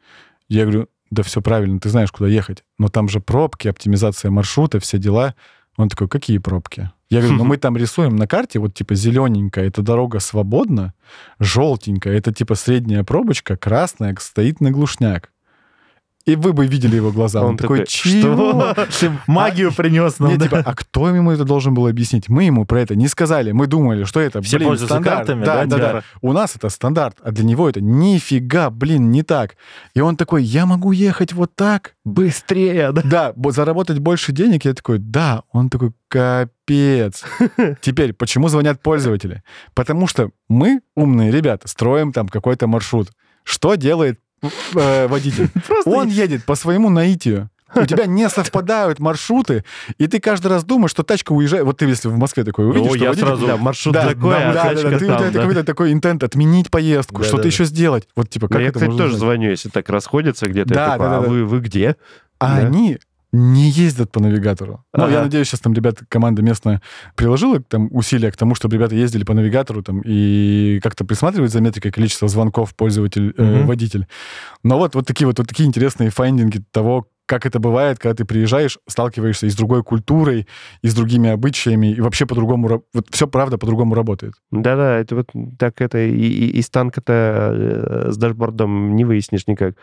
Я 0.50 0.64
говорю, 0.64 0.90
да 1.12 1.24
все 1.24 1.42
правильно, 1.42 1.80
ты 1.80 1.90
знаешь, 1.90 2.12
куда 2.12 2.28
ехать. 2.28 2.64
Но 2.78 2.88
там 2.88 3.08
же 3.08 3.20
пробки, 3.20 3.68
оптимизация 3.68 4.32
маршрута, 4.32 4.80
все 4.80 4.98
дела. 4.98 5.36
Он 5.78 5.90
такой, 5.90 6.10
какие 6.10 6.40
пробки? 6.40 6.92
Я 7.10 7.22
говорю, 7.22 7.38
ну 7.38 7.44
мы 7.46 7.58
там 7.58 7.78
рисуем 7.78 8.16
на 8.16 8.28
карте, 8.28 8.60
вот 8.60 8.74
типа 8.74 8.96
зелененькая, 8.96 9.68
это 9.68 9.82
дорога 9.82 10.20
свободна, 10.20 10.94
желтенькая, 11.40 12.18
это 12.18 12.34
типа 12.34 12.56
средняя 12.56 13.04
пробочка, 13.04 13.56
красная 13.56 14.16
стоит 14.20 14.60
на 14.62 14.72
глушняк. 14.72 15.32
И 16.28 16.36
вы 16.36 16.52
бы 16.52 16.68
видели 16.68 16.98
его 16.98 17.12
глаза. 17.12 17.42
Он, 17.42 17.52
Он 17.52 17.58
такой, 17.58 17.86
чего? 17.88 18.76
Ты 19.00 19.12
магию 19.28 19.72
принес 19.74 20.20
нам, 20.20 20.32
Не, 20.32 20.38
да? 20.38 20.44
типа, 20.46 20.62
а 20.66 20.76
кто 20.76 21.08
ему 21.10 21.32
это 21.32 21.46
должен 21.46 21.74
был 21.74 21.88
объяснить? 21.88 22.28
Мы 22.28 22.44
ему 22.44 22.66
про 22.66 22.82
это 22.82 22.96
не 22.96 23.08
сказали. 23.08 23.54
Мы 23.54 23.66
думали, 23.68 24.04
что 24.04 24.20
это, 24.20 24.42
Все 24.42 24.58
блин, 24.58 24.78
стандарт. 24.78 25.20
картами, 25.20 25.46
да, 25.46 25.66
да, 25.66 25.78
да, 25.78 25.94
да. 25.94 26.04
У 26.22 26.34
нас 26.34 26.56
это 26.58 26.68
стандарт, 26.68 27.18
а 27.24 27.32
для 27.32 27.46
него 27.46 27.70
это 27.70 27.80
нифига, 27.80 28.70
блин, 28.70 29.10
не 29.10 29.24
так. 29.24 29.56
И 29.94 30.02
он 30.02 30.18
такой, 30.18 30.44
я 30.44 30.66
могу 30.66 30.92
ехать 30.92 31.32
вот 31.32 31.56
так? 31.56 31.96
Быстрее, 32.04 32.92
да? 32.92 33.02
Да, 33.06 33.34
бо- 33.36 33.52
заработать 33.52 34.00
больше 34.00 34.34
денег? 34.34 34.66
Я 34.66 34.74
такой, 34.74 35.00
да. 35.00 35.44
Он 35.54 35.70
такой, 35.70 35.94
капец. 36.10 37.24
Теперь, 37.82 38.12
почему 38.14 38.50
звонят 38.50 38.82
пользователи? 38.82 39.44
Потому 39.74 40.08
что 40.08 40.32
мы, 40.50 40.82
умные 40.96 41.32
ребята, 41.32 41.70
строим 41.70 42.12
там 42.12 42.28
какой-то 42.28 42.68
маршрут. 42.68 43.10
Что 43.44 43.76
делает 43.76 44.20
э, 44.76 45.08
водитель? 45.08 45.50
Он 45.86 46.08
едет 46.08 46.44
по 46.46 46.56
своему 46.56 46.90
наитию. 46.90 47.50
У 47.76 47.86
тебя 47.86 48.06
не 48.06 48.30
совпадают 48.30 49.00
маршруты, 49.00 49.66
и 49.98 50.08
ты 50.08 50.20
каждый 50.20 50.48
раз 50.48 50.64
думаешь, 50.64 50.92
что 50.92 51.04
тачка 51.04 51.34
уезжает. 51.34 51.66
Вот 51.66 51.78
ты, 51.78 51.86
если 51.86 52.08
в 52.08 52.18
Москве 52.18 52.46
такой 52.46 52.66
увидишь, 52.70 52.92
О, 52.92 52.96
что 52.96 53.04
я 53.04 53.10
водитель- 53.12 53.26
сразу... 53.28 53.46
Да, 53.48 53.58
маршрут 53.58 53.94
да, 53.94 54.08
такой, 54.08 54.30
да, 54.32 54.50
а 54.50 54.54
да, 54.54 54.64
да, 54.64 54.70
ты, 54.74 54.88
у 54.88 54.90
там, 54.90 55.00
тебя 55.00 55.32
да. 55.32 55.40
какой-то 55.40 55.64
такой 55.66 55.92
интент 55.92 56.24
отменить 56.24 56.72
поездку, 56.72 57.18
Да, 57.20 57.24
что-то 57.26 57.44
да, 57.44 57.48
еще 57.50 57.66
сделать. 57.66 58.08
Вот 58.16 58.30
типа 58.30 58.46
Ну, 58.46 58.50
как 58.50 58.62
я, 58.62 58.68
это 58.68 58.76
кстати, 58.76 58.90
можно 58.90 59.06
тоже 59.06 59.18
звоню, 59.18 59.50
если 59.50 59.68
так 59.70 59.90
расходятся 59.90 60.46
где-то. 60.48 60.74
Да, 60.74 60.86
я 60.86 60.92
такой, 60.92 61.06
да, 61.08 61.12
да, 61.12 61.18
а 61.18 61.22
да. 61.24 61.28
Вы, 61.28 61.46
вы 61.46 61.60
где? 61.60 61.98
А 62.40 62.62
Да. 62.62 62.68
они 62.68 63.00
не 63.32 63.70
ездят 63.70 64.12
по 64.12 64.20
навигатору. 64.20 64.84
Ну, 64.94 65.08
я 65.10 65.16
Ага. 65.18 65.24
надеюсь, 65.24 65.48
сейчас 65.48 65.60
там 65.60 65.74
ребята, 65.74 66.06
команда 66.08 66.42
местная 66.42 66.82
приложила 67.16 67.62
там 67.62 67.90
усилия 67.92 68.32
к 68.32 68.38
тому, 68.38 68.56
чтобы 68.56 68.76
ребята 68.76 68.96
ездили 68.96 69.24
по 69.24 69.34
навигатору 69.34 69.84
там 69.84 70.02
и 70.06 70.80
как-то 70.82 71.04
присматривать 71.06 71.52
за 71.52 71.60
метрикой 71.62 71.92
количества 71.92 72.28
звонков 72.28 72.74
пользователь, 72.76 73.34
э, 73.38 73.64
водитель. 73.66 74.08
Но 74.64 74.78
вот, 74.78 74.96
вот 74.96 75.06
такие 75.06 75.28
вот, 75.28 75.40
вот 75.40 75.48
такие 75.48 75.68
интересные 75.68 76.10
файндинги 76.10 76.64
того, 76.72 77.08
как 77.26 77.46
это 77.46 77.60
бывает, 77.60 78.00
когда 78.00 78.16
ты 78.16 78.24
приезжаешь, 78.24 78.78
сталкиваешься 78.88 79.48
и 79.48 79.50
с 79.50 79.56
другой 79.58 79.84
культурой, 79.84 80.48
и 80.82 80.88
с 80.88 80.94
другими 80.96 81.30
обычаями, 81.30 81.88
и 81.92 82.00
вообще 82.00 82.26
по-другому, 82.26 82.84
вот 82.94 83.08
все 83.12 83.28
правда 83.28 83.58
по-другому 83.58 83.96
работает. 83.96 84.34
Да-да, 84.52 84.98
это 84.98 85.16
вот 85.16 85.32
так 85.60 85.82
это 85.82 85.98
и, 85.98 86.16
и- 86.16 86.58
из 86.60 86.70
танка-то 86.70 87.52
э, 87.54 88.12
с 88.14 88.18
дашбордом 88.18 88.96
не 88.96 89.04
выяснишь 89.04 89.46
никак. 89.48 89.76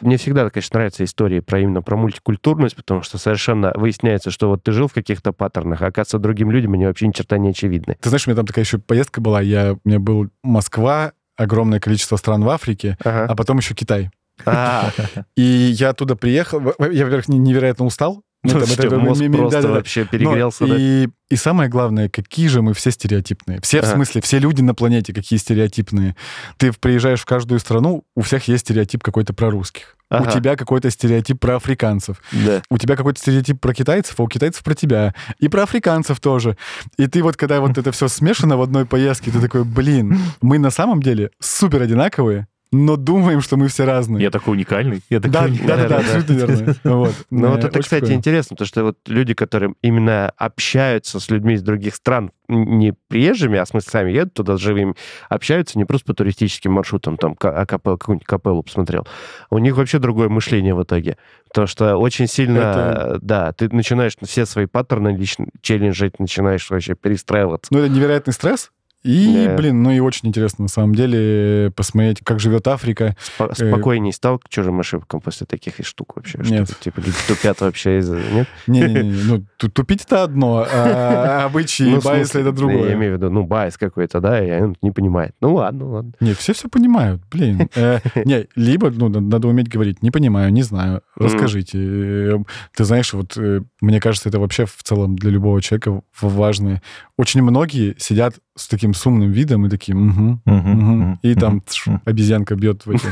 Мне 0.00 0.16
всегда, 0.16 0.48
конечно, 0.50 0.78
нравятся 0.78 1.04
истории 1.04 1.40
про 1.40 1.60
именно 1.60 1.82
про 1.82 1.96
мультикультурность, 1.96 2.76
потому 2.76 3.02
что 3.02 3.18
совершенно 3.18 3.72
выясняется, 3.74 4.30
что 4.30 4.48
вот 4.48 4.62
ты 4.62 4.72
жил 4.72 4.88
в 4.88 4.92
каких-то 4.92 5.32
паттернах, 5.32 5.82
а 5.82 5.86
оказывается, 5.86 6.18
другим 6.18 6.50
людям 6.50 6.74
они 6.74 6.86
вообще 6.86 7.06
ни 7.08 7.12
черта 7.12 7.38
не 7.38 7.50
очевидны. 7.50 7.96
Ты 8.00 8.08
знаешь, 8.10 8.26
у 8.26 8.30
меня 8.30 8.36
там 8.36 8.46
такая 8.46 8.64
еще 8.64 8.78
поездка 8.78 9.20
была, 9.20 9.40
я, 9.40 9.74
у 9.74 9.78
меня 9.88 9.98
был 9.98 10.28
Москва, 10.42 11.12
огромное 11.36 11.80
количество 11.80 12.16
стран 12.16 12.44
в 12.44 12.48
Африке, 12.48 12.96
Ага. 13.04 13.26
а 13.30 13.34
потом 13.36 13.58
еще 13.58 13.74
Китай. 13.74 14.10
А, 14.44 14.90
И 15.36 15.42
я 15.42 15.90
оттуда 15.90 16.14
приехал, 16.16 16.60
я, 16.60 17.04
во-первых, 17.04 17.28
не- 17.28 17.38
невероятно 17.38 17.84
устал. 17.86 18.22
Там 18.52 18.62
это- 18.78 18.98
мозг 18.98 19.20
ми- 19.20 19.28
ми- 19.28 19.36
просто 19.38 19.68
вообще 19.68 20.00
Но 20.00 20.06
перегрелся, 20.06 20.66
да? 20.66 20.74
и, 20.78 21.08
и 21.30 21.36
самое 21.36 21.68
главное, 21.68 22.08
какие 22.08 22.48
же 22.48 22.62
мы 22.62 22.72
все 22.74 22.90
стереотипные. 22.90 23.60
Все, 23.62 23.82
в 23.82 23.86
смысле, 23.86 24.20
все 24.20 24.38
люди 24.38 24.62
на 24.62 24.74
планете 24.74 25.12
какие 25.12 25.38
стереотипные. 25.38 26.16
Ты 26.56 26.72
приезжаешь 26.72 27.20
в 27.20 27.26
каждую 27.26 27.60
страну, 27.60 28.04
у 28.14 28.22
всех 28.22 28.48
есть 28.48 28.64
стереотип 28.66 29.02
какой-то 29.02 29.32
про 29.32 29.50
русских. 29.50 29.96
Ага. 30.08 30.30
У 30.30 30.32
тебя 30.32 30.54
какой-то 30.56 30.88
стереотип 30.90 31.40
про 31.40 31.56
африканцев. 31.56 32.22
Да. 32.30 32.62
У 32.70 32.78
тебя 32.78 32.94
какой-то 32.94 33.18
стереотип 33.18 33.60
про 33.60 33.74
китайцев, 33.74 34.14
а 34.18 34.22
у 34.22 34.28
китайцев 34.28 34.62
про 34.62 34.74
тебя. 34.74 35.14
И 35.40 35.48
про 35.48 35.64
африканцев 35.64 36.20
тоже. 36.20 36.56
И 36.96 37.08
ты 37.08 37.22
вот, 37.24 37.36
когда 37.36 37.60
вот 37.60 37.76
это 37.76 37.90
все 37.90 38.06
смешано 38.06 38.56
в 38.56 38.62
одной 38.62 38.86
поездке, 38.86 39.32
ты 39.32 39.40
такой, 39.40 39.64
блин, 39.64 40.16
мы 40.40 40.58
на 40.58 40.70
самом 40.70 41.02
деле 41.02 41.30
супер 41.40 41.82
одинаковые, 41.82 42.46
но 42.72 42.96
думаем, 42.96 43.40
что 43.40 43.56
мы 43.56 43.68
все 43.68 43.84
разные. 43.84 44.22
Я 44.22 44.30
такой 44.30 44.54
уникальный. 44.54 45.00
Я 45.08 45.20
такой 45.20 45.32
Да, 45.32 45.40
да, 45.42 45.46
уникальный. 45.48 45.66
да, 45.68 45.76
да, 45.76 45.88
да, 45.88 45.96
абсолютно 45.98 46.32
верно. 46.32 46.74
Вот. 46.84 47.14
Ну, 47.30 47.48
вот 47.50 47.64
это, 47.64 47.80
кстати, 47.80 48.00
прикольно. 48.00 48.18
интересно, 48.18 48.56
потому 48.56 48.66
что 48.66 48.84
вот 48.84 48.98
люди, 49.06 49.34
которые 49.34 49.74
именно 49.82 50.32
общаются 50.36 51.20
с 51.20 51.30
людьми 51.30 51.54
из 51.54 51.62
других 51.62 51.94
стран, 51.94 52.32
не 52.48 52.94
приезжими, 53.08 53.58
а 53.58 53.64
в 53.64 53.68
смысле 53.68 53.90
сами 53.90 54.10
едут 54.12 54.34
туда 54.34 54.56
живыми, 54.56 54.94
общаются 55.28 55.78
не 55.78 55.84
просто 55.84 56.06
по 56.06 56.14
туристическим 56.14 56.72
маршрутам, 56.72 57.16
там, 57.16 57.36
а 57.40 57.64
капел- 57.66 57.98
какую-нибудь 57.98 58.26
капеллу 58.26 58.62
посмотрел. 58.62 59.06
У 59.50 59.58
них 59.58 59.76
вообще 59.76 59.98
другое 59.98 60.28
мышление 60.28 60.74
в 60.74 60.82
итоге. 60.82 61.16
Потому 61.48 61.66
что 61.66 61.96
очень 61.96 62.26
сильно, 62.26 62.58
Это- 62.58 63.18
да, 63.22 63.52
ты 63.52 63.68
начинаешь 63.74 64.14
все 64.22 64.46
свои 64.46 64.66
паттерны 64.66 65.16
лично 65.16 65.46
челленджить, 65.60 66.18
начинаешь 66.20 66.68
вообще 66.70 66.94
перестраиваться. 66.94 67.72
Ну, 67.72 67.80
это 67.80 67.88
невероятный 67.88 68.32
стресс. 68.34 68.70
И, 69.02 69.44
Да. 69.46 69.56
блин, 69.56 69.82
ну 69.84 69.92
и 69.92 70.00
очень 70.00 70.28
интересно, 70.28 70.62
на 70.64 70.68
самом 70.68 70.94
деле, 70.94 71.70
посмотреть, 71.76 72.20
как 72.24 72.40
живет 72.40 72.66
Африка. 72.66 73.16
Спо- 73.38 73.54
Спокойней 73.54 74.12
стал 74.12 74.38
к 74.40 74.48
чужим 74.48 74.80
ошибкам 74.80 75.20
после 75.20 75.46
таких 75.46 75.74
штук 75.86 76.16
вообще? 76.16 76.42
Что 76.42 76.52
Нет. 76.52 76.76
типа 76.80 76.98
люди 77.00 77.16
тупят 77.28 77.60
вообще 77.60 77.98
из-за... 77.98 78.16
Нет? 78.32 78.48
Не-не-не, 78.66 79.22
ну, 79.24 79.44
ту- 79.58 79.68
тупить 79.70 80.02
это 80.04 80.24
одно, 80.24 80.66
а 80.68 81.44
обычаи 81.46 81.84
Ну, 81.84 82.00
байсы 82.00 82.40
это 82.40 82.48
Я 82.48 82.52
другое. 82.52 82.94
имею 82.94 83.12
в 83.12 83.16
виду, 83.18 83.30
ну, 83.30 83.44
байс 83.44 83.76
какой-то, 83.78 84.20
да, 84.20 84.44
и 84.44 84.60
он 84.62 84.76
не 84.82 84.90
понимает. 84.90 85.34
Ну, 85.40 85.54
ладно, 85.54 85.88
ладно. 85.88 86.12
Не, 86.18 86.34
все 86.34 86.52
все 86.52 86.68
понимают, 86.68 87.22
блин. 87.30 87.68
Э, 87.76 88.00
Не, 88.24 88.48
либо, 88.56 88.90
ну, 88.90 89.08
на- 89.08 89.20
надо 89.20 89.46
уметь 89.46 89.68
говорить, 89.68 90.02
не 90.02 90.10
понимаю, 90.10 90.52
не 90.52 90.62
знаю, 90.62 91.02
расскажите. 91.14 91.78
Э, 91.80 92.38
Ты 92.76 92.84
знаешь, 92.84 93.12
вот, 93.12 93.36
э, 93.36 93.60
мне 93.80 94.00
кажется, 94.00 94.28
это 94.30 94.40
вообще 94.40 94.64
в 94.66 94.82
целом 94.82 95.14
для 95.16 95.30
любого 95.30 95.62
человека 95.62 96.02
важно. 96.20 96.82
Очень 97.16 97.42
многие 97.42 97.94
сидят 97.98 98.34
с 98.56 98.68
таким 98.68 98.94
сумным 98.94 99.30
видом 99.30 99.66
и 99.66 99.92
«Мгм, 99.92 100.40
Мгм, 100.44 100.46
мгм». 100.46 100.98
мгм, 100.98 101.18
и 101.22 101.34
там 101.34 101.60
тш, 101.60 101.88
обезьянка 102.04 102.56
бьет 102.56 102.86
в, 102.86 102.90
эти, 102.90 103.06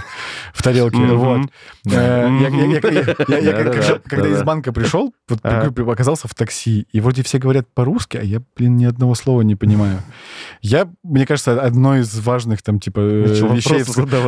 в 0.52 0.62
тарелке. 0.62 0.98
Вот. 0.98 1.42
Я- 1.84 2.28
когда- 4.08 4.28
из 4.28 4.42
банка 4.42 4.72
пришел, 4.72 5.12
оказался 5.90 6.28
в 6.28 6.34
такси, 6.34 6.86
и 6.92 7.00
вроде 7.00 7.22
все 7.22 7.38
говорят 7.38 7.66
по-русски, 7.74 8.16
а 8.16 8.22
я, 8.22 8.40
блин, 8.56 8.76
ни 8.76 8.84
одного 8.84 9.14
слова 9.14 9.42
не 9.42 9.54
понимаю. 9.54 10.00
Я, 10.62 10.88
мне 11.02 11.26
кажется, 11.26 11.60
одно 11.60 11.98
из 11.98 12.18
важных 12.20 12.62
там, 12.62 12.80
типа, 12.80 13.00
э, 13.00 13.26
вещей... 13.54 13.84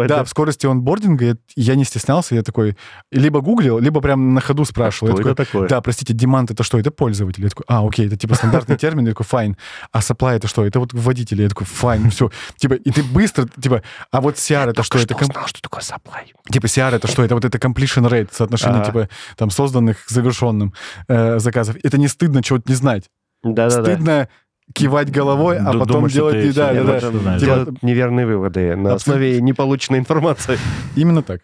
Да, 0.08 0.24
в 0.24 0.28
скорости 0.28 0.66
онбординга 0.66 1.38
я, 1.56 1.74
не 1.74 1.84
стеснялся, 1.84 2.34
я 2.34 2.42
такой 2.42 2.76
либо 3.10 3.40
гуглил, 3.40 3.78
либо 3.78 4.00
прям 4.00 4.34
на 4.34 4.40
ходу 4.40 4.64
спрашивал. 4.64 5.08
Что 5.12 5.16
такой, 5.16 5.32
это 5.32 5.44
такое? 5.44 5.68
да, 5.68 5.80
простите, 5.80 6.12
demand 6.12 6.50
это 6.50 6.62
что? 6.62 6.78
Это 6.78 6.90
пользователь. 6.90 7.42
Я 7.42 7.48
такой, 7.48 7.64
а, 7.68 7.86
окей, 7.86 8.06
это 8.06 8.16
типа 8.16 8.34
стандартный 8.34 8.76
термин. 8.80 9.04
Я 9.06 9.12
такой, 9.12 9.24
fine. 9.24 9.56
А 9.92 10.00
supply 10.00 10.36
это 10.36 10.48
что? 10.48 10.64
Это 10.64 10.80
вот 10.80 10.92
водитель. 11.06 11.42
Я 11.42 11.48
такой, 11.48 11.66
fine, 11.66 12.10
все. 12.10 12.30
Типа, 12.56 12.74
и 12.74 12.90
ты 12.90 13.02
быстро, 13.02 13.48
типа, 13.60 13.82
а 14.10 14.20
вот 14.20 14.34
CR 14.36 14.70
это 14.70 14.82
что? 14.82 14.98
Это 14.98 15.14
ком- 15.14 15.26
знал, 15.26 15.46
что 15.46 15.62
такое 15.62 15.82
supply. 15.82 16.32
Типа 16.50 16.66
CR 16.66 16.94
это 16.94 17.08
что? 17.08 17.24
Это 17.24 17.34
вот 17.34 17.44
это 17.44 17.58
completion 17.58 18.08
rate, 18.08 18.28
соотношение 18.32 18.84
типа 18.84 19.08
там 19.36 19.50
созданных 19.50 20.04
к 20.04 20.10
завершенным 20.10 20.74
э, 21.08 21.38
заказов. 21.38 21.76
Это 21.82 21.98
не 21.98 22.08
стыдно 22.08 22.42
чего-то 22.42 22.68
не 22.68 22.74
знать. 22.74 23.04
Да-да-да. 23.42 23.82
Стыдно 23.82 24.28
кивать 24.74 25.10
головой, 25.10 25.58
а 25.58 25.72
потом 25.72 25.86
думаешь, 25.86 26.12
делать... 26.12 26.54
Да. 26.54 26.98
Типа, 26.98 27.38
Делать 27.38 27.82
неверные 27.82 28.26
выводы 28.26 28.74
на 28.74 28.94
Абсолютно. 28.94 28.94
основе 28.94 29.40
неполученной 29.40 30.00
информации. 30.00 30.58
Именно 30.96 31.22
так. 31.22 31.40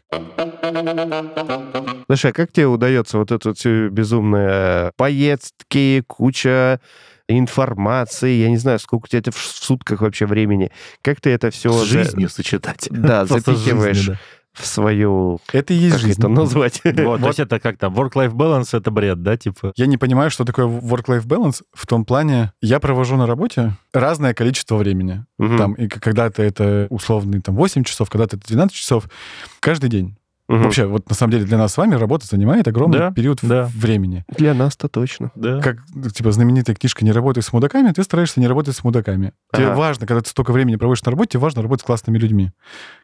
Слушай, 2.06 2.30
а 2.30 2.32
как 2.32 2.52
тебе 2.52 2.66
удается 2.66 3.18
вот 3.18 3.30
эту 3.30 3.54
всю 3.54 3.88
безумную 3.90 4.92
поездки, 4.96 6.02
куча 6.06 6.80
информации, 7.38 8.32
я 8.40 8.48
не 8.48 8.56
знаю, 8.56 8.78
сколько 8.78 9.04
у 9.04 9.08
тебя 9.08 9.20
это 9.20 9.32
в 9.32 9.38
сутках 9.38 10.00
вообще 10.00 10.26
времени. 10.26 10.70
Как 11.02 11.20
ты 11.20 11.30
это 11.30 11.50
все... 11.50 11.72
С 11.72 11.84
жизнью 11.84 12.28
сочетать. 12.28 12.88
Да, 12.90 13.24
Просто 13.26 13.52
запихиваешь 13.52 13.96
жизнью, 13.96 14.18
в 14.52 14.66
свою... 14.66 15.40
Это 15.52 15.72
и 15.72 15.76
есть 15.76 15.96
Как 15.96 16.00
жизнь. 16.02 16.20
это 16.20 16.28
назвать? 16.28 16.80
да. 16.84 17.04
Вот, 17.04 17.20
то 17.20 17.28
есть 17.28 17.40
это 17.40 17.58
как 17.58 17.78
там, 17.78 17.94
work-life 17.94 18.32
balance, 18.32 18.76
это 18.76 18.90
бред, 18.90 19.22
да, 19.22 19.36
типа? 19.36 19.72
Я 19.76 19.86
не 19.86 19.96
понимаю, 19.96 20.30
что 20.30 20.44
такое 20.44 20.66
work-life 20.66 21.26
balance 21.26 21.62
в 21.72 21.86
том 21.86 22.04
плане, 22.04 22.52
я 22.60 22.78
провожу 22.78 23.16
на 23.16 23.26
работе 23.26 23.72
разное 23.92 24.34
количество 24.34 24.76
времени. 24.76 25.24
Мгм. 25.38 25.58
Там, 25.58 25.72
и 25.74 25.88
когда-то 25.88 26.42
это 26.42 26.86
условный 26.90 27.40
там 27.40 27.54
8 27.56 27.84
часов, 27.84 28.10
когда-то 28.10 28.36
это 28.36 28.46
12 28.46 28.76
часов. 28.76 29.08
Каждый 29.60 29.88
день. 29.88 30.16
Мгм. 30.49 30.62
Вообще, 30.64 30.86
вот 30.86 31.09
на 31.09 31.14
самом 31.14 31.30
деле 31.32 31.45
для 31.45 31.57
нас 31.57 31.72
с 31.72 31.76
вами 31.76 31.95
работа 31.95 32.26
занимает 32.26 32.66
огромный 32.68 32.99
Да, 32.99 33.12
период 33.12 33.38
да. 33.43 33.70
времени. 33.74 34.24
Для 34.36 34.55
нас-то 34.55 34.88
точно. 34.88 35.30
Да. 35.34 35.61
Как, 35.61 35.78
типа, 36.12 36.32
знаменитая 36.32 36.74
книжка 36.76 37.05
«Не 37.05 37.12
работай 37.12 37.43
с 37.43 37.53
мудаками», 37.53 37.93
ты 37.93 38.03
стараешься 38.03 38.40
не 38.40 38.49
работать 38.49 38.74
с 38.76 38.82
мудаками. 38.84 39.32
Тебе 39.55 39.68
Ага. 39.68 39.76
важно, 39.76 40.07
когда 40.07 40.20
ты 40.20 40.28
столько 40.28 40.53
времени 40.53 40.76
проводишь 40.76 41.05
на 41.05 41.12
работе, 41.12 41.30
тебе 41.32 41.40
важно 41.40 41.62
работать 41.62 41.82
с 41.84 41.86
классными 41.86 42.18
людьми. 42.18 42.51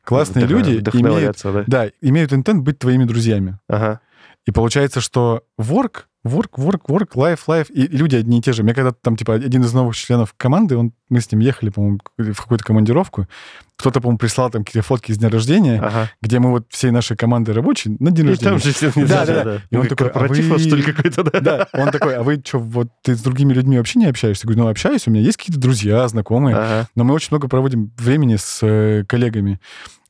Классные 0.05 0.47
Вдох- 0.47 0.49
люди 0.51 0.71
имеют, 0.93 1.37
да? 1.43 1.65
да, 1.67 1.91
имеют 2.01 2.33
интент 2.33 2.63
быть 2.65 2.79
твоими 2.81 3.05
друзьями. 3.05 3.59
Ага. 3.69 4.01
И 4.45 4.51
получается, 4.51 5.01
что 5.01 5.43
work, 5.61 6.05
work, 6.27 6.51
work, 6.57 6.81
work, 6.89 7.15
life, 7.15 7.41
life, 7.47 7.71
и 7.73 7.87
люди 7.87 8.17
одни 8.17 8.39
и 8.39 8.43
те 8.43 8.53
же. 8.53 8.63
Мне 8.63 8.75
когда 8.75 8.93
там, 8.93 9.17
типа, 9.17 9.35
один 9.35 9.63
из 9.63 9.73
новых 9.73 9.97
членов 9.97 10.35
команды, 10.37 10.77
он, 10.77 10.93
мы 11.09 11.21
с 11.21 11.31
ним 11.31 11.41
ехали, 11.41 11.71
по-моему, 11.71 12.01
в 12.19 12.35
какую-то 12.35 12.65
командировку, 12.65 13.27
кто-то, 13.77 14.01
по-моему, 14.01 14.19
прислал 14.19 14.51
там 14.51 14.65
какие-то 14.65 14.87
фотки 14.87 15.13
из 15.13 15.19
дня 15.19 15.29
рождения, 15.31 15.81
Ага. 15.81 16.11
где 16.21 16.41
мы 16.41 16.51
вот 16.51 16.67
всей 16.71 16.91
нашей 16.91 17.17
командой 17.17 17.53
рабочей 17.53 17.97
на 18.01 18.11
день 18.11 18.27
И 18.27 18.29
рождения. 18.31 18.51
там 18.51 18.59
же 18.59 18.73
все 18.73 18.91
Да, 19.07 19.25
да, 19.25 19.45
да. 19.45 19.63
И 19.71 19.77
он 19.77 19.87
такой, 19.87 20.09
а 20.11 20.19
вы- 20.27 20.59
что 20.59 20.77
ли, 20.77 20.83
какой-то, 20.83 21.23
да? 21.23 21.41
Да, 21.41 21.69
он 21.73 21.91
такой, 21.93 22.17
а 22.17 22.23
вы 22.25 22.43
что, 22.45 22.59
вот 22.59 22.89
ты 23.03 23.15
с 23.15 23.21
другими 23.23 23.53
людьми 23.53 23.79
вообще 23.79 24.01
не 24.01 24.07
общаешься? 24.07 24.47
Я 24.47 24.49
говорю, 24.49 24.65
ну, 24.65 24.71
общаюсь, 24.71 25.07
у 25.07 25.11
меня 25.13 25.23
есть 25.23 25.37
какие-то 25.39 25.61
друзья, 25.61 26.07
знакомые, 26.09 26.57
Ага. 26.57 26.89
но 26.97 27.05
мы 27.05 27.15
очень 27.15 27.29
много 27.31 27.47
проводим 27.49 27.93
времени 27.97 28.35
с 28.37 28.59
э, 28.63 29.05
коллегами. 29.07 29.61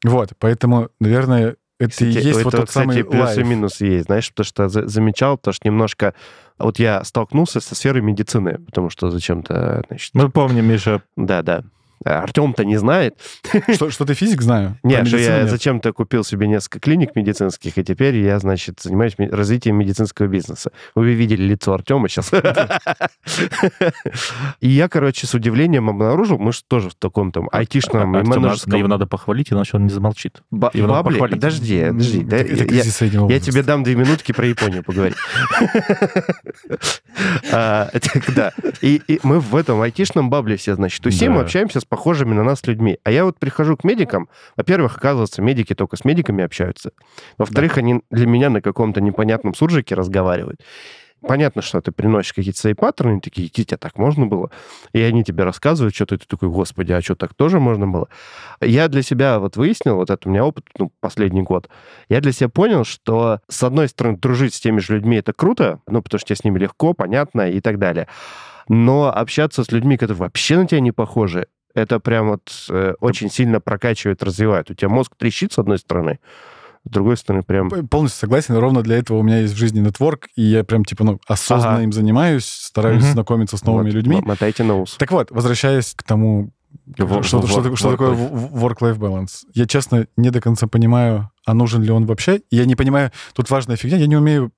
Вот, 0.04 0.32
поэтому, 0.38 0.88
наверное, 1.00 1.56
это 1.78 1.90
Кстати, 1.90 2.08
и 2.08 2.12
есть 2.12 2.28
это 2.28 2.44
вот 2.44 2.50
тот 2.56 2.68
кстати, 2.68 2.84
самый 2.86 3.04
плюс 3.04 3.36
и 3.36 3.42
минус 3.44 3.80
есть, 3.80 4.06
знаешь, 4.06 4.30
потому 4.30 4.44
что 4.44 4.68
за- 4.68 4.86
замечал, 4.88 5.38
то, 5.38 5.52
что 5.52 5.66
немножко... 5.68 6.14
Вот 6.58 6.78
я 6.80 7.04
столкнулся 7.04 7.60
со 7.60 7.74
сферой 7.76 8.02
медицины, 8.02 8.58
потому 8.66 8.90
что 8.90 9.10
зачем-то, 9.10 9.84
значит... 9.88 10.10
Мы 10.14 10.28
помним, 10.28 10.66
Миша, 10.66 11.02
Да, 11.16 11.42
да. 11.42 11.62
Артем-то 12.04 12.64
не 12.64 12.76
знает. 12.76 13.16
Что, 13.74 13.90
что 13.90 14.04
ты 14.04 14.14
физик, 14.14 14.40
знаю. 14.42 14.76
Нет, 14.82 15.06
что 15.08 15.16
я 15.18 15.40
нет. 15.42 15.50
зачем-то 15.50 15.92
купил 15.92 16.24
себе 16.24 16.46
несколько 16.48 16.80
клиник 16.80 17.14
медицинских, 17.16 17.76
и 17.78 17.84
теперь 17.84 18.16
я, 18.16 18.38
значит, 18.38 18.80
занимаюсь 18.80 19.14
развитием 19.18 19.76
медицинского 19.76 20.26
бизнеса. 20.26 20.70
Вы 20.94 21.12
видели 21.14 21.42
лицо 21.42 21.72
Артема 21.74 22.08
сейчас. 22.08 22.30
И 24.60 24.68
я, 24.68 24.88
короче, 24.88 25.26
с 25.26 25.34
удивлением 25.34 25.88
обнаружил, 25.90 26.38
мы 26.38 26.52
же 26.52 26.60
тоже 26.66 26.90
в 26.90 26.94
таком 26.94 27.32
там 27.32 27.48
айтишном 27.52 28.16
и 28.16 28.22
менеджерском 28.26 28.74
его 28.78 28.88
надо 28.88 29.06
похвалить, 29.06 29.52
иначе 29.52 29.76
он 29.76 29.84
не 29.84 29.90
замолчит. 29.90 30.42
ба- 30.50 30.70
его 30.74 30.86
надо 30.88 31.02
бабле. 31.02 31.18
похвалить. 31.18 31.34
Подожди, 31.36 31.84
подожди. 31.86 32.20
да, 32.24 32.36
Это, 32.38 32.52
это 32.64 32.74
я- 32.74 33.40
тебе 33.40 33.62
дам 33.62 33.82
две 33.84 33.94
минутки 33.94 34.32
про 34.32 34.46
Японию 34.46 34.82
поговорить. 34.82 35.16
А, 37.52 37.90
Да. 38.34 38.52
И 38.80 39.20
мы 39.22 39.40
в 39.40 39.54
этом 39.56 39.80
айтишном 39.80 40.30
бабле 40.30 40.56
все, 40.56 40.74
значит, 40.74 41.02
тусим, 41.02 41.34
Да. 41.34 41.40
общаемся 41.40 41.80
с 41.80 41.84
похожими 41.88 42.34
на 42.34 42.44
нас 42.44 42.66
людьми. 42.66 42.98
А 43.04 43.10
я 43.10 43.24
вот 43.24 43.38
прихожу 43.38 43.76
к 43.76 43.84
медикам, 43.84 44.28
во-первых, 44.56 44.96
оказывается, 44.96 45.42
медики 45.42 45.74
только 45.74 45.96
с 45.96 46.04
медиками 46.04 46.44
общаются. 46.44 46.92
Во-вторых, 47.36 47.78
они 47.78 48.02
для 48.10 48.26
меня 48.26 48.50
на 48.50 48.60
каком-то 48.60 49.00
непонятном 49.00 49.54
суржике 49.54 49.94
разговаривают. 49.94 50.60
Понятно, 51.20 51.62
что 51.62 51.80
ты 51.80 51.90
приносишь 51.90 52.32
какие-то 52.32 52.58
свои 52.60 52.74
паттерны, 52.74 53.20
такие, 53.20 53.50
а 53.72 53.76
так 53.76 53.98
можно 53.98 54.26
было. 54.26 54.50
И 54.92 55.00
они 55.00 55.24
тебе 55.24 55.42
рассказывают 55.42 55.94
что-то, 55.94 56.14
и 56.14 56.18
ты 56.18 56.26
такой, 56.28 56.48
господи, 56.48 56.92
а 56.92 57.02
что, 57.02 57.16
так 57.16 57.34
тоже 57.34 57.58
можно 57.58 57.88
было? 57.88 58.08
Я 58.60 58.88
для 58.88 59.02
себя 59.02 59.40
вот 59.40 59.56
выяснил, 59.56 59.96
вот 59.96 60.10
это 60.10 60.28
у 60.28 60.30
меня 60.30 60.44
опыт, 60.44 60.66
ну, 60.78 60.92
последний 61.00 61.42
год, 61.42 61.68
я 62.08 62.20
для 62.20 62.30
себя 62.30 62.48
понял, 62.48 62.84
что, 62.84 63.40
с 63.48 63.64
одной 63.64 63.88
стороны, 63.88 64.16
дружить 64.16 64.54
с 64.54 64.60
теми 64.60 64.78
же 64.78 64.94
людьми 64.94 65.16
это 65.16 65.32
круто, 65.32 65.80
ну, 65.88 66.02
потому 66.02 66.20
что 66.20 66.28
тебе 66.28 66.36
с 66.36 66.44
ними 66.44 66.58
легко, 66.60 66.92
понятно 66.92 67.50
и 67.50 67.60
так 67.60 67.78
далее. 67.78 68.06
Но 68.68 69.12
общаться 69.12 69.64
с 69.64 69.72
людьми, 69.72 69.96
которые 69.96 70.18
вообще 70.18 70.56
на 70.56 70.66
тебя 70.68 70.80
не 70.80 70.92
похожи, 70.92 71.48
это 71.74 72.00
прям 72.00 72.28
вот 72.30 72.50
э, 72.70 72.94
очень 73.00 73.30
сильно 73.30 73.60
прокачивает, 73.60 74.22
развивает. 74.22 74.70
У 74.70 74.74
тебя 74.74 74.88
мозг 74.88 75.12
трещит 75.16 75.52
с 75.52 75.58
одной 75.58 75.78
стороны, 75.78 76.18
с 76.84 76.90
другой 76.90 77.16
стороны, 77.16 77.42
прям... 77.42 77.68
Полностью 77.88 78.20
согласен. 78.20 78.56
Ровно 78.56 78.82
для 78.82 78.96
этого 78.96 79.18
у 79.18 79.22
меня 79.22 79.40
есть 79.40 79.54
в 79.54 79.56
жизни 79.56 79.80
нетворк, 79.80 80.28
и 80.36 80.42
я 80.42 80.64
прям, 80.64 80.84
типа, 80.84 81.04
ну, 81.04 81.20
осознанно 81.26 81.74
Ага. 81.76 81.82
им 81.84 81.92
занимаюсь, 81.92 82.46
стараюсь 82.46 83.02
Мгм. 83.04 83.12
знакомиться 83.12 83.56
с 83.56 83.64
новыми 83.64 83.88
вот, 83.88 83.94
людьми. 83.94 84.22
Мотайте 84.24 84.64
на 84.64 84.76
ус. 84.76 84.96
Так 84.96 85.10
вот, 85.12 85.30
возвращаясь 85.30 85.92
к 85.94 86.02
тому, 86.02 86.50
Wo- 86.98 87.22
что, 87.22 87.38
wo- 87.40 87.46
что, 87.46 87.60
wo- 87.60 87.76
что 87.76 87.90
такое 87.92 88.10
work-life 88.14 88.98
balance. 88.98 89.44
Я, 89.54 89.66
честно, 89.66 90.06
не 90.16 90.30
до 90.30 90.40
конца 90.40 90.66
понимаю, 90.66 91.30
а 91.46 91.54
нужен 91.54 91.82
ли 91.82 91.90
он 91.90 92.06
вообще. 92.06 92.40
Я 92.50 92.64
не 92.64 92.76
понимаю, 92.76 93.10
тут 93.34 93.50
важная 93.50 93.76
фигня, 93.76 93.96
я 93.98 94.06
не 94.06 94.16
умею 94.16 94.52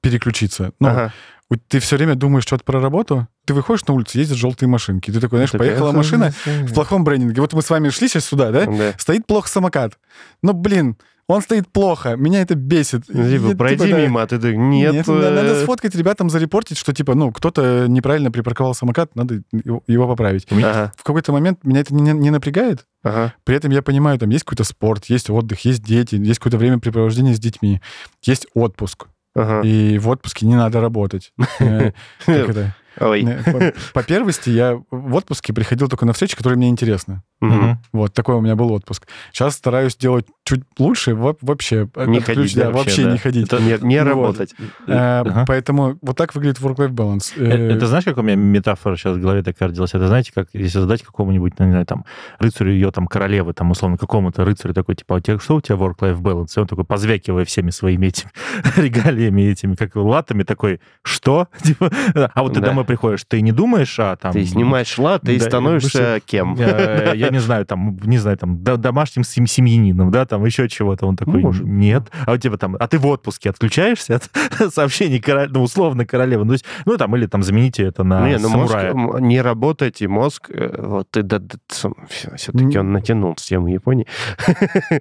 переключиться. 0.00 0.72
Ну, 0.80 0.88
Ага. 0.88 1.12
Ты 1.56 1.80
все 1.80 1.96
время 1.96 2.14
думаешь 2.14 2.44
что-то 2.44 2.64
про 2.64 2.80
работу, 2.80 3.28
ты 3.44 3.54
выходишь 3.54 3.84
на 3.86 3.94
улицу, 3.94 4.18
ездят 4.18 4.38
желтые 4.38 4.68
машинки, 4.68 5.10
ты 5.10 5.20
такой, 5.20 5.38
знаешь, 5.38 5.50
Такая, 5.50 5.68
поехала 5.68 5.88
«Ага, 5.90 5.98
машина 5.98 6.32
да, 6.46 6.52
в 6.66 6.72
плохом 6.74 7.04
брендинге. 7.04 7.40
Вот 7.40 7.52
мы 7.52 7.62
с 7.62 7.70
вами 7.70 7.88
шли 7.90 8.08
сейчас 8.08 8.24
сюда, 8.26 8.50
да? 8.50 8.66
Да. 8.66 8.92
Стоит 8.98 9.26
плохо 9.26 9.48
самокат. 9.48 9.98
Ну, 10.42 10.52
блин, 10.52 10.96
он 11.28 11.40
стоит 11.40 11.68
плохо, 11.68 12.16
меня 12.16 12.42
это 12.42 12.54
бесит. 12.54 13.04
Ну, 13.08 13.28
Типа, 13.28 13.48
Я, 13.48 13.56
пройди 13.56 13.90
да, 13.90 13.98
мимо, 14.00 14.22
а 14.22 14.26
ты 14.26 14.38
так, 14.38 14.54
нет. 14.54 15.06
на- 15.06 15.30
надо 15.30 15.54
э, 15.54 15.62
сфоткать 15.62 15.94
ребятам, 15.94 16.28
зарепортить, 16.30 16.76
что, 16.76 16.92
типа, 16.92 17.14
ну, 17.14 17.32
кто-то 17.32 17.86
неправильно 17.88 18.30
припарковал 18.30 18.74
самокат, 18.74 19.14
надо 19.14 19.42
его, 19.52 19.82
его 19.86 20.08
поправить. 20.08 20.46
Ага, 20.50 20.92
В 20.96 21.02
какой-то 21.04 21.32
момент 21.32 21.60
меня 21.64 21.80
это 21.80 21.94
не, 21.94 22.12
не 22.12 22.30
напрягает, 22.30 22.86
ага. 23.02 23.34
при 23.44 23.56
этом 23.56 23.70
я 23.70 23.82
понимаю, 23.82 24.18
там 24.18 24.30
есть 24.30 24.44
какой-то 24.44 24.64
спорт, 24.64 25.06
есть 25.06 25.30
отдых, 25.30 25.64
есть 25.64 25.82
дети, 25.82 26.16
есть 26.16 26.38
какое-то 26.38 26.58
времяпрепровождение 26.58 27.34
с 27.34 27.38
детьми, 27.38 27.80
есть 28.22 28.46
отпуск. 28.54 29.06
Ага. 29.34 29.66
И 29.66 29.98
в 29.98 30.08
отпуске 30.08 30.46
не 30.46 30.54
надо 30.54 30.80
работать. 30.80 31.32
Э, 31.60 31.92
как 32.24 32.50
это? 32.50 32.74
Ой. 33.00 33.24
Э, 33.24 33.72
по- 33.94 34.02
первости, 34.02 34.50
я 34.50 34.80
в 34.90 35.14
отпуске 35.14 35.52
приходил 35.52 35.88
только 35.88 36.06
на 36.06 36.12
встречи, 36.12 36.36
которые 36.36 36.56
мне 36.56 36.68
интересны. 36.68 37.22
Мгм. 37.40 37.78
Вот, 37.92 38.12
такой 38.14 38.36
у 38.36 38.40
меня 38.40 38.54
был 38.54 38.72
отпуск. 38.72 39.06
Сейчас 39.32 39.54
стараюсь 39.56 39.96
делать 39.96 40.26
чуть 40.44 40.62
лучше, 40.78 41.14
во- 41.14 41.36
вообще. 41.40 41.88
Не 42.06 42.18
отключ- 42.18 42.24
ходить, 42.36 42.54
да, 42.56 42.64
да, 42.66 42.70
вообще 42.70 42.78
вообще, 42.90 43.04
да. 43.04 43.12
не 43.12 43.18
ходить. 43.18 43.46
Это- 43.52 43.60
Не, 43.62 43.78
не 43.88 43.98
Вот. 44.02 44.08
работать. 44.08 44.54
Э, 44.86 45.20
Ага. 45.26 45.44
Поэтому 45.48 45.98
вот 46.02 46.16
так 46.16 46.34
выглядит 46.34 46.60
work-life 46.60 46.90
balance. 46.92 47.32
Э, 47.36 47.42
Э, 47.52 47.72
Это 47.76 47.86
знаешь, 47.86 48.04
как 48.04 48.16
у 48.18 48.22
меня 48.22 48.36
метафора 48.36 48.96
сейчас 48.96 49.16
в 49.16 49.20
голове 49.20 49.42
такая 49.42 49.68
родилась? 49.70 49.90
Это 49.94 50.06
знаете, 50.06 50.30
как 50.32 50.48
если 50.52 50.78
задать 50.78 51.02
какому-нибудь, 51.02 51.54
ну, 51.58 51.64
не 51.66 51.70
знаю, 51.72 51.86
там, 51.86 52.04
рыцарю 52.38 52.72
ее 52.72 52.90
там 52.92 53.06
королевы, 53.08 53.52
там, 53.54 53.70
условно, 53.72 53.96
какому-то 53.98 54.44
рыцарю 54.44 54.72
такой, 54.74 54.94
типа, 54.94 55.16
а 55.16 55.18
у 55.18 55.20
тебя 55.20 55.38
что 55.40 55.56
у 55.56 55.60
тебя 55.60 55.76
work-life 55.76 56.20
balance? 56.20 56.52
И 56.56 56.60
он 56.60 56.66
такой, 56.68 56.84
позвякивая 56.84 57.44
всеми 57.44 57.70
своими 57.70 58.06
этими 58.06 58.30
регалиями, 58.76 59.42
этими, 59.42 59.74
как 59.74 59.96
латами, 59.96 60.44
такой, 60.44 60.80
что? 61.02 61.48
Типа, 61.62 61.90
а 62.34 62.42
вот 62.42 62.54
ты 62.54 62.60
Да. 62.60 62.68
домой 62.68 62.81
приходишь, 62.84 63.24
ты 63.26 63.40
не 63.40 63.52
думаешь, 63.52 63.98
а 63.98 64.16
там... 64.16 64.32
Ты 64.32 64.44
снимаешь 64.44 64.96
лад 64.98 65.28
и 65.28 65.38
Да, 65.38 65.44
становишься 65.44 66.20
кем? 66.24 66.56
э, 66.58 67.12
Я 67.16 67.28
не 67.30 67.38
знаю, 67.40 67.66
там, 67.66 67.96
не 68.04 68.18
знаю, 68.18 68.36
там, 68.38 68.62
до- 68.62 68.76
домашним 68.76 69.24
сем- 69.24 69.46
семьянином, 69.46 70.10
да, 70.10 70.24
там, 70.26 70.44
еще 70.44 70.68
чего-то. 70.68 71.06
Он 71.06 71.16
такой, 71.16 71.40
Может. 71.40 71.66
нет. 71.66 72.04
А 72.26 72.32
у 72.32 72.36
тебя 72.36 72.56
там, 72.56 72.76
а 72.78 72.86
ты 72.88 72.98
в 72.98 73.06
отпуске 73.06 73.50
отключаешься 73.50 74.16
от 74.16 74.72
сообщений, 74.74 75.18
короля- 75.20 75.48
ну, 75.50 75.62
условно, 75.62 76.04
королевы. 76.06 76.44
Ну, 76.44 76.50
то 76.50 76.54
есть, 76.54 76.64
ну, 76.86 76.96
там, 76.96 77.14
или 77.16 77.26
там, 77.26 77.42
замените 77.42 77.82
это 77.84 78.04
на 78.04 78.28
Не, 78.28 78.38
ну 78.38 78.48
мозг, 78.48 78.72
самурая. 78.72 78.92
м, 78.92 79.28
не 79.28 79.40
работать, 79.40 80.02
и 80.02 80.06
мозг, 80.06 80.50
э, 80.50 80.74
вот 80.82 81.08
ты, 81.10 81.22
да, 81.22 81.40
все-таки 81.68 82.78
он 82.78 82.92
натянул 82.92 83.34
с 83.36 83.42
тему 83.46 83.68
Японии. 83.68 84.06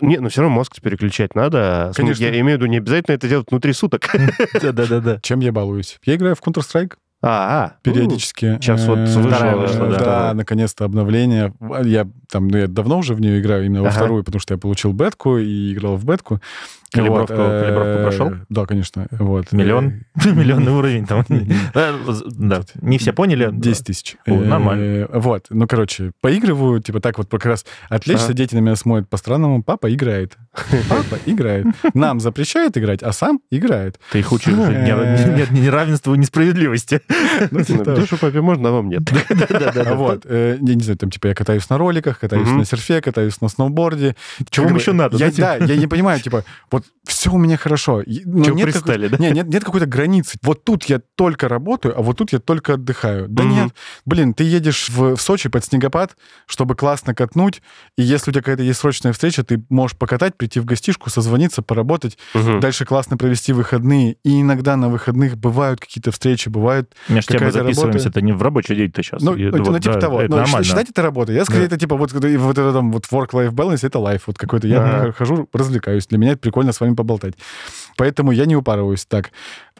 Не, 0.00 0.18
ну 0.18 0.28
все 0.30 0.40
равно 0.40 0.56
мозг 0.56 0.80
переключать 0.80 1.34
надо. 1.36 1.92
Конечно. 1.94 2.24
Я 2.24 2.30
имею 2.40 2.58
в 2.58 2.60
виду, 2.62 2.66
не 2.66 2.78
обязательно 2.78 3.14
это 3.14 3.28
делать 3.28 3.46
внутри 3.50 3.72
суток. 3.72 4.08
Да-да-да. 4.62 5.20
Чем 5.22 5.40
я 5.40 5.52
балуюсь? 5.52 5.98
Я 6.04 6.16
играю 6.16 6.34
в 6.34 6.40
Counter-Strike 6.42 6.94
А, 7.24 7.64
а. 7.64 7.76
периодически. 7.82 8.58
Сейчас 8.60 8.84
вот 8.86 8.98
Э, 8.98 9.06
Вторая 9.06 9.56
вышла, 9.56 9.86
да. 9.88 9.98
Да, 9.98 10.34
наконец-то 10.34 10.84
обновление. 10.84 11.54
Я 11.84 12.08
там, 12.28 12.48
ну, 12.48 12.58
я 12.58 12.66
давно 12.66 12.98
уже 12.98 13.14
в 13.14 13.20
нее 13.20 13.40
играю, 13.40 13.66
именно 13.66 13.82
во 13.82 13.90
вторую, 13.90 14.24
потому 14.24 14.40
что 14.40 14.54
я 14.54 14.58
получил 14.58 14.92
бетку 14.92 15.38
и 15.38 15.72
играл 15.72 15.96
в 15.96 16.04
бетку. 16.04 16.40
Калибровку- 16.94 17.34
Вот, 17.36 17.40
э, 17.40 17.62
калибровку 17.64 18.02
прошел? 18.02 18.32
Да, 18.48 18.66
конечно. 18.66 19.06
Вот. 19.12 19.52
Миллион? 19.52 20.04
Миллионный 20.24 20.72
уровень 20.72 21.06
там. 21.06 21.24
Да, 21.72 22.62
не 22.80 22.98
все 22.98 23.12
поняли. 23.12 23.48
10 23.52 23.86
тысяч. 23.86 24.16
Нормально. 24.26 24.82
Э, 24.82 25.06
Вот, 25.18 25.46
ну, 25.50 25.66
короче, 25.66 26.12
поигрываю, 26.20 26.80
типа 26.80 27.00
так 27.00 27.18
вот 27.18 27.28
как 27.30 27.46
раз 27.46 27.64
отвлечься, 27.88 28.26
Ага. 28.26 28.34
дети 28.34 28.54
на 28.54 28.60
меня 28.60 28.76
смотрят 28.76 29.08
по-странному, 29.08 29.62
папа 29.62 29.92
играет. 29.92 30.36
Папа 30.88 31.18
играет. 31.26 31.66
Нам 31.94 32.20
запрещает 32.20 32.76
играть, 32.76 33.02
а 33.02 33.12
сам 33.12 33.40
играет. 33.50 33.98
Ты 34.10 34.18
их 34.20 34.32
учишь 34.32 34.52
Э. 34.52 35.34
нет 35.36 35.50
неравенства 35.50 36.14
и 36.14 36.18
несправедливости. 36.18 37.00
Ну, 37.50 37.62
типа 37.62 37.84
того. 37.84 37.96
Душу 37.98 38.18
папе 38.18 38.40
можно, 38.40 38.68
а 38.68 38.72
вам 38.72 38.88
нет. 38.88 39.02
Вот, 39.96 40.22
э, 40.26 40.58
я 40.60 40.74
не 40.74 40.82
знаю, 40.82 40.98
там, 40.98 41.10
типа, 41.10 41.28
я 41.28 41.34
катаюсь 41.34 41.68
на 41.70 41.78
роликах, 41.78 42.18
катаюсь 42.18 42.48
на 42.48 42.64
серфе, 42.64 43.00
катаюсь 43.00 43.40
на 43.40 43.48
сноуборде. 43.48 44.14
Чего 44.50 44.64
вам 44.66 44.74
бы, 44.74 44.80
еще 44.80 44.92
надо? 44.92 45.18
Да, 45.18 45.56
я 45.56 45.76
не 45.76 45.86
понимаю, 45.86 46.20
типа, 46.20 46.44
вот 46.70 46.81
все 47.06 47.30
у 47.32 47.38
меня 47.38 47.56
хорошо. 47.56 48.02
но 48.24 48.44
Чего 48.44 48.56
нет 48.56 48.70
пристали, 48.72 49.08
какой- 49.08 49.18
да? 49.18 49.24
Не, 49.24 49.30
нет, 49.34 49.48
нет 49.48 49.64
какой-то 49.64 49.86
границы. 49.86 50.38
Вот 50.42 50.64
тут 50.64 50.84
я 50.84 51.00
только 51.16 51.48
работаю, 51.48 51.98
а 51.98 52.02
вот 52.02 52.18
тут 52.18 52.32
я 52.32 52.38
только 52.38 52.74
отдыхаю. 52.74 53.26
Да 53.28 53.42
Мгм. 53.42 53.54
нет. 53.54 53.72
Блин, 54.04 54.34
ты 54.34 54.44
едешь 54.44 54.88
в, 54.88 55.16
в 55.16 55.20
Сочи 55.20 55.48
под 55.48 55.64
снегопад, 55.64 56.16
чтобы 56.46 56.74
классно 56.76 57.14
катнуть, 57.14 57.62
и 57.96 58.02
если 58.02 58.30
у 58.30 58.32
тебя 58.32 58.42
какая-то 58.42 58.62
есть 58.62 58.80
срочная 58.80 59.12
встреча, 59.12 59.42
ты 59.44 59.62
можешь 59.68 59.96
покатать, 59.96 60.36
прийти 60.36 60.60
в 60.60 60.64
гостишку, 60.64 61.10
созвониться, 61.10 61.62
поработать, 61.62 62.18
Мгм. 62.34 62.60
дальше 62.60 62.84
классно 62.84 63.16
провести 63.16 63.52
выходные. 63.52 64.16
И 64.24 64.40
иногда 64.40 64.76
на 64.76 64.88
выходных 64.88 65.36
бывают 65.36 65.80
какие-то 65.80 66.10
встречи, 66.12 66.48
бывают 66.48 66.92
Между 67.08 67.32
тем 67.32 67.44
мы 67.46 67.52
записываемся, 67.52 67.98
работа. 68.04 68.08
это 68.18 68.20
не 68.22 68.32
в 68.32 68.42
рабочий 68.42 68.74
день-то 68.76 69.02
сейчас. 69.02 69.22
ну, 69.22 69.34
И 69.34 69.44
ну, 69.44 69.58
вот, 69.58 69.68
ну, 69.72 69.78
типа 69.78 69.94
да, 69.94 70.00
того. 70.00 70.20
Это 70.22 70.30
Ну, 70.30 70.36
нормально. 70.38 70.64
считать 70.64 70.90
это 70.90 71.02
работой. 71.02 71.34
Я 71.34 71.44
скорее 71.44 71.60
Да. 71.62 71.66
это 71.66 71.78
типа 71.78 71.96
вот, 71.96 72.12
вот 72.12 72.24
это 72.24 72.72
там 72.72 72.92
вот 72.92 73.06
work-life 73.10 73.50
balance, 73.52 73.86
это 73.86 73.98
лайф 73.98 74.22
вот 74.26 74.38
какой-то. 74.38 74.66
Я 74.68 75.12
хожу, 75.16 75.48
развлекаюсь. 75.52 76.06
Для 76.06 76.18
меня 76.18 76.32
это 76.32 76.40
прикольно 76.40 76.71
с 76.72 76.80
вами 76.80 76.94
поболтать. 76.94 77.34
Поэтому 77.96 78.32
я 78.32 78.46
не 78.46 78.56
упарываюсь 78.56 79.04
так. 79.04 79.30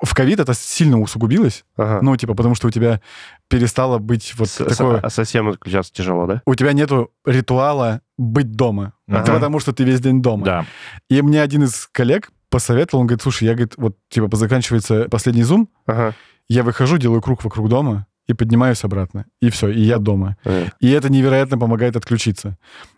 В 0.00 0.14
ковид 0.14 0.40
это 0.40 0.54
сильно 0.54 1.00
усугубилось. 1.00 1.64
Ага. 1.76 2.00
Ну, 2.02 2.16
типа, 2.16 2.34
потому 2.34 2.54
что 2.54 2.68
у 2.68 2.70
тебя 2.70 3.00
перестало 3.48 3.98
быть 3.98 4.34
вот 4.36 4.48
С- 4.48 4.64
такое... 4.64 5.00
А 5.00 5.10
совсем 5.10 5.48
отключаться 5.48 5.92
тяжело, 5.92 6.26
да? 6.26 6.42
У 6.46 6.54
тебя 6.54 6.72
нету 6.72 7.10
ритуала 7.24 8.00
быть 8.18 8.52
дома. 8.52 8.94
Ага. 9.08 9.20
Это 9.20 9.32
потому 9.32 9.60
что 9.60 9.72
ты 9.72 9.84
весь 9.84 10.00
день 10.00 10.22
дома. 10.22 10.44
Да. 10.44 10.66
И 11.08 11.22
мне 11.22 11.40
один 11.42 11.64
из 11.64 11.88
коллег 11.92 12.30
посоветовал, 12.50 13.00
он 13.02 13.06
говорит, 13.06 13.22
слушай, 13.22 13.44
я, 13.44 13.52
говорит, 13.54 13.74
вот, 13.76 13.96
типа, 14.10 14.36
заканчивается 14.36 15.08
последний 15.10 15.42
зум, 15.42 15.68
Ага. 15.86 16.14
я 16.48 16.62
выхожу, 16.62 16.98
делаю 16.98 17.22
круг 17.22 17.44
вокруг 17.44 17.68
дома 17.68 18.06
и 18.32 18.34
поднимаюсь 18.34 18.84
обратно. 18.84 19.26
И 19.40 19.50
все, 19.50 19.68
и 19.68 19.80
я 19.80 19.98
дома. 19.98 20.36
Э. 20.44 20.66
И 20.80 20.90
это 20.90 21.10
невероятно 21.10 21.58
помогает 21.58 21.96
отключиться. 21.96 22.56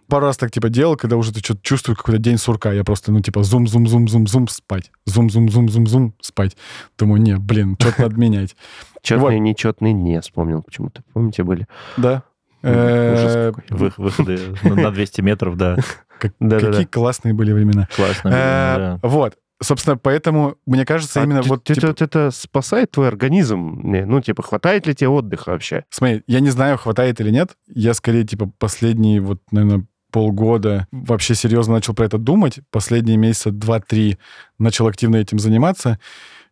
Пару 0.09 0.27
раз 0.27 0.37
так, 0.37 0.51
типа, 0.51 0.69
делал, 0.69 0.97
когда 0.97 1.17
уже 1.17 1.33
ты 1.33 1.41
что-то 1.41 1.61
чувствуешь 1.63 1.99
какой-то 1.99 2.21
день 2.21 2.39
сурка. 2.39 2.73
Я 2.73 2.85
просто, 2.85 3.11
ну, 3.13 3.21
типа, 3.21 3.43
зум-зум-зум-зум-зум, 3.43 4.49
спать. 4.49 4.91
Зум-зум-зум-зум-зум, 5.07 6.15
спать. 6.21 6.57
Думаю, 6.99 7.23
не, 7.23 7.37
блин, 7.37 7.77
что-то 7.81 8.03
надо 8.03 8.17
менять. 8.17 8.57
Четные, 9.03 9.39
нечетные 9.39 9.93
не 9.93 10.21
вспомнил 10.21 10.63
почему-то. 10.63 11.03
Помните, 11.13 11.43
были? 11.43 11.67
Да. 11.97 12.23
Э. 12.63 13.53
Вы- 13.69 13.93
Выходы 13.97 14.39
на 14.63 14.75
на 14.75 14.91
200 14.91 15.21
метров, 15.21 15.57
да. 15.57 15.77
Какие 16.19 16.85
классные 16.85 17.35
были 17.35 17.53
времена. 17.53 17.89
Классно. 17.95 18.29
Э, 18.29 18.77
да. 18.77 18.99
Вот. 19.03 19.35
Собственно, 19.63 19.97
поэтому, 19.97 20.57
мне 20.67 20.85
кажется, 20.85 21.21
А 21.21 21.25
именно 21.25 21.43
ты- 21.43 21.49
вот... 21.49 21.65
ты- 21.65 21.75
типа, 21.75 21.95
это 21.99 22.31
спасает 22.31 22.91
твой 22.91 23.09
организм? 23.09 23.81
Не, 23.85 24.05
Ну, 24.05 24.21
типа, 24.21 24.43
хватает 24.43 24.87
ли 24.87 24.95
тебе 24.95 25.09
отдыха 25.09 25.51
вообще? 25.51 25.85
Смотри, 25.91 26.23
я 26.27 26.41
не 26.41 26.51
знаю, 26.51 26.77
хватает 26.77 27.21
или 27.21 27.31
нет. 27.31 27.57
Я 27.69 27.95
скорее, 27.95 28.25
типа, 28.25 28.51
последние, 28.59 29.21
вот, 29.21 29.41
наверное, 29.53 29.87
полгода 30.11 30.87
вообще 30.93 31.35
серьезно 31.35 31.75
начал 31.75 31.95
про 31.95 32.05
это 32.07 32.19
думать. 32.19 32.61
Последние 32.71 33.17
месяца 33.17 33.51
два-три 33.51 34.19
начал 34.59 34.87
активно 34.87 35.17
этим 35.17 35.39
заниматься. 35.39 35.99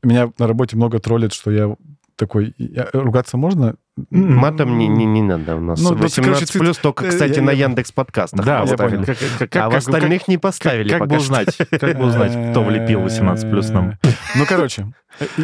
Меня 0.03 0.33
на 0.39 0.47
работе 0.47 0.77
много 0.77 0.99
троллят, 0.99 1.33
что 1.33 1.51
я 1.51 1.77
такой... 2.17 2.55
я- 2.59 2.89
ругаться 2.93 3.37
можно? 3.37 3.77
Матом 4.11 4.79
не, 4.79 4.89
не, 4.89 5.05
не 5.05 5.21
надо 5.23 5.57
у 5.57 5.61
нас. 5.61 5.79
Ну, 5.81 5.91
вот, 5.91 6.01
18 6.01 6.25
короче, 6.49 6.59
плюс 6.59 6.79
только, 6.79 7.05
э, 7.05 7.09
кстати, 7.11 7.37
я- 7.37 7.43
на 7.43 7.51
я- 7.51 7.67
Яндекс 7.67 7.93
подкастах. 7.93 8.45
Да, 8.45 8.63
я 8.63 8.77
понял. 8.77 9.05
как- 9.05 9.19
как- 9.19 9.51
как- 9.51 9.57
а 9.57 9.69
в 9.69 9.73
как- 9.73 9.79
остальных 9.81 10.29
не 10.29 10.39
поставили 10.39 10.89
Как 10.89 11.01
бы 11.01 11.09
пока 11.09 11.21
что. 11.21 11.25
узнать, 11.33 11.57
как 11.79 11.99
бы 11.99 12.05
узнать, 12.07 12.51
кто 12.53 12.63
влепил 12.65 13.01
18 13.03 13.51
плюс 13.51 13.69
нам? 13.69 13.99
Ну, 14.37 14.47
короче, 14.49 14.87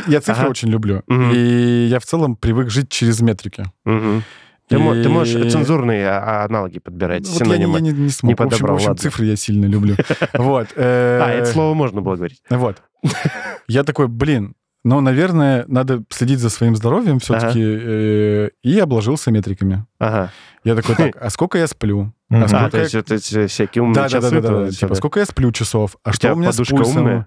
я 0.06 0.20
цифры 0.22 0.42
Ага. 0.44 0.50
очень 0.50 0.68
люблю. 0.70 1.02
Мгм. 1.08 1.30
И 1.34 1.86
я 1.90 2.00
в 2.00 2.04
целом 2.06 2.36
привык 2.36 2.70
жить 2.70 2.88
через 2.88 3.20
метрики. 3.20 3.64
Мгм. 3.84 4.22
Ты, 4.68 4.76
И- 4.76 5.02
ты 5.02 5.08
можешь 5.10 5.52
цензурные 5.52 6.08
а- 6.08 6.44
аналоги 6.44 6.78
подбирать, 6.78 7.26
Вот 7.28 7.40
я, 7.40 7.46
не- 7.46 7.52
синонимы. 7.52 7.74
я 7.74 7.80
не, 7.80 7.92
не 7.92 8.10
смог. 8.10 8.28
Не 8.30 8.34
в 8.34 8.40
общем, 8.40 8.50
подобрал, 8.50 8.74
в 8.74 8.78
общем, 8.78 8.88
ладно. 8.90 9.02
цифры 9.02 9.24
я 9.26 9.36
сильно 9.36 9.66
люблю. 9.66 9.94
Вот. 10.34 10.68
э, 10.74 11.20
А, 11.22 11.30
это 11.30 11.46
слово 11.46 11.74
можно 11.74 12.00
было 12.00 12.16
говорить. 12.16 12.40
Вот. 12.48 12.82
Я 13.68 13.84
такой, 13.84 14.08
блин, 14.08 14.54
ну, 14.84 15.00
наверное, 15.00 15.64
надо 15.68 16.02
следить 16.10 16.38
за 16.40 16.50
своим 16.50 16.76
здоровьем 16.76 17.18
все-таки. 17.20 18.50
И 18.62 18.78
обложился 18.78 19.30
метриками. 19.30 19.84
Ага. 19.98 20.30
Я 20.64 20.74
такой, 20.74 20.94
так, 20.96 21.16
а 21.20 21.30
сколько 21.30 21.58
я 21.58 21.66
сплю? 21.66 22.12
А 22.30 22.44
А, 22.44 22.48
сколько 22.48 22.70
то 22.70 22.76
я- 22.78 22.82
есть 22.82 22.94
вот 22.94 23.10
эти 23.10 23.46
всякие 23.46 23.82
умные 23.82 23.94
Да, 23.94 24.08
часы. 24.08 24.30
да, 24.30 24.40
да, 24.40 24.64
да. 24.64 24.70
Типа, 24.70 24.94
сколько 24.94 25.20
я 25.20 25.26
сплю 25.26 25.50
часов? 25.52 25.96
А 26.04 26.10
У 26.10 26.12
что 26.12 26.32
у 26.32 26.36
меня 26.36 26.52
с 26.52 26.56
подушка 26.56 26.76
пульсом? 26.76 26.96
умная? 26.98 27.26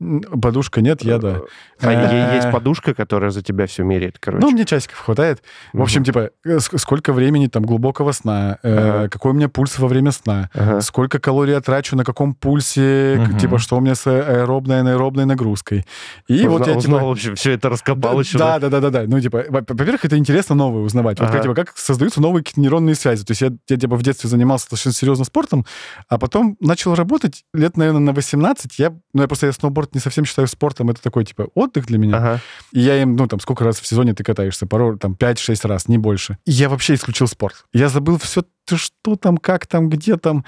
Подушка 0.00 0.80
нет, 0.80 1.02
я 1.02 1.18
да. 1.18 1.40
А 1.82 1.92
е- 1.92 2.34
есть 2.36 2.46
Э, 2.48 2.52
подушка, 2.52 2.94
которая 2.94 3.30
за 3.30 3.42
тебя 3.42 3.66
все 3.66 3.82
меряет, 3.84 4.18
короче. 4.18 4.44
Ну, 4.44 4.50
мне 4.50 4.64
часиков 4.64 4.98
хватает. 4.98 5.42
В 5.72 5.82
общем, 5.82 6.04
типа, 6.04 6.30
э, 6.44 6.56
ск- 6.56 6.78
сколько 6.78 7.12
времени 7.12 7.48
там 7.48 7.64
глубокого 7.64 8.12
сна, 8.12 8.58
э, 8.62 9.08
какой 9.10 9.32
у 9.32 9.34
меня 9.34 9.48
пульс 9.48 9.78
во 9.78 9.88
время 9.88 10.10
сна, 10.12 10.48
сколько 10.80 11.18
калорий 11.18 11.52
я 11.52 11.60
трачу, 11.60 11.96
на 11.96 12.04
каком 12.04 12.34
пульсе, 12.34 13.20
типа, 13.38 13.58
что 13.58 13.76
у 13.76 13.80
меня 13.80 13.94
с 13.94 14.06
аэробной, 14.06 14.80
анаэробной 14.80 15.26
нагрузкой. 15.26 15.84
И 16.28 16.46
вот 16.48 16.66
я, 16.66 16.74
типа... 16.80 16.98
в 17.04 17.10
общем, 17.10 17.34
все 17.34 17.52
это 17.52 17.68
раскопал 17.68 18.20
еще. 18.20 18.38
Да, 18.38 18.58
да, 18.58 18.68
да, 18.70 18.80
да, 18.80 18.90
да. 18.90 19.02
Ну, 19.06 19.20
типа, 19.20 19.44
во- 19.48 19.60
во-первых, 19.68 20.04
это 20.04 20.16
интересно 20.16 20.54
новое 20.54 20.82
узнавать. 20.82 21.20
Вот 21.20 21.28
типа, 21.42 21.54
как 21.54 21.76
создаются 21.76 22.20
новые 22.22 22.42
нейронные 22.56 22.94
связи. 22.94 23.24
То 23.24 23.32
есть 23.32 23.42
я, 23.42 23.50
я 23.68 23.76
типа, 23.76 23.96
в 23.96 24.02
детстве 24.02 24.30
занимался 24.30 24.64
достаточно 24.64 24.92
серьезно 24.92 25.24
спортом, 25.24 25.66
а 26.08 26.18
потом 26.18 26.56
начал 26.60 26.94
работать 26.94 27.44
лет, 27.52 27.76
наверное, 27.76 28.00
на 28.00 28.12
18. 28.12 28.78
Я, 28.78 28.94
ну, 29.12 29.22
я 29.22 29.28
просто 29.28 29.46
я 29.46 29.52
сноуборд 29.52 29.89
не 29.94 30.00
совсем 30.00 30.24
считаю 30.24 30.48
спортом. 30.48 30.90
Это 30.90 31.02
такой, 31.02 31.24
типа, 31.24 31.48
отдых 31.54 31.86
для 31.86 31.98
меня. 31.98 32.16
Ага. 32.16 32.40
И 32.72 32.80
я 32.80 33.00
им, 33.02 33.16
ну, 33.16 33.26
там, 33.26 33.40
сколько 33.40 33.64
раз 33.64 33.80
в 33.80 33.86
сезоне 33.86 34.14
ты 34.14 34.24
катаешься? 34.24 34.66
Пару, 34.66 34.98
там, 34.98 35.14
5-6 35.18 35.66
раз, 35.66 35.88
не 35.88 35.98
больше. 35.98 36.38
И 36.44 36.52
я 36.52 36.68
вообще 36.68 36.94
исключил 36.94 37.26
спорт. 37.26 37.64
Я 37.72 37.88
забыл 37.88 38.18
все, 38.18 38.42
что 38.66 39.16
там, 39.16 39.36
как 39.36 39.66
там, 39.66 39.88
где 39.88 40.16
там. 40.16 40.44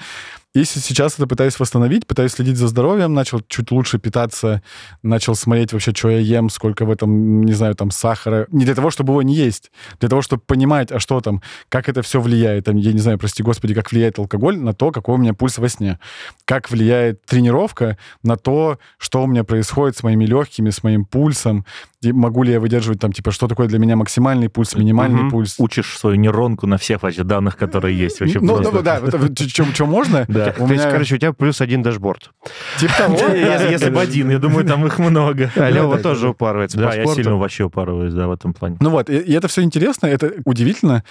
И 0.53 0.65
сейчас 0.65 1.15
это 1.15 1.25
пытаюсь 1.25 1.59
восстановить, 1.59 2.05
пытаюсь 2.05 2.33
следить 2.33 2.57
за 2.57 2.67
здоровьем, 2.67 3.11
начал 3.15 3.41
чуть 3.47 3.71
лучше 3.71 3.97
питаться, 3.97 4.61
начал 5.01 5.33
смотреть 5.33 5.73
вообще, 5.73 5.93
что 5.95 6.09
я 6.11 6.19
ем, 6.19 6.49
сколько 6.51 6.85
в 6.85 6.91
этом, 6.91 7.41
не 7.43 7.53
знаю, 7.53 7.73
там, 7.73 7.89
сахара. 7.89 8.45
Не 8.51 8.63
для 8.63 8.75
того, 8.75 8.91
чтобы 8.91 9.13
его 9.13 9.23
не 9.23 9.33
есть, 9.33 9.71
для 9.99 10.09
того, 10.09 10.21
чтобы 10.21 10.43
понимать, 10.45 10.91
а 10.91 10.99
что 10.99 11.21
там, 11.21 11.41
как 11.69 11.89
это 11.89 12.03
все 12.03 12.21
влияет. 12.21 12.65
Там, 12.65 12.75
я 12.77 12.93
не 12.93 12.99
знаю, 12.99 13.17
прости 13.17 13.41
господи, 13.41 13.73
как 13.73 13.91
влияет 13.91 14.19
алкоголь 14.19 14.59
на 14.59 14.73
то, 14.73 14.91
какой 14.91 15.15
у 15.15 15.17
меня 15.17 15.33
пульс 15.33 15.57
во 15.57 15.67
сне. 15.69 15.97
Как 16.45 16.69
влияет 16.69 17.25
тренировка 17.25 17.97
на 18.21 18.35
то, 18.37 18.77
что 18.99 19.23
у 19.23 19.27
меня 19.27 19.43
происходит 19.43 19.97
с 19.97 20.03
моими 20.03 20.25
легкими, 20.25 20.69
с 20.69 20.83
моим 20.83 21.05
пульсом. 21.05 21.65
И 22.01 22.11
могу 22.11 22.43
ли 22.43 22.51
я 22.51 22.59
выдерживать 22.59 22.99
там, 22.99 23.11
типа, 23.11 23.31
что 23.31 23.47
такое 23.47 23.67
для 23.67 23.79
меня 23.79 23.95
максимальный 23.95 24.49
пульс, 24.49 24.75
минимальный 24.75 25.21
Мгм. 25.21 25.31
пульс. 25.31 25.55
Учишь 25.57 25.97
свою 25.97 26.17
нейронку 26.17 26.67
на 26.67 26.77
всех 26.77 27.01
вообще 27.01 27.23
данных, 27.23 27.57
которые 27.57 27.97
есть 27.97 28.19
вообще 28.19 28.39
Ну, 28.39 28.55
просто. 28.57 28.71
ну, 28.71 28.81
да, 28.83 29.01
что 29.73 29.85
можно. 29.87 30.25
Да. 30.27 30.42
У 30.51 30.67
То 30.67 30.73
есть, 30.73 30.83
меня 30.83 30.91
короче, 30.91 31.15
у 31.15 31.17
тебя 31.17 31.33
плюс 31.33 31.61
один 31.61 31.81
дашборд. 31.81 32.31
типа 32.79 32.93
того. 32.97 33.17
да. 33.17 33.69
Если 33.69 33.89
бы 33.89 34.01
один, 34.01 34.29
я 34.29 34.39
думаю, 34.39 34.65
там 34.65 34.85
их 34.85 34.99
много. 34.99 35.51
А 35.55 35.69
Лева 35.69 35.97
да, 35.97 36.01
тоже 36.03 36.23
да. 36.23 36.29
упарывается 36.29 36.77
Да, 36.77 36.93
я 36.93 37.05
сильно 37.07 37.37
вообще 37.37 37.63
упарываюсь, 37.63 38.13
да, 38.13 38.27
в 38.27 38.31
этом 38.31 38.53
плане. 38.53 38.77
Ну 38.79 38.89
вот, 38.89 39.09
и 39.09 39.33
это 39.33 39.47
все 39.47 39.61
интересно, 39.61 40.07
это 40.07 40.33
удивительно. 40.45 41.03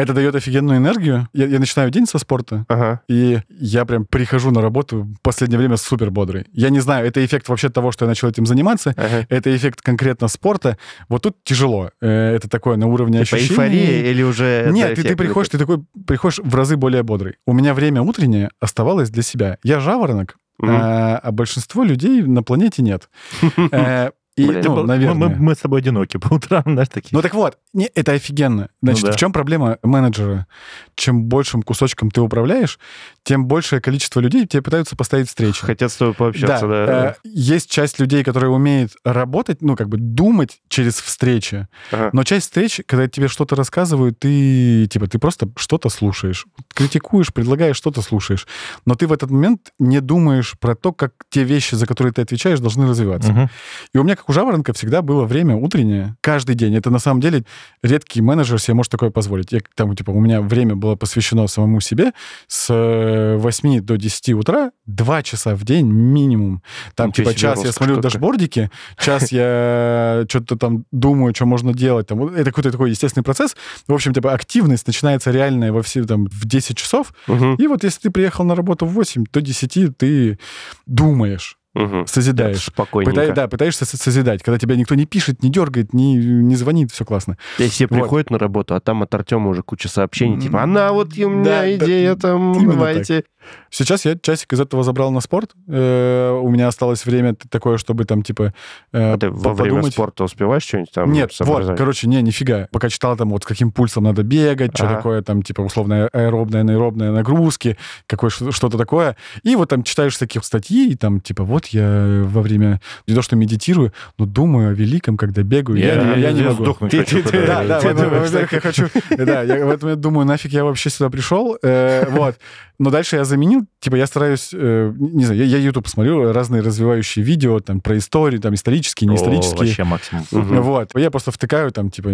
Это 0.00 0.12
дает 0.14 0.34
офигенную 0.34 0.78
энергию. 0.78 1.28
Я, 1.32 1.46
я 1.46 1.58
начинаю 1.58 1.90
день 1.90 2.06
со 2.06 2.18
спорта, 2.18 2.64
Ага. 2.68 3.00
и 3.08 3.40
я 3.50 3.84
прям 3.84 4.04
прихожу 4.06 4.50
на 4.50 4.60
работу 4.62 5.02
в 5.02 5.20
последнее 5.22 5.58
время 5.58 5.76
супер 5.76 6.10
бодрый. 6.10 6.46
Я 6.52 6.70
не 6.70 6.80
знаю, 6.80 7.06
это 7.06 7.24
эффект 7.24 7.48
вообще 7.48 7.68
того, 7.68 7.92
что 7.92 8.04
я 8.04 8.08
начал 8.08 8.28
этим 8.28 8.46
заниматься, 8.46 8.94
Ага. 8.96 9.26
это 9.28 9.54
эффект 9.56 9.80
конкретно 9.82 10.28
спорта. 10.28 10.78
Вот 11.08 11.22
тут 11.22 11.36
тяжело. 11.44 11.90
Э, 12.00 12.34
Это 12.36 12.48
такое 12.48 12.76
на 12.76 12.86
уровне 12.86 13.24
Типа 13.24 13.36
ощущений. 13.36 13.50
эйфория 13.78 14.10
или 14.10 14.22
уже... 14.22 14.68
Нет, 14.72 14.94
ты, 14.94 15.02
ты 15.02 15.16
приходишь, 15.16 15.48
ты 15.50 15.58
такой 15.58 15.84
приходишь 16.06 16.38
в 16.42 16.54
разы 16.54 16.76
более 16.76 17.02
бодрый. 17.02 17.34
У 17.46 17.52
меня 17.52 17.74
время 17.74 18.02
утреннее 18.02 18.50
оставалось 18.60 19.10
для 19.10 19.22
себя. 19.22 19.58
Я 19.62 19.80
жаворонок, 19.80 20.36
Мгм. 20.58 20.70
а, 20.72 21.16
а 21.22 21.32
большинство 21.32 21.84
людей 21.84 22.22
на 22.22 22.42
планете 22.42 22.82
нет. 22.82 23.08
И, 24.36 24.46
Блин, 24.46 24.62
ну, 24.64 24.76
Мы- 24.76 24.86
наверное. 24.86 25.28
Мы, 25.28 25.36
мы 25.36 25.54
с 25.54 25.58
тобой 25.58 25.80
одиноки 25.80 26.16
по 26.16 26.34
утрам, 26.34 26.62
знаешь, 26.64 26.88
такие. 26.88 27.10
Ну 27.12 27.20
так 27.20 27.34
вот, 27.34 27.58
не, 27.72 27.90
это 27.94 28.12
офигенно. 28.12 28.70
Значит, 28.80 29.04
да. 29.06 29.12
в 29.12 29.16
чем 29.16 29.32
проблема 29.32 29.78
менеджера? 29.82 30.46
Чем 30.94 31.24
большим 31.24 31.62
кусочком 31.62 32.10
ты 32.10 32.20
управляешь, 32.20 32.78
тем 33.24 33.46
большее 33.46 33.80
количество 33.80 34.20
людей 34.20 34.46
тебе 34.46 34.62
пытаются 34.62 34.94
поставить 34.96 35.28
встречи. 35.28 35.60
Хотят 35.60 35.90
с 35.92 35.96
тобой 35.96 36.14
пообщаться, 36.14 36.68
да. 36.68 37.10
э, 37.10 37.14
есть 37.24 37.70
часть 37.70 37.98
людей, 37.98 38.22
которые 38.22 38.50
умеют 38.50 38.92
работать, 39.04 39.62
ну, 39.62 39.76
как 39.76 39.88
бы 39.88 39.98
думать 39.98 40.60
через 40.68 41.00
встречи. 41.00 41.66
Ага. 41.90 42.10
Но 42.12 42.22
часть 42.22 42.46
встреч, 42.46 42.80
когда 42.86 43.08
тебе 43.08 43.28
что-то 43.28 43.56
рассказывают, 43.56 44.18
ты, 44.20 44.86
типа, 44.86 45.08
ты 45.08 45.18
просто 45.18 45.48
что-то 45.56 45.88
слушаешь. 45.88 46.46
Критикуешь, 46.72 47.32
предлагаешь, 47.32 47.76
что-то 47.76 48.00
слушаешь. 48.00 48.46
Но 48.86 48.94
ты 48.94 49.06
в 49.06 49.12
этот 49.12 49.30
момент 49.30 49.72
не 49.78 50.00
думаешь 50.00 50.54
про 50.58 50.74
то, 50.74 50.92
как 50.92 51.12
те 51.30 51.42
вещи, 51.42 51.74
за 51.74 51.86
которые 51.86 52.12
ты 52.12 52.22
отвечаешь, 52.22 52.60
должны 52.60 52.88
развиваться. 52.88 53.32
Мгм. 53.32 53.50
И 53.92 53.98
у 53.98 54.04
меня, 54.04 54.16
как 54.20 54.28
у 54.28 54.32
Жаворонка, 54.32 54.74
всегда 54.74 55.00
было 55.00 55.24
время 55.24 55.56
утреннее, 55.56 56.16
каждый 56.20 56.54
день. 56.54 56.74
Это, 56.76 56.90
на 56.90 56.98
самом 56.98 57.20
деле, 57.20 57.44
редкий 57.82 58.20
менеджер 58.20 58.60
себе 58.60 58.74
может 58.74 58.92
такое 58.92 59.10
позволить. 59.10 59.50
Я, 59.50 59.60
там, 59.74 59.96
типа, 59.96 60.10
у 60.10 60.20
меня 60.20 60.42
время 60.42 60.76
было 60.76 60.94
посвящено 60.94 61.46
самому 61.46 61.80
себе 61.80 62.12
с 62.46 62.66
э, 62.68 63.36
8 63.38 63.80
до 63.80 63.96
10 63.96 64.34
утра, 64.34 64.72
2 64.86 65.22
часа 65.22 65.54
в 65.54 65.64
день 65.64 65.86
минимум. 65.86 66.62
Там, 66.94 67.08
Ничего 67.08 67.30
типа, 67.30 67.40
час 67.40 67.64
я 67.64 67.72
смотрю 67.72 67.96
дашбордики, 68.00 68.70
час 68.98 69.32
я 69.32 70.24
что-то 70.28 70.56
там 70.56 70.84
думаю, 70.92 71.34
что 71.34 71.46
можно 71.46 71.72
делать. 71.72 72.08
Там, 72.08 72.22
это 72.28 72.44
какой-то 72.44 72.70
такой 72.70 72.90
естественный 72.90 73.24
процесс. 73.24 73.56
В 73.88 73.94
общем, 73.94 74.12
типа, 74.12 74.34
активность 74.34 74.86
начинается 74.86 75.30
реальная 75.30 75.72
во 75.72 75.82
все, 75.82 76.04
там, 76.04 76.26
в 76.26 76.44
10 76.44 76.76
часов. 76.76 77.14
Мгм, 77.26 77.54
И 77.54 77.66
вот 77.66 77.84
если 77.84 78.00
ты 78.02 78.10
приехал 78.10 78.44
на 78.44 78.54
работу 78.54 78.84
в 78.84 78.92
8, 78.92 79.24
то 79.30 79.40
10 79.40 79.96
ты 79.96 80.38
думаешь, 80.86 81.56
мгм. 81.74 82.06
созидаешь. 82.06 82.64
Спокойненько. 82.64 83.14
Пытай- 83.20 83.32
да, 83.34 83.48
пытаешься 83.48 83.84
со- 83.84 83.96
созидать, 83.96 84.42
когда 84.42 84.58
тебя 84.58 84.76
никто 84.76 84.94
не 84.94 85.06
пишет, 85.06 85.42
не 85.42 85.50
дергает, 85.50 85.92
не, 85.94 86.14
не 86.16 86.56
звонит, 86.56 86.90
все 86.92 87.04
классно. 87.04 87.36
И 87.58 87.68
все 87.68 87.86
Вот. 87.86 87.96
приходят 87.98 88.30
на 88.30 88.38
работу, 88.38 88.74
а 88.74 88.80
там 88.80 89.02
от 89.02 89.14
Артема 89.14 89.48
уже 89.50 89.62
куча 89.62 89.88
сообщений, 89.88 90.40
типа, 90.40 90.62
она 90.62 90.92
вот 90.92 91.16
у 91.18 91.28
меня 91.28 91.44
Да, 91.44 91.60
да, 91.62 91.76
идея 91.76 92.14
там, 92.16 92.52
именно 92.54 92.72
давайте. 92.72 93.24
Сейчас 93.70 94.04
я 94.04 94.16
часик 94.20 94.52
из 94.52 94.60
этого 94.60 94.82
забрал 94.84 95.10
на 95.12 95.20
спорт. 95.20 95.52
Э, 95.68 96.30
у 96.42 96.48
меня 96.50 96.68
осталось 96.68 97.04
время 97.06 97.34
такое, 97.50 97.78
чтобы 97.78 98.04
там, 98.04 98.22
типа, 98.22 98.52
э, 98.92 99.12
А 99.14 99.18
ты 99.18 99.30
во 99.30 99.54
время 99.54 99.82
спорта 99.84 100.24
успеваешь 100.24 100.62
что-нибудь 100.64 100.90
там 100.92 101.12
Нет, 101.12 101.32
вот, 101.40 101.76
короче, 101.76 102.06
не, 102.08 102.20
нифига. 102.22 102.68
Пока 102.72 102.88
читал 102.88 103.16
там, 103.16 103.30
вот 103.30 103.44
с 103.44 103.46
каким 103.46 103.72
пульсом 103.72 104.04
надо 104.04 104.22
бегать, 104.22 104.76
что 104.76 104.86
Ага. 104.86 104.96
такое 104.96 105.22
там, 105.22 105.42
типа, 105.42 105.60
условно, 105.62 106.08
аэробная, 106.12 106.62
аэробная 106.64 107.12
нагрузки, 107.12 107.76
какое 108.06 108.30
что-то 108.30 108.76
такое. 108.78 109.16
И 109.42 109.56
вот 109.56 109.68
там 109.68 109.82
читаешь 109.82 110.16
таких 110.16 110.44
статьи, 110.44 110.90
и 110.92 110.96
там, 110.96 111.20
типа, 111.20 111.44
вот 111.44 111.66
я 111.68 112.22
во 112.26 112.42
время, 112.42 112.80
не 113.06 113.14
то 113.14 113.22
что 113.22 113.36
медитирую, 113.36 113.92
но 114.18 114.26
думаю 114.26 114.70
о 114.70 114.72
великом, 114.72 115.16
когда 115.16 115.42
бегаю. 115.42 115.78
Я, 115.78 115.96
не- 116.16 116.20
я 116.22 116.32
не 116.32 116.42
могу. 116.42 116.74
Ты- 116.88 116.98
хочу, 116.98 117.22
ты- 117.22 117.46
Да, 117.46 117.64
да, 117.64 117.80
во-первых, 117.80 118.52
я 118.52 118.60
хочу... 118.60 118.88
Да, 119.16 119.42
я 119.42 119.64
в 119.66 119.70
этом 119.70 119.88
я 119.90 119.96
думаю, 119.96 120.26
нафиг 120.26 120.52
я 120.52 120.64
вообще 120.64 120.90
сюда 120.90 121.10
пришел. 121.10 121.56
э, 121.62 122.06
Вот. 122.10 122.36
Но 122.78 122.88
дальше 122.90 123.16
я 123.16 123.24
заменил, 123.30 123.62
типа, 123.80 123.96
я 123.96 124.06
стараюсь, 124.06 124.50
э, 124.52 124.92
не 124.98 125.24
знаю, 125.24 125.40
я, 125.40 125.46
я 125.46 125.58
YouTube 125.58 125.88
смотрю, 125.88 126.32
разные 126.32 126.60
развивающие 126.62 127.24
видео, 127.24 127.60
там, 127.60 127.80
про 127.80 127.96
историю, 127.96 128.40
там, 128.40 128.54
исторические, 128.54 129.08
не 129.08 129.16
О. 129.16 129.20
Вообще 129.56 129.84
максимум. 129.84 130.24
Мгм. 130.30 130.60
Вот. 130.62 130.90
Я 130.94 131.10
просто 131.10 131.30
втыкаю 131.30 131.70
там, 131.70 131.90
типа, 131.90 132.08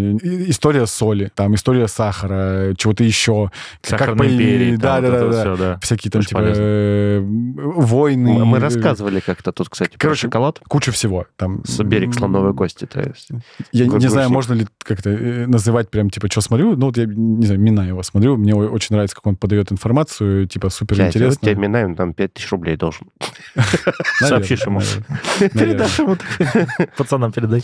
история 0.51 0.87
соли, 0.87 1.31
там, 1.35 1.55
история 1.55 1.89
сахара, 1.89 2.75
чего-то 2.77 3.03
еще. 3.05 3.51
Сахарной 3.83 4.29
по- 4.29 4.33
империи. 4.33 4.77
Да, 4.77 5.01
там 5.01 5.03
да, 5.03 5.11
да, 5.11 5.29
да. 5.29 5.41
всё, 5.41 5.57
да. 5.57 5.79
Всякие 5.83 6.11
там, 6.11 6.21
Очень 6.21 6.29
типа, 6.29 6.41
э, 6.45 7.21
войны. 7.23 8.33
Мы 8.33 8.45
мы 8.45 8.59
рассказывали 8.61 9.21
как-то 9.21 9.53
тут, 9.53 9.69
кстати, 9.69 9.91
про 9.93 9.99
Короче, 9.99 10.23
шоколад. 10.23 10.61
Куча 10.69 10.93
всего. 10.93 11.27
Там, 11.37 11.65
С 11.65 11.83
берег 11.83 12.15
слоновой 12.15 12.55
кости, 12.55 12.87
то 12.87 13.01
есть. 13.01 13.29
Я 13.73 13.85
не 13.85 13.89
Гургушник. 13.91 14.11
знаю, 14.13 14.31
можно 14.31 14.55
ли 14.55 14.67
как-то 14.79 15.11
э, 15.11 15.47
называть 15.47 15.91
прям, 15.91 16.11
типа, 16.11 16.29
что 16.31 16.41
смотрю. 16.41 16.77
Ну, 16.77 16.87
вот 16.87 16.97
я, 16.99 17.07
не 17.07 17.47
знаю, 17.47 17.61
Минаева 17.61 18.03
смотрю. 18.03 18.37
Мне 18.37 18.55
очень 18.55 18.95
нравится, 18.95 19.17
как 19.17 19.27
он 19.27 19.37
подает 19.37 19.73
информацию. 19.73 20.47
Типа, 20.47 20.69
супер 20.71 20.97
интересно. 21.09 21.41
тебе 21.41 21.55
Минаев 21.55 21.97
там 21.97 22.15
5000 22.15 22.53
рублей 22.53 22.77
должен. 22.77 23.09
Сообщишь 24.19 24.67
ему. 24.67 24.81
Передашь 25.39 25.99
ему. 25.99 26.17
Пацанам 26.97 27.33
передай. 27.33 27.63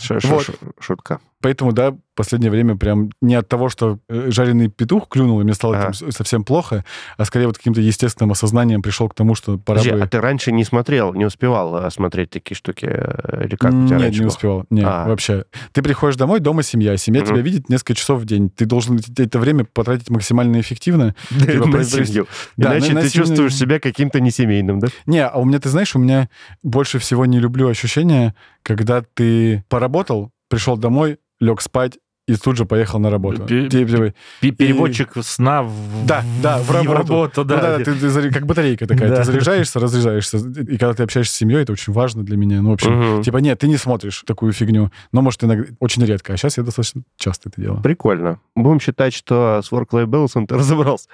Шутка. 0.79 1.19
Поэтому, 1.41 1.73
да, 1.73 1.95
в 2.13 2.15
последнее 2.15 2.51
время 2.51 2.75
прям 2.75 3.09
не 3.21 3.33
от 3.33 3.47
того, 3.47 3.69
что 3.69 3.97
э, 4.07 4.29
жареный 4.29 4.67
петух 4.67 5.07
клюнул, 5.09 5.41
и 5.41 5.43
мне 5.43 5.55
стало 5.55 5.77
Ага. 5.77 5.93
там 5.99 6.11
совсем 6.11 6.43
плохо, 6.43 6.85
а 7.17 7.25
скорее 7.25 7.47
вот 7.47 7.57
каким-то 7.57 7.81
естественным 7.81 8.31
осознанием 8.33 8.83
пришел 8.83 9.09
к 9.09 9.15
тому, 9.15 9.33
что 9.33 9.57
пора 9.57 9.79
Подожди, 9.79 9.91
бы... 9.91 10.01
а 10.01 10.07
ты 10.07 10.21
раньше 10.21 10.51
не 10.51 10.63
смотрел, 10.63 11.13
не 11.15 11.25
успевал 11.25 11.75
а, 11.75 11.89
смотреть 11.89 12.29
такие 12.29 12.55
штуки? 12.55 12.85
э, 12.87 13.45
Или 13.45 13.55
как 13.55 13.73
у 13.73 13.87
тебя 13.87 13.97
Нет, 13.97 14.11
не 14.13 14.19
было? 14.19 14.27
успевал. 14.27 14.65
Нет, 14.69 14.85
А. 14.87 15.07
вообще. 15.07 15.45
Ты 15.71 15.81
приходишь 15.81 16.15
домой, 16.15 16.39
дома 16.39 16.61
семья. 16.61 16.95
Семья 16.97 17.21
Мгм. 17.21 17.29
тебя 17.31 17.41
видит 17.41 17.69
несколько 17.69 17.95
часов 17.95 18.21
в 18.21 18.25
день. 18.25 18.51
Ты 18.51 18.65
должен 18.65 18.99
это 19.17 19.39
время 19.39 19.65
потратить 19.65 20.11
максимально 20.11 20.59
эффективно. 20.61 21.15
Типа, 21.29 21.65
На 21.65 21.77
провести- 21.79 22.05
семью. 22.05 22.27
Да, 22.57 22.73
Иначе 22.77 22.89
на- 22.93 23.01
на 23.01 23.01
ты 23.01 23.09
чувствуешь 23.09 23.55
себя 23.55 23.79
каким-то 23.79 24.19
несемейным, 24.19 24.77
да? 24.79 24.89
Не, 25.07 25.25
а 25.25 25.35
у 25.39 25.45
меня, 25.45 25.59
ты 25.59 25.69
знаешь, 25.69 25.95
у 25.95 25.99
меня 25.99 26.29
больше 26.61 26.99
всего 26.99 27.25
не 27.25 27.39
люблю 27.39 27.67
ощущение, 27.69 28.35
когда 28.61 29.01
ты 29.15 29.63
поработал, 29.67 30.29
пришел 30.47 30.77
домой, 30.77 31.17
лег 31.43 31.61
спать, 31.61 31.97
и 32.25 32.35
тут 32.35 32.55
же 32.55 32.65
поехал 32.65 32.99
на 32.99 33.09
работу. 33.09 33.45
Типа, 33.45 34.13
Пе- 34.39 34.51
Переводчик 34.51 35.11
сна 35.23 35.61
в, 35.63 36.05
Да, 36.05 36.23
да, 36.41 36.59
в 36.59 36.71
работу. 36.71 37.43
да. 37.43 37.55
Ну 37.55 37.61
да, 37.61 37.77
ты, 37.83 37.95
ты 37.95 38.31
как 38.31 38.45
батарейка 38.45 38.87
такая. 38.87 39.09
Да. 39.09 39.17
Ты 39.17 39.23
заряжаешься, 39.25 39.79
разряжаешься. 39.81 40.37
И 40.37 40.77
когда 40.77 40.93
ты 40.93 41.03
общаешься 41.03 41.33
с 41.33 41.37
семьей, 41.37 41.63
это 41.63 41.73
очень 41.73 41.91
важно 41.91 42.23
для 42.23 42.37
меня. 42.37 42.61
Ну, 42.61 42.69
в 42.69 42.73
общем, 42.73 43.21
типа, 43.23 43.37
нет, 43.39 43.59
ты 43.59 43.67
не 43.67 43.75
смотришь 43.75 44.23
такую 44.25 44.53
фигню. 44.53 44.89
Но, 45.11 45.21
может, 45.21 45.43
иногда 45.43 45.65
очень 45.81 46.05
редко. 46.05 46.31
А 46.31 46.37
сейчас 46.37 46.55
я 46.57 46.63
достаточно 46.63 47.01
часто 47.17 47.49
это 47.49 47.59
делаю. 47.61 47.81
Прикольно. 47.81 48.39
Будем 48.55 48.79
считать, 48.79 49.13
что 49.13 49.59
с 49.61 49.69
work-life 49.73 50.05
balance 50.05 50.45
ты 50.47 50.55
разобрался. 50.55 51.09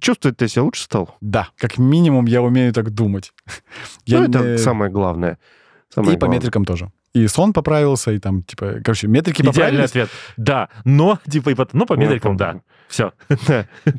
Чувствует 0.00 0.36
ты 0.36 0.48
себя 0.48 0.64
лучше 0.64 0.82
стал? 0.82 1.16
Да, 1.22 1.48
как 1.56 1.78
минимум 1.78 2.26
я 2.26 2.42
умею 2.42 2.74
так 2.74 2.90
думать. 2.90 3.32
Я 4.04 4.18
ну, 4.18 4.24
это 4.24 4.38
не- 4.40 4.58
самое 4.58 4.90
главное. 4.90 5.38
Самое 5.88 6.14
И 6.14 6.18
по 6.18 6.26
главное. 6.26 6.38
метрикам 6.40 6.64
тоже. 6.66 6.90
И 7.14 7.26
сон 7.28 7.52
поправился, 7.52 8.10
и 8.12 8.18
там, 8.18 8.42
типа, 8.42 8.76
короче, 8.82 9.06
метрики 9.06 9.42
Идеальный 9.42 9.52
поправились. 9.52 9.90
ответ. 9.90 10.08
Да, 10.38 10.68
но, 10.84 11.18
типа, 11.28 11.50
и 11.50 11.54
потом, 11.54 11.80
ну, 11.80 11.86
по 11.86 11.94
Ну, 11.94 12.00
метрикам, 12.00 12.36
да. 12.38 12.60
Все. 12.92 13.12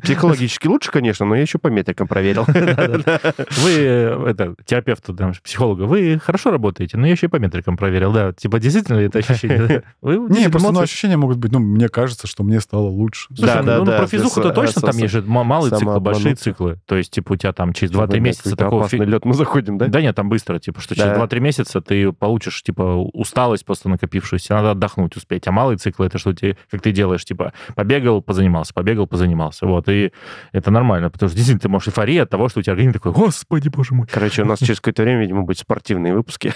Психологически 0.02 0.68
лучше, 0.68 0.92
конечно, 0.92 1.26
но 1.26 1.34
я 1.34 1.42
еще 1.42 1.58
по 1.58 1.66
метрикам 1.66 2.06
проверил. 2.06 2.44
Вы, 2.46 3.70
э, 3.70 4.26
это, 4.28 4.54
терапевту, 4.64 5.14
там, 5.14 5.32
психологу, 5.42 5.86
вы 5.86 6.20
хорошо 6.22 6.52
работаете, 6.52 6.96
но 6.96 7.06
я 7.06 7.12
еще 7.12 7.26
и 7.26 7.28
по 7.28 7.36
метрикам 7.36 7.76
проверил, 7.76 8.12
да. 8.12 8.32
Типа, 8.32 8.60
действительно 8.60 8.98
ли 8.98 9.06
это 9.06 9.18
ощущение? 9.18 9.82
Не, 10.02 10.48
просто 10.48 10.70
ну, 10.70 10.80
ощущения 10.80 11.16
могут 11.16 11.38
быть, 11.38 11.50
ну, 11.50 11.58
мне 11.58 11.88
кажется, 11.88 12.28
что 12.28 12.44
мне 12.44 12.60
стало 12.60 12.86
лучше. 12.86 13.26
Да, 13.30 13.56
ну, 13.62 13.66
да, 13.66 13.78
ну, 13.78 13.84
да, 13.84 13.98
про 13.98 14.06
физуху-то 14.06 14.50
точно 14.52 14.82
там 14.82 14.96
есть 14.96 15.12
же 15.12 15.22
ма- 15.22 15.42
малые 15.42 15.76
циклы, 15.76 15.98
большие 15.98 16.36
циклы. 16.36 16.78
То 16.86 16.94
есть, 16.94 17.10
типа, 17.10 17.32
у 17.32 17.36
тебя 17.36 17.52
там 17.52 17.72
через 17.72 17.92
2-3 17.92 18.06
Да, 18.06 18.18
месяца 18.20 18.56
такого... 18.56 18.88
лед 18.92 19.24
мы 19.24 19.34
заходим, 19.34 19.76
да? 19.76 19.86
Да 19.88 20.00
нет, 20.00 20.14
там 20.14 20.28
быстро, 20.28 20.60
типа, 20.60 20.80
что 20.80 20.94
через 20.94 21.16
Да. 21.16 21.24
2-3 21.24 21.40
месяца 21.40 21.80
ты 21.80 22.12
получишь, 22.12 22.62
типа, 22.62 22.82
усталость 23.12 23.64
просто 23.66 23.88
накопившуюся, 23.88 24.54
надо 24.54 24.70
отдохнуть 24.70 25.16
успеть. 25.16 25.48
А 25.48 25.52
малые 25.52 25.78
циклы 25.78 26.06
это 26.06 26.18
что 26.18 26.32
ты, 26.32 26.56
как 26.70 26.80
ты 26.80 26.92
делаешь, 26.92 27.24
типа, 27.24 27.52
побегал, 27.74 28.22
позанимался, 28.22 28.72
побегал, 28.84 29.06
позанимался. 29.06 29.66
Вот, 29.66 29.88
и 29.88 30.12
это 30.52 30.70
нормально, 30.70 31.10
потому 31.10 31.28
что 31.28 31.36
действительно 31.36 31.60
ты 31.60 31.68
можешь 31.68 31.88
эйфория 31.88 32.24
от 32.24 32.30
того, 32.30 32.48
что 32.48 32.60
у 32.60 32.62
тебя 32.62 32.72
организм 32.72 32.94
такой, 32.94 33.12
господи, 33.12 33.68
боже 33.68 33.94
мой, 33.94 34.06
Короче, 34.10 34.42
у 34.42 34.46
нас 34.46 34.58
через 34.58 34.80
какое-то 34.80 35.02
время, 35.02 35.20
видимо, 35.20 35.42
будут 35.42 35.58
спортивные 35.58 36.14
выпуски. 36.14 36.52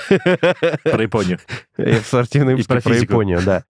про 0.84 1.02
Японию. 1.02 1.38
И 1.78 1.94
Спортивные 1.94 2.56
выпуски 2.56 2.82
про. 2.82 2.94
Японию, 2.98 3.40
да. 3.44 3.62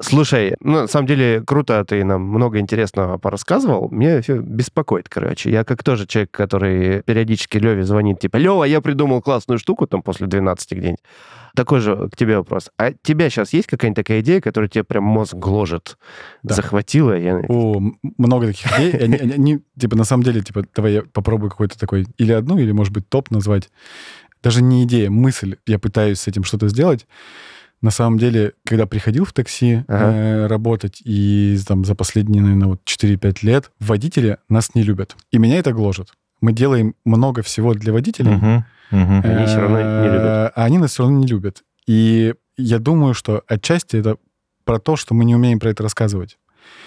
Слушай, 0.00 0.56
ну, 0.60 0.82
на 0.82 0.86
самом 0.86 1.06
деле, 1.06 1.42
круто, 1.46 1.84
ты 1.84 2.04
нам 2.04 2.22
много 2.22 2.58
интересного 2.58 3.18
порассказывал. 3.18 3.88
Мне 3.90 4.20
все 4.20 4.38
беспокоит, 4.38 5.08
короче. 5.08 5.50
Я 5.50 5.64
как 5.64 5.82
тоже 5.82 6.06
человек, 6.06 6.30
который 6.30 7.02
периодически 7.02 7.58
Леве 7.58 7.84
звонит, 7.84 8.20
типа, 8.20 8.36
Лева, 8.36 8.64
я 8.64 8.80
придумал 8.80 9.22
классную 9.22 9.58
штуку, 9.58 9.86
там, 9.86 10.02
после 10.02 10.26
12 10.26 10.72
где-нибудь. 10.72 11.00
Такой 11.54 11.80
же 11.80 12.08
к 12.12 12.16
тебе 12.16 12.36
вопрос. 12.36 12.70
А 12.76 12.92
тебя 12.92 13.30
сейчас 13.30 13.52
есть 13.54 13.66
какая-нибудь 13.66 13.96
такая 14.04 14.20
идея, 14.20 14.40
которая 14.42 14.68
тебе 14.68 14.84
прям 14.84 15.04
мозг 15.04 15.34
гложет, 15.34 15.96
Да. 16.42 16.54
захватила? 16.54 17.16
Я... 17.18 17.40
О, 17.48 17.80
много 18.18 18.48
таких 18.48 18.66
идей. 18.78 18.90
Они, 19.00 19.16
они- 19.16 19.32
они, 19.32 19.58
типа, 19.78 19.96
на 19.96 20.04
самом 20.04 20.22
деле, 20.24 20.42
типа, 20.42 20.64
давай 20.74 20.92
я 20.92 21.02
попробую 21.02 21.50
какой-то 21.50 21.78
такой, 21.78 22.06
или 22.18 22.32
одну, 22.32 22.58
или, 22.58 22.72
может 22.72 22.92
быть, 22.92 23.08
топ 23.08 23.30
назвать. 23.30 23.70
Даже 24.42 24.62
не 24.62 24.84
идея, 24.84 25.08
мысль. 25.10 25.56
Я 25.66 25.78
пытаюсь 25.78 26.20
с 26.20 26.28
этим 26.28 26.44
что-то 26.44 26.68
сделать. 26.68 27.06
На 27.82 27.90
самом 27.90 28.18
деле, 28.18 28.52
когда 28.64 28.86
приходил 28.86 29.24
в 29.24 29.32
такси 29.32 29.84
Ага. 29.86 30.12
э, 30.12 30.46
работать, 30.46 31.02
и 31.04 31.58
там 31.66 31.84
за 31.84 31.94
последние, 31.94 32.42
наверное, 32.42 32.68
вот 32.68 32.80
4-5 32.84 33.42
лет, 33.42 33.70
водители 33.80 34.38
нас 34.48 34.74
не 34.74 34.82
любят. 34.82 35.16
И 35.30 35.38
меня 35.38 35.58
это 35.58 35.72
гложет. 35.72 36.12
Мы 36.40 36.52
делаем 36.52 36.94
много 37.04 37.42
всего 37.42 37.74
для 37.74 37.92
водителей, 37.92 38.32
Мгм, 38.32 38.64
мгм. 38.90 39.20
Они 39.24 39.46
всё 39.46 39.60
равно 39.60 39.80
не 40.02 40.08
любят. 40.08 40.52
А 40.54 40.64
они 40.64 40.78
нас 40.78 40.92
все 40.92 41.02
равно 41.02 41.18
не 41.18 41.26
любят. 41.26 41.62
И 41.86 42.34
я 42.56 42.78
думаю, 42.78 43.14
что 43.14 43.42
отчасти 43.46 43.96
это 43.96 44.16
про 44.64 44.78
то, 44.78 44.96
что 44.96 45.14
мы 45.14 45.24
не 45.24 45.34
умеем 45.34 45.58
про 45.60 45.70
это 45.70 45.82
рассказывать. 45.82 46.38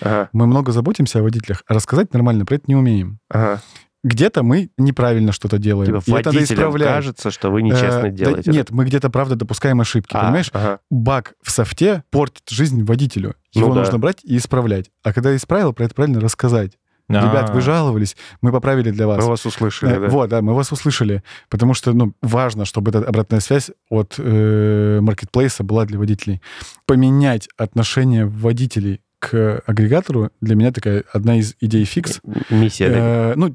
Ага, 0.01 0.29
Мы 0.33 0.45
много 0.47 0.71
заботимся 0.71 1.19
о 1.19 1.23
водителях, 1.23 1.63
а 1.67 1.73
рассказать 1.73 2.13
нормально 2.13 2.45
про 2.45 2.55
это 2.55 2.65
не 2.67 2.75
умеем. 2.75 3.19
ага. 3.29 3.61
Где-то 4.03 4.43
мы 4.43 4.69
неправильно 4.77 5.31
что-то 5.33 5.57
делаем. 5.57 5.99
Типа 6.01 6.17
это 6.19 6.29
надо 6.31 6.43
исправлять. 6.43 6.87
кажется, 6.87 7.31
что 7.31 7.49
вы 7.51 7.61
нечестно 7.61 7.99
Э, 7.99 8.01
да 8.03 8.09
делаете. 8.11 8.51
нет, 8.51 8.69
мы 8.71 8.85
где-то, 8.85 9.09
правда, 9.09 9.35
допускаем 9.35 9.81
ошибки. 9.81 10.15
А, 10.15 10.23
Понимаешь, 10.23 10.49
ага. 10.53 10.79
баг 10.89 11.33
в 11.41 11.51
софте 11.51 12.03
портит 12.09 12.43
жизнь 12.49 12.83
водителю. 12.83 13.35
Ну 13.55 13.61
Его 13.61 13.73
да. 13.73 13.81
нужно 13.81 13.99
брать 13.99 14.19
и 14.23 14.37
исправлять. 14.37 14.89
А 15.03 15.11
когда 15.11 15.35
исправил, 15.35 15.73
про 15.73 15.85
это 15.85 15.95
правильно 15.95 16.19
рассказать. 16.21 16.77
Ребят, 17.09 17.49
А. 17.49 17.53
вы 17.53 17.61
жаловались, 17.61 18.15
мы 18.41 18.51
поправили 18.51 18.91
для 18.91 19.07
вас. 19.07 19.17
Мы 19.23 19.29
вас 19.29 19.43
услышали, 19.43 19.91
Э, 19.95 19.99
да. 19.99 20.07
Вот, 20.09 20.29
да, 20.29 20.41
мы 20.43 20.53
вас 20.53 20.71
услышали, 20.71 21.23
потому 21.49 21.73
что 21.73 21.91
ну, 21.93 22.13
важно, 22.21 22.65
чтобы 22.65 22.91
эта 22.91 22.99
обратная 22.99 23.39
связь 23.39 23.71
от 23.89 24.13
э, 24.19 24.99
маркетплейса 25.01 25.63
была 25.63 25.85
для 25.85 25.97
водителей. 25.97 26.39
Поменять 26.85 27.49
отношение 27.57 28.27
водителей 28.27 29.01
к 29.19 29.61
агрегатору 29.65 30.31
для 30.41 30.55
меня 30.55 30.71
такая 30.71 31.03
одна 31.13 31.37
из 31.37 31.55
идей 31.59 31.83
фикс. 31.85 32.21
Миссия. 32.49 32.89
да. 32.89 32.95
Э, 32.97 33.33
ну, 33.35 33.47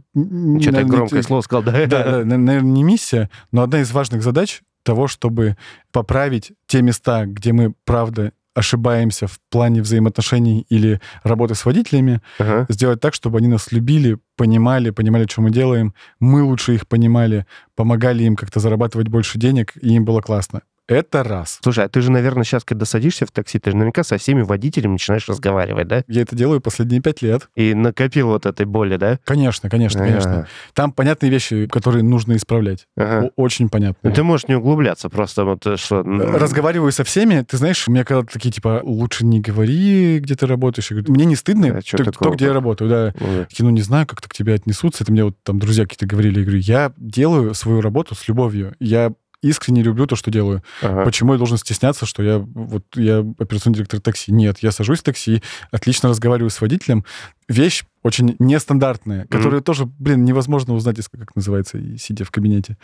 Что-то 0.60 0.72
наверное, 0.72 0.84
громкое 0.84 1.16
не- 1.16 1.22
слово 1.22 1.40
сказал, 1.40 1.62
да? 1.62 1.72
Да, 1.86 2.04
да, 2.04 2.24
на- 2.24 2.36
наверное, 2.38 2.70
не 2.72 2.82
миссия, 2.84 3.30
но 3.52 3.62
одна 3.62 3.80
из 3.80 3.90
важных 3.92 4.22
задач 4.22 4.60
того, 4.82 5.08
чтобы 5.08 5.56
поправить 5.92 6.52
те 6.66 6.82
места, 6.82 7.24
где 7.26 7.52
мы, 7.52 7.74
правда, 7.84 8.32
ошибаемся 8.54 9.26
в 9.26 9.40
плане 9.50 9.82
взаимоотношений 9.82 10.64
или 10.68 11.00
работы 11.24 11.54
с 11.56 11.64
водителями, 11.64 12.20
Ага. 12.38 12.66
сделать 12.68 13.00
так, 13.00 13.12
чтобы 13.14 13.38
они 13.38 13.48
нас 13.48 13.72
любили, 13.72 14.18
понимали, 14.36 14.90
понимали, 14.90 15.26
что 15.28 15.40
мы 15.42 15.50
делаем, 15.50 15.92
мы 16.20 16.42
лучше 16.44 16.74
их 16.74 16.86
понимали, 16.86 17.46
помогали 17.74 18.22
им 18.22 18.36
как-то 18.36 18.60
зарабатывать 18.60 19.08
больше 19.08 19.38
денег, 19.40 19.72
и 19.80 19.94
им 19.94 20.04
было 20.04 20.20
классно. 20.20 20.62
Это 20.86 21.22
раз. 21.22 21.58
Слушай, 21.62 21.86
а 21.86 21.88
ты 21.88 22.00
же, 22.02 22.10
наверное, 22.10 22.44
сейчас, 22.44 22.62
когда 22.64 22.84
садишься 22.84 23.24
в 23.26 23.30
такси, 23.30 23.58
ты 23.58 23.70
же 23.70 23.76
наверняка 23.76 24.04
со 24.04 24.18
всеми 24.18 24.42
водителями 24.42 24.92
начинаешь 24.92 25.26
разговаривать, 25.28 25.88
да? 25.88 26.04
Я 26.08 26.22
это 26.22 26.36
делаю 26.36 26.60
последние 26.60 27.00
пять 27.00 27.22
лет. 27.22 27.48
И 27.56 27.72
накопил 27.74 28.28
вот 28.28 28.44
этой 28.46 28.66
боли, 28.66 28.96
да? 28.96 29.18
Конечно, 29.24 29.70
конечно, 29.70 30.00
конечно. 30.00 30.46
Там 30.74 30.92
понятные 30.92 31.30
вещи, 31.30 31.66
которые 31.66 32.02
нужно 32.02 32.36
исправлять. 32.36 32.86
Ага. 32.96 33.26
О- 33.36 33.42
Очень 33.44 33.64
Ну, 33.66 33.70
понятные. 33.70 34.14
ты 34.14 34.22
можешь 34.22 34.46
не 34.48 34.56
углубляться, 34.56 35.08
просто 35.08 35.44
вот 35.44 35.66
э, 35.66 35.76
что... 35.76 36.00
м, 36.00 36.20
Разговариваю 36.20 36.92
со 36.92 37.04
всеми, 37.04 37.40
ты 37.42 37.56
знаешь, 37.56 37.88
у 37.88 37.90
меня 37.92 38.04
когда 38.04 38.22
такие, 38.24 38.50
типа, 38.52 38.80
лучше 38.84 39.24
не 39.24 39.40
говори, 39.40 40.18
где 40.20 40.34
ты 40.34 40.46
работаешь. 40.46 40.90
Я 40.90 40.96
говорю, 40.98 41.14
мне 41.14 41.24
не 41.24 41.36
стыдно, 41.36 41.78
А 41.78 41.80
то, 41.82 42.12
то, 42.12 42.30
где 42.30 42.46
я 42.46 42.52
работаю, 42.52 42.90
да. 42.90 43.14
ну, 43.18 43.26
да. 43.38 43.44
Такие, 43.44 43.64
ну, 43.64 43.70
не 43.70 43.82
знаю, 43.82 44.06
как-то 44.06 44.28
к 44.28 44.34
тебе 44.34 44.54
отнесутся. 44.54 45.04
Это 45.04 45.12
мне 45.12 45.24
вот 45.24 45.36
там 45.42 45.58
друзья 45.58 45.84
какие-то 45.84 46.06
говорили. 46.06 46.40
Я 46.40 46.44
говорю, 46.44 46.58
я 46.60 46.92
делаю 46.96 47.54
свою 47.54 47.80
работу 47.80 48.14
с 48.14 48.28
любовью. 48.28 48.74
Я 48.80 49.12
искренне 49.48 49.82
люблю 49.82 50.06
то, 50.06 50.16
что 50.16 50.30
делаю. 50.30 50.62
Ага. 50.82 51.04
Почему 51.04 51.32
я 51.32 51.38
должен 51.38 51.58
стесняться, 51.58 52.06
что 52.06 52.22
я 52.22 52.38
вот 52.38 52.84
я 52.96 53.18
операционный 53.38 53.76
директор 53.76 54.00
такси? 54.00 54.32
Нет, 54.32 54.58
я 54.60 54.70
сажусь 54.72 55.00
в 55.00 55.02
такси, 55.02 55.42
отлично 55.70 56.08
разговариваю 56.08 56.50
с 56.50 56.60
водителем. 56.60 57.04
Вещь 57.48 57.84
очень 58.02 58.36
нестандартная, 58.38 59.26
которую 59.26 59.62
тоже, 59.62 59.86
блин, 59.86 60.24
невозможно 60.24 60.74
узнать, 60.74 60.96
как 61.12 61.34
называется, 61.36 61.78
сидя 61.98 62.24
в 62.24 62.30
кабинете. 62.30 62.76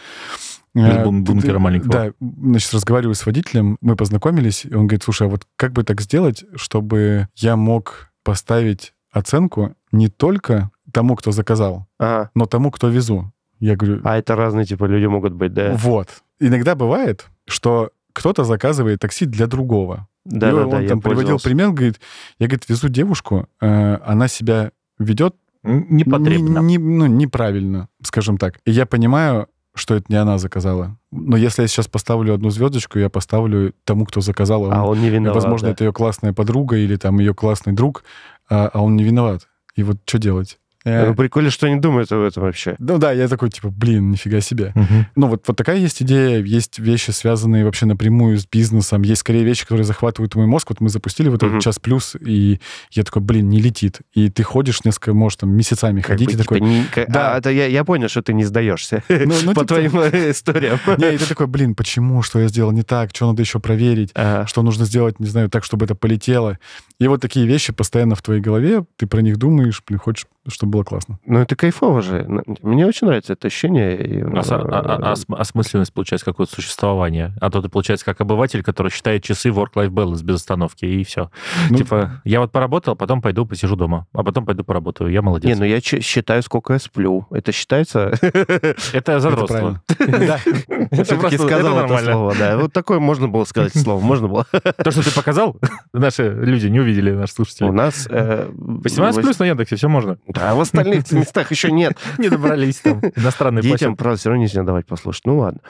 Без 0.75 0.85
Э, 0.85 1.03
ты- 1.05 1.11
бункера 1.11 1.59
маленького. 1.59 1.91
Да, 1.93 2.13
значит, 2.21 2.73
разговариваю 2.75 3.15
с 3.15 3.27
водителем, 3.27 3.77
мы 3.81 3.97
познакомились, 3.97 4.65
и 4.65 4.75
он 4.75 4.87
говорит, 4.87 5.03
слушай, 5.03 5.27
а 5.27 5.31
вот 5.31 5.47
как 5.57 5.73
бы 5.73 5.83
так 5.83 6.01
сделать, 6.01 6.45
чтобы 6.57 7.29
я 7.37 7.57
мог 7.57 8.13
поставить 8.23 8.93
оценку 9.11 9.75
не 9.93 10.09
только 10.09 10.71
тому, 10.93 11.17
кто 11.17 11.33
заказал, 11.33 11.87
Ага. 11.99 12.31
но 12.35 12.47
тому, 12.47 12.71
кто 12.71 12.89
везу. 12.89 13.33
Я 13.59 13.77
говорю, 13.77 14.01
А 14.05 14.17
это 14.17 14.37
разные 14.37 14.65
типа 14.65 14.85
люди 14.85 15.07
могут 15.07 15.33
быть, 15.33 15.53
да? 15.53 15.75
вот. 15.77 16.09
Иногда 16.41 16.75
бывает, 16.75 17.27
что 17.47 17.91
кто-то 18.13 18.45
заказывает 18.45 19.01
такси 19.01 19.27
для 19.27 19.47
другого. 19.47 20.09
Да, 20.25 20.51
И 20.51 20.55
да, 20.55 20.63
он 20.65 20.71
да, 20.71 20.81
я 20.81 20.89
там 20.89 21.01
приводил 21.01 21.39
пользовался. 21.39 21.45
пример, 21.49 21.71
говорит, 21.71 22.01
я, 22.39 22.47
говорит, 22.47 22.69
везу 22.69 22.89
девушку, 22.89 23.47
э, 23.61 23.99
она 24.05 24.29
себя 24.29 24.73
ведет 24.99 25.35
Непотребно. 25.63 26.59
не- 26.61 26.79
ну, 26.79 27.07
неправильно, 27.07 27.89
скажем 28.03 28.39
так. 28.39 28.59
И 28.65 28.71
я 28.71 28.87
понимаю, 28.87 29.47
что 29.75 29.95
это 29.95 30.07
не 30.09 30.17
она 30.17 30.39
заказала. 30.39 30.97
Но 31.13 31.37
если 31.37 31.63
я 31.63 31.69
сейчас 31.69 31.87
поставлю 31.87 32.35
одну 32.35 32.51
звездочку, 32.51 32.99
я 32.99 33.09
поставлю 33.09 33.73
тому, 33.85 34.05
кто 34.07 34.21
заказал. 34.21 34.65
А 34.73 34.83
он- 34.83 34.97
он 34.99 35.01
не 35.01 35.11
виноват, 35.11 35.37
возможно, 35.43 35.69
да. 35.69 35.73
это 35.73 35.85
ее 35.85 35.93
классная 35.93 36.33
подруга 36.33 36.77
или 36.77 36.97
там 36.97 37.19
ее 37.19 37.35
классный 37.35 37.73
друг, 37.73 38.05
а, 38.49 38.69
а 38.73 38.83
он 38.83 38.97
не 38.97 39.05
виноват. 39.05 39.49
И 39.77 39.83
вот 39.83 39.99
что 40.07 40.19
делать? 40.19 40.59
Э, 40.85 41.09
Ну, 41.09 41.15
прикольно, 41.15 41.51
что 41.51 41.67
они 41.67 41.77
думают 41.79 42.11
об 42.13 42.21
этом 42.23 42.43
вообще. 42.45 42.75
Ну 42.79 42.97
да, 42.99 43.13
я 43.13 43.29
такой, 43.29 43.51
типа, 43.51 43.69
блин, 43.71 44.11
нифига 44.11 44.41
себе. 44.41 44.73
Мгм. 44.75 45.07
Ну, 45.15 45.27
вот, 45.27 45.45
вот 45.47 45.57
такая 45.57 45.77
есть 45.77 46.01
идея, 46.03 46.43
есть 46.43 46.79
вещи, 46.79 47.11
связанные 47.11 47.65
вообще 47.67 47.85
напрямую 47.87 48.39
с 48.39 48.47
бизнесом, 48.47 49.03
есть 49.03 49.21
скорее 49.21 49.45
вещи, 49.45 49.63
которые 49.65 49.85
захватывают 49.85 50.35
мой 50.37 50.47
мозг. 50.47 50.71
Вот 50.71 50.81
мы 50.81 50.89
запустили 50.89 51.29
вот 51.29 51.43
Мгм. 51.43 51.51
этот 51.53 51.63
час 51.65 51.79
плюс, 51.79 52.17
и 52.19 52.61
я 52.93 53.03
такой, 53.03 53.21
блин, 53.23 53.49
не 53.51 53.61
летит. 53.61 53.99
И 54.15 54.31
ты 54.31 54.43
ходишь 54.43 54.85
несколько, 54.85 55.13
может, 55.13 55.41
там, 55.41 55.51
месяцами 55.51 56.01
Как 56.01 56.13
ходить, 56.13 56.29
бы, 56.29 56.33
и 56.33 56.37
типа, 56.37 56.45
такой... 56.55 56.61
не- 56.61 56.85
Да. 57.09 57.35
А, 57.35 57.39
это 57.39 57.51
я, 57.51 57.67
я 57.67 57.85
понял, 57.85 58.09
что 58.09 58.23
ты 58.23 58.33
не 58.33 58.45
сдаешься. 58.45 59.03
Ну, 59.09 59.35
ну, 59.45 59.53
По 59.55 59.61
типа- 59.61 59.65
твоим 59.67 59.99
э, 60.01 60.31
историям. 60.31 60.79
Не, 60.99 61.15
и 61.15 61.19
ты 61.19 61.27
такой, 61.27 61.47
блин, 61.47 61.75
почему, 61.75 62.23
что 62.23 62.41
я 62.41 62.49
сделал 62.49 62.73
не 62.73 62.83
так, 62.83 63.11
что 63.15 63.27
надо 63.27 63.43
еще 63.43 63.61
проверить, 63.61 64.11
Ага. 64.15 64.47
что 64.47 64.63
нужно 64.63 64.87
сделать, 64.87 65.21
не 65.21 65.27
знаю, 65.27 65.51
так, 65.51 65.65
чтобы 65.65 65.85
это 65.85 65.95
полетело. 65.95 66.59
И 66.99 67.07
вот 67.07 67.21
такие 67.21 67.47
вещи 67.47 67.73
постоянно 67.73 68.15
в 68.15 68.23
твоей 68.23 68.41
голове, 68.41 68.85
ты 68.97 69.07
про 69.07 69.21
них 69.21 69.37
думаешь, 69.37 69.83
блин, 69.87 69.99
хочешь, 69.99 70.27
чтобы 70.49 70.70
было 70.71 70.83
классно. 70.85 71.19
Ну, 71.27 71.39
это 71.41 71.57
кайфово 71.57 72.01
же. 72.03 72.25
Ну, 72.29 72.43
Мне 72.63 72.87
очень 72.87 73.07
нравится 73.07 73.35
это 73.35 73.49
ощущение. 73.49 73.97
и, 73.97 74.23
Ос- 74.23 74.51
а- 74.51 74.57
а- 74.57 74.81
а- 74.97 75.09
э, 75.09 75.13
ос- 75.13 75.27
осмысленность, 75.29 75.93
получается, 75.93 76.25
какое-то 76.25 76.55
существование. 76.55 77.35
А 77.41 77.51
то 77.51 77.61
ты, 77.61 77.69
получается, 77.69 78.05
как 78.07 78.21
обыватель, 78.21 78.63
который 78.63 78.91
считает 78.91 79.23
часы 79.23 79.49
work-life 79.51 79.91
balance 79.91 80.23
без 80.25 80.37
остановки, 80.37 80.85
и 80.85 81.05
все. 81.05 81.31
Ну, 81.69 81.77
Типа, 81.77 82.21
я 82.25 82.41
вот 82.41 82.53
поработал, 82.53 82.97
потом 82.97 83.21
пойду 83.23 83.45
посижу 83.47 83.77
дома, 83.77 84.07
а 84.13 84.23
потом 84.23 84.47
пойду 84.47 84.65
поработаю. 84.65 85.11
Я 85.11 85.23
молодец. 85.23 85.49
Не, 85.49 85.55
ну 85.55 85.65
я 85.65 85.81
ч- 85.81 86.01
считаю, 86.01 86.43
сколько 86.43 86.73
я 86.75 86.79
сплю. 86.79 87.27
Это 87.31 87.53
считается... 87.53 88.13
это 88.93 89.21
задротство. 89.21 89.83
Все-таки 89.89 91.15
просто- 91.21 91.39
сказал 91.39 91.79
это 91.85 91.99
слово, 91.99 92.35
да. 92.39 92.57
Вот 92.59 92.73
такое 92.73 92.99
можно 93.01 93.29
было 93.29 93.45
сказать 93.45 93.77
слово, 93.77 94.01
можно 94.01 94.29
было. 94.29 94.47
То, 94.85 94.91
что 94.91 95.03
ты 95.03 95.15
показал, 95.15 95.57
наши 95.93 96.29
люди 96.29 96.67
не 96.69 96.81
увидели, 96.81 97.11
наши 97.13 97.33
У 97.33 97.37
слушатели. 97.37 97.69
нас... 97.71 98.07
э, 98.11 98.49
18 98.53 99.17
вось- 99.19 99.23
плюс 99.25 99.39
на 99.39 99.45
Яндексе, 99.47 99.77
все 99.77 99.89
можно. 99.89 100.19
Да, 100.29 100.55
в 100.61 100.63
остальных 100.63 101.11
местах 101.13 101.51
еще 101.51 101.71
нет. 101.71 101.97
Не 102.19 102.29
добрались 102.29 102.77
там. 102.77 103.01
Иностранные 103.17 103.63
Детям, 103.63 103.97
правда, 103.97 104.19
все 104.19 104.29
равно 104.29 104.43
нельзя 104.45 104.63
давать 104.63 104.87
послушать. 104.87 105.25
Ну 105.25 105.39
ладно. 105.39 105.61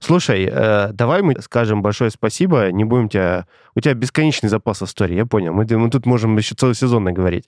Слушай, 0.00 0.48
э, 0.50 0.92
давай 0.92 1.22
мы 1.22 1.40
скажем 1.40 1.82
большое 1.82 2.10
спасибо, 2.10 2.70
не 2.70 2.84
будем 2.84 3.08
тебя... 3.08 3.46
У 3.74 3.80
тебя 3.80 3.94
бесконечный 3.94 4.48
запас 4.48 4.82
истории, 4.82 5.16
я 5.16 5.26
понял. 5.26 5.52
Мы, 5.52 5.66
мы 5.76 5.90
тут 5.90 6.06
можем 6.06 6.36
еще 6.36 6.54
целый 6.54 6.74
сезон 6.74 7.04
наговорить. 7.04 7.44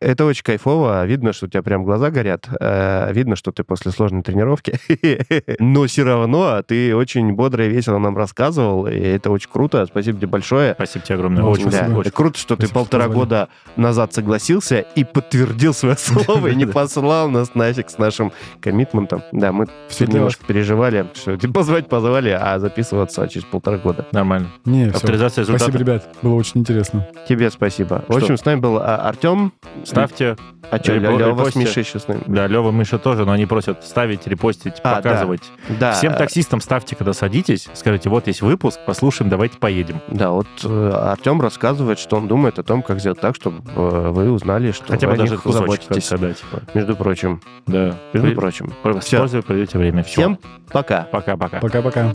Это 0.00 0.24
очень 0.24 0.42
кайфово. 0.44 1.04
Видно, 1.06 1.32
что 1.32 1.46
у 1.46 1.48
тебя 1.48 1.62
прям 1.62 1.84
глаза 1.84 2.10
горят. 2.10 2.48
Э, 2.60 3.12
Видно, 3.12 3.34
что 3.36 3.50
ты 3.50 3.64
после 3.64 3.90
сложной 3.90 4.22
тренировки. 4.22 4.78
Но 5.58 5.86
все 5.86 6.04
равно 6.04 6.62
ты 6.62 6.94
очень 6.94 7.32
бодро 7.32 7.66
и 7.66 7.68
весело 7.68 7.98
нам 7.98 8.16
рассказывал. 8.16 8.86
И 8.86 8.96
это 8.96 9.30
очень 9.30 9.50
круто. 9.50 9.84
Спасибо 9.86 10.18
тебе 10.18 10.28
большое. 10.28 10.74
Спасибо 10.74 11.04
тебе 11.04 11.14
огромное. 11.16 11.42
Ну, 11.42 11.50
Очень, 11.50 11.70
Да, 11.70 11.88
это 12.00 12.10
круто, 12.12 12.38
что 12.38 12.54
ты 12.54 12.66
Спасибо, 12.66 12.68
что 12.68 12.74
полтора 12.74 13.04
позвали. 13.06 13.18
года 13.18 13.48
назад 13.76 14.14
согласился 14.14 14.80
и 14.80 15.02
подтвердил 15.04 15.74
свое 15.74 15.96
слово 15.98 16.48
и 16.48 16.54
не 16.54 16.66
послал 16.66 17.28
нас 17.28 17.54
нафиг 17.54 17.90
с 17.90 17.98
нашим 17.98 18.32
коммитментом. 18.60 19.22
Да, 19.32 19.50
мы 19.52 19.66
для 19.98 20.06
немножко 20.06 20.44
переживали, 20.46 21.06
что 21.14 21.36
типа, 21.36 21.54
позвать 21.58 21.88
позвали, 21.88 22.30
а 22.30 22.58
записываться 22.60 23.26
через 23.28 23.46
полтора 23.46 23.78
года. 23.78 24.06
Нормально. 24.12 24.48
Не, 24.64 24.88
все. 24.90 24.96
Авторизация 24.96 25.42
результата. 25.42 25.70
Спасибо, 25.70 25.78
ребят. 25.90 26.08
Было 26.22 26.34
очень 26.34 26.60
интересно. 26.60 27.08
Тебе 27.28 27.50
спасибо. 27.50 28.04
В 28.06 28.12
Что? 28.12 28.16
общем, 28.22 28.36
с 28.36 28.44
нами 28.44 28.60
был 28.60 28.78
а, 28.78 28.96
Артем. 29.08 29.52
Ставьте. 29.88 30.36
А 30.70 30.76
что, 30.78 30.92
Репо- 30.94 31.16
Лева 31.16 31.50
с. 31.50 31.54
Мишей 31.54 31.82
еще 31.82 31.98
с 31.98 32.06
нами? 32.08 32.20
Да, 32.26 32.46
Лева, 32.46 32.70
Миша 32.70 32.98
тоже, 32.98 33.24
но 33.24 33.32
они 33.32 33.46
просят 33.46 33.84
ставить, 33.84 34.26
репостить, 34.26 34.74
А, 34.82 34.96
показывать. 34.96 35.40
Да. 35.80 35.92
Всем 35.92 36.14
таксистам 36.14 36.60
ставьте, 36.60 36.94
когда 36.94 37.14
садитесь. 37.14 37.68
Скажите, 37.72 38.10
вот 38.10 38.26
есть 38.26 38.42
выпуск, 38.42 38.78
послушаем, 38.86 39.30
давайте 39.30 39.56
поедем. 39.58 40.00
Да, 40.08 40.30
вот 40.30 40.46
э, 40.64 40.90
Артем 40.90 41.40
рассказывает, 41.40 41.98
что 41.98 42.16
он 42.16 42.28
думает 42.28 42.58
о 42.58 42.62
том, 42.62 42.82
как 42.82 43.00
сделать 43.00 43.18
так, 43.20 43.34
чтобы 43.34 43.62
э, 43.74 44.10
вы 44.10 44.30
узнали, 44.30 44.72
что 44.72 44.84
Хотя 44.88 45.06
вы 45.06 45.14
бы 45.14 45.22
о 45.22 45.24
даже 45.24 45.32
них 45.36 45.42
заботитесь. 45.44 46.08
да, 46.10 46.32
типа. 46.34 46.62
Между 46.74 46.96
прочим. 46.96 47.40
Да. 47.66 47.94
Между 48.12 48.28
Вы- 48.28 48.34
прочим. 48.34 48.72
Используя, 48.84 49.40
проведете 49.42 49.78
время. 49.78 50.02
Всё. 50.02 50.20
Всем 50.20 50.38
пока. 50.70 51.08
Пока-пока. 51.10 51.60
Пока-пока. 51.60 52.14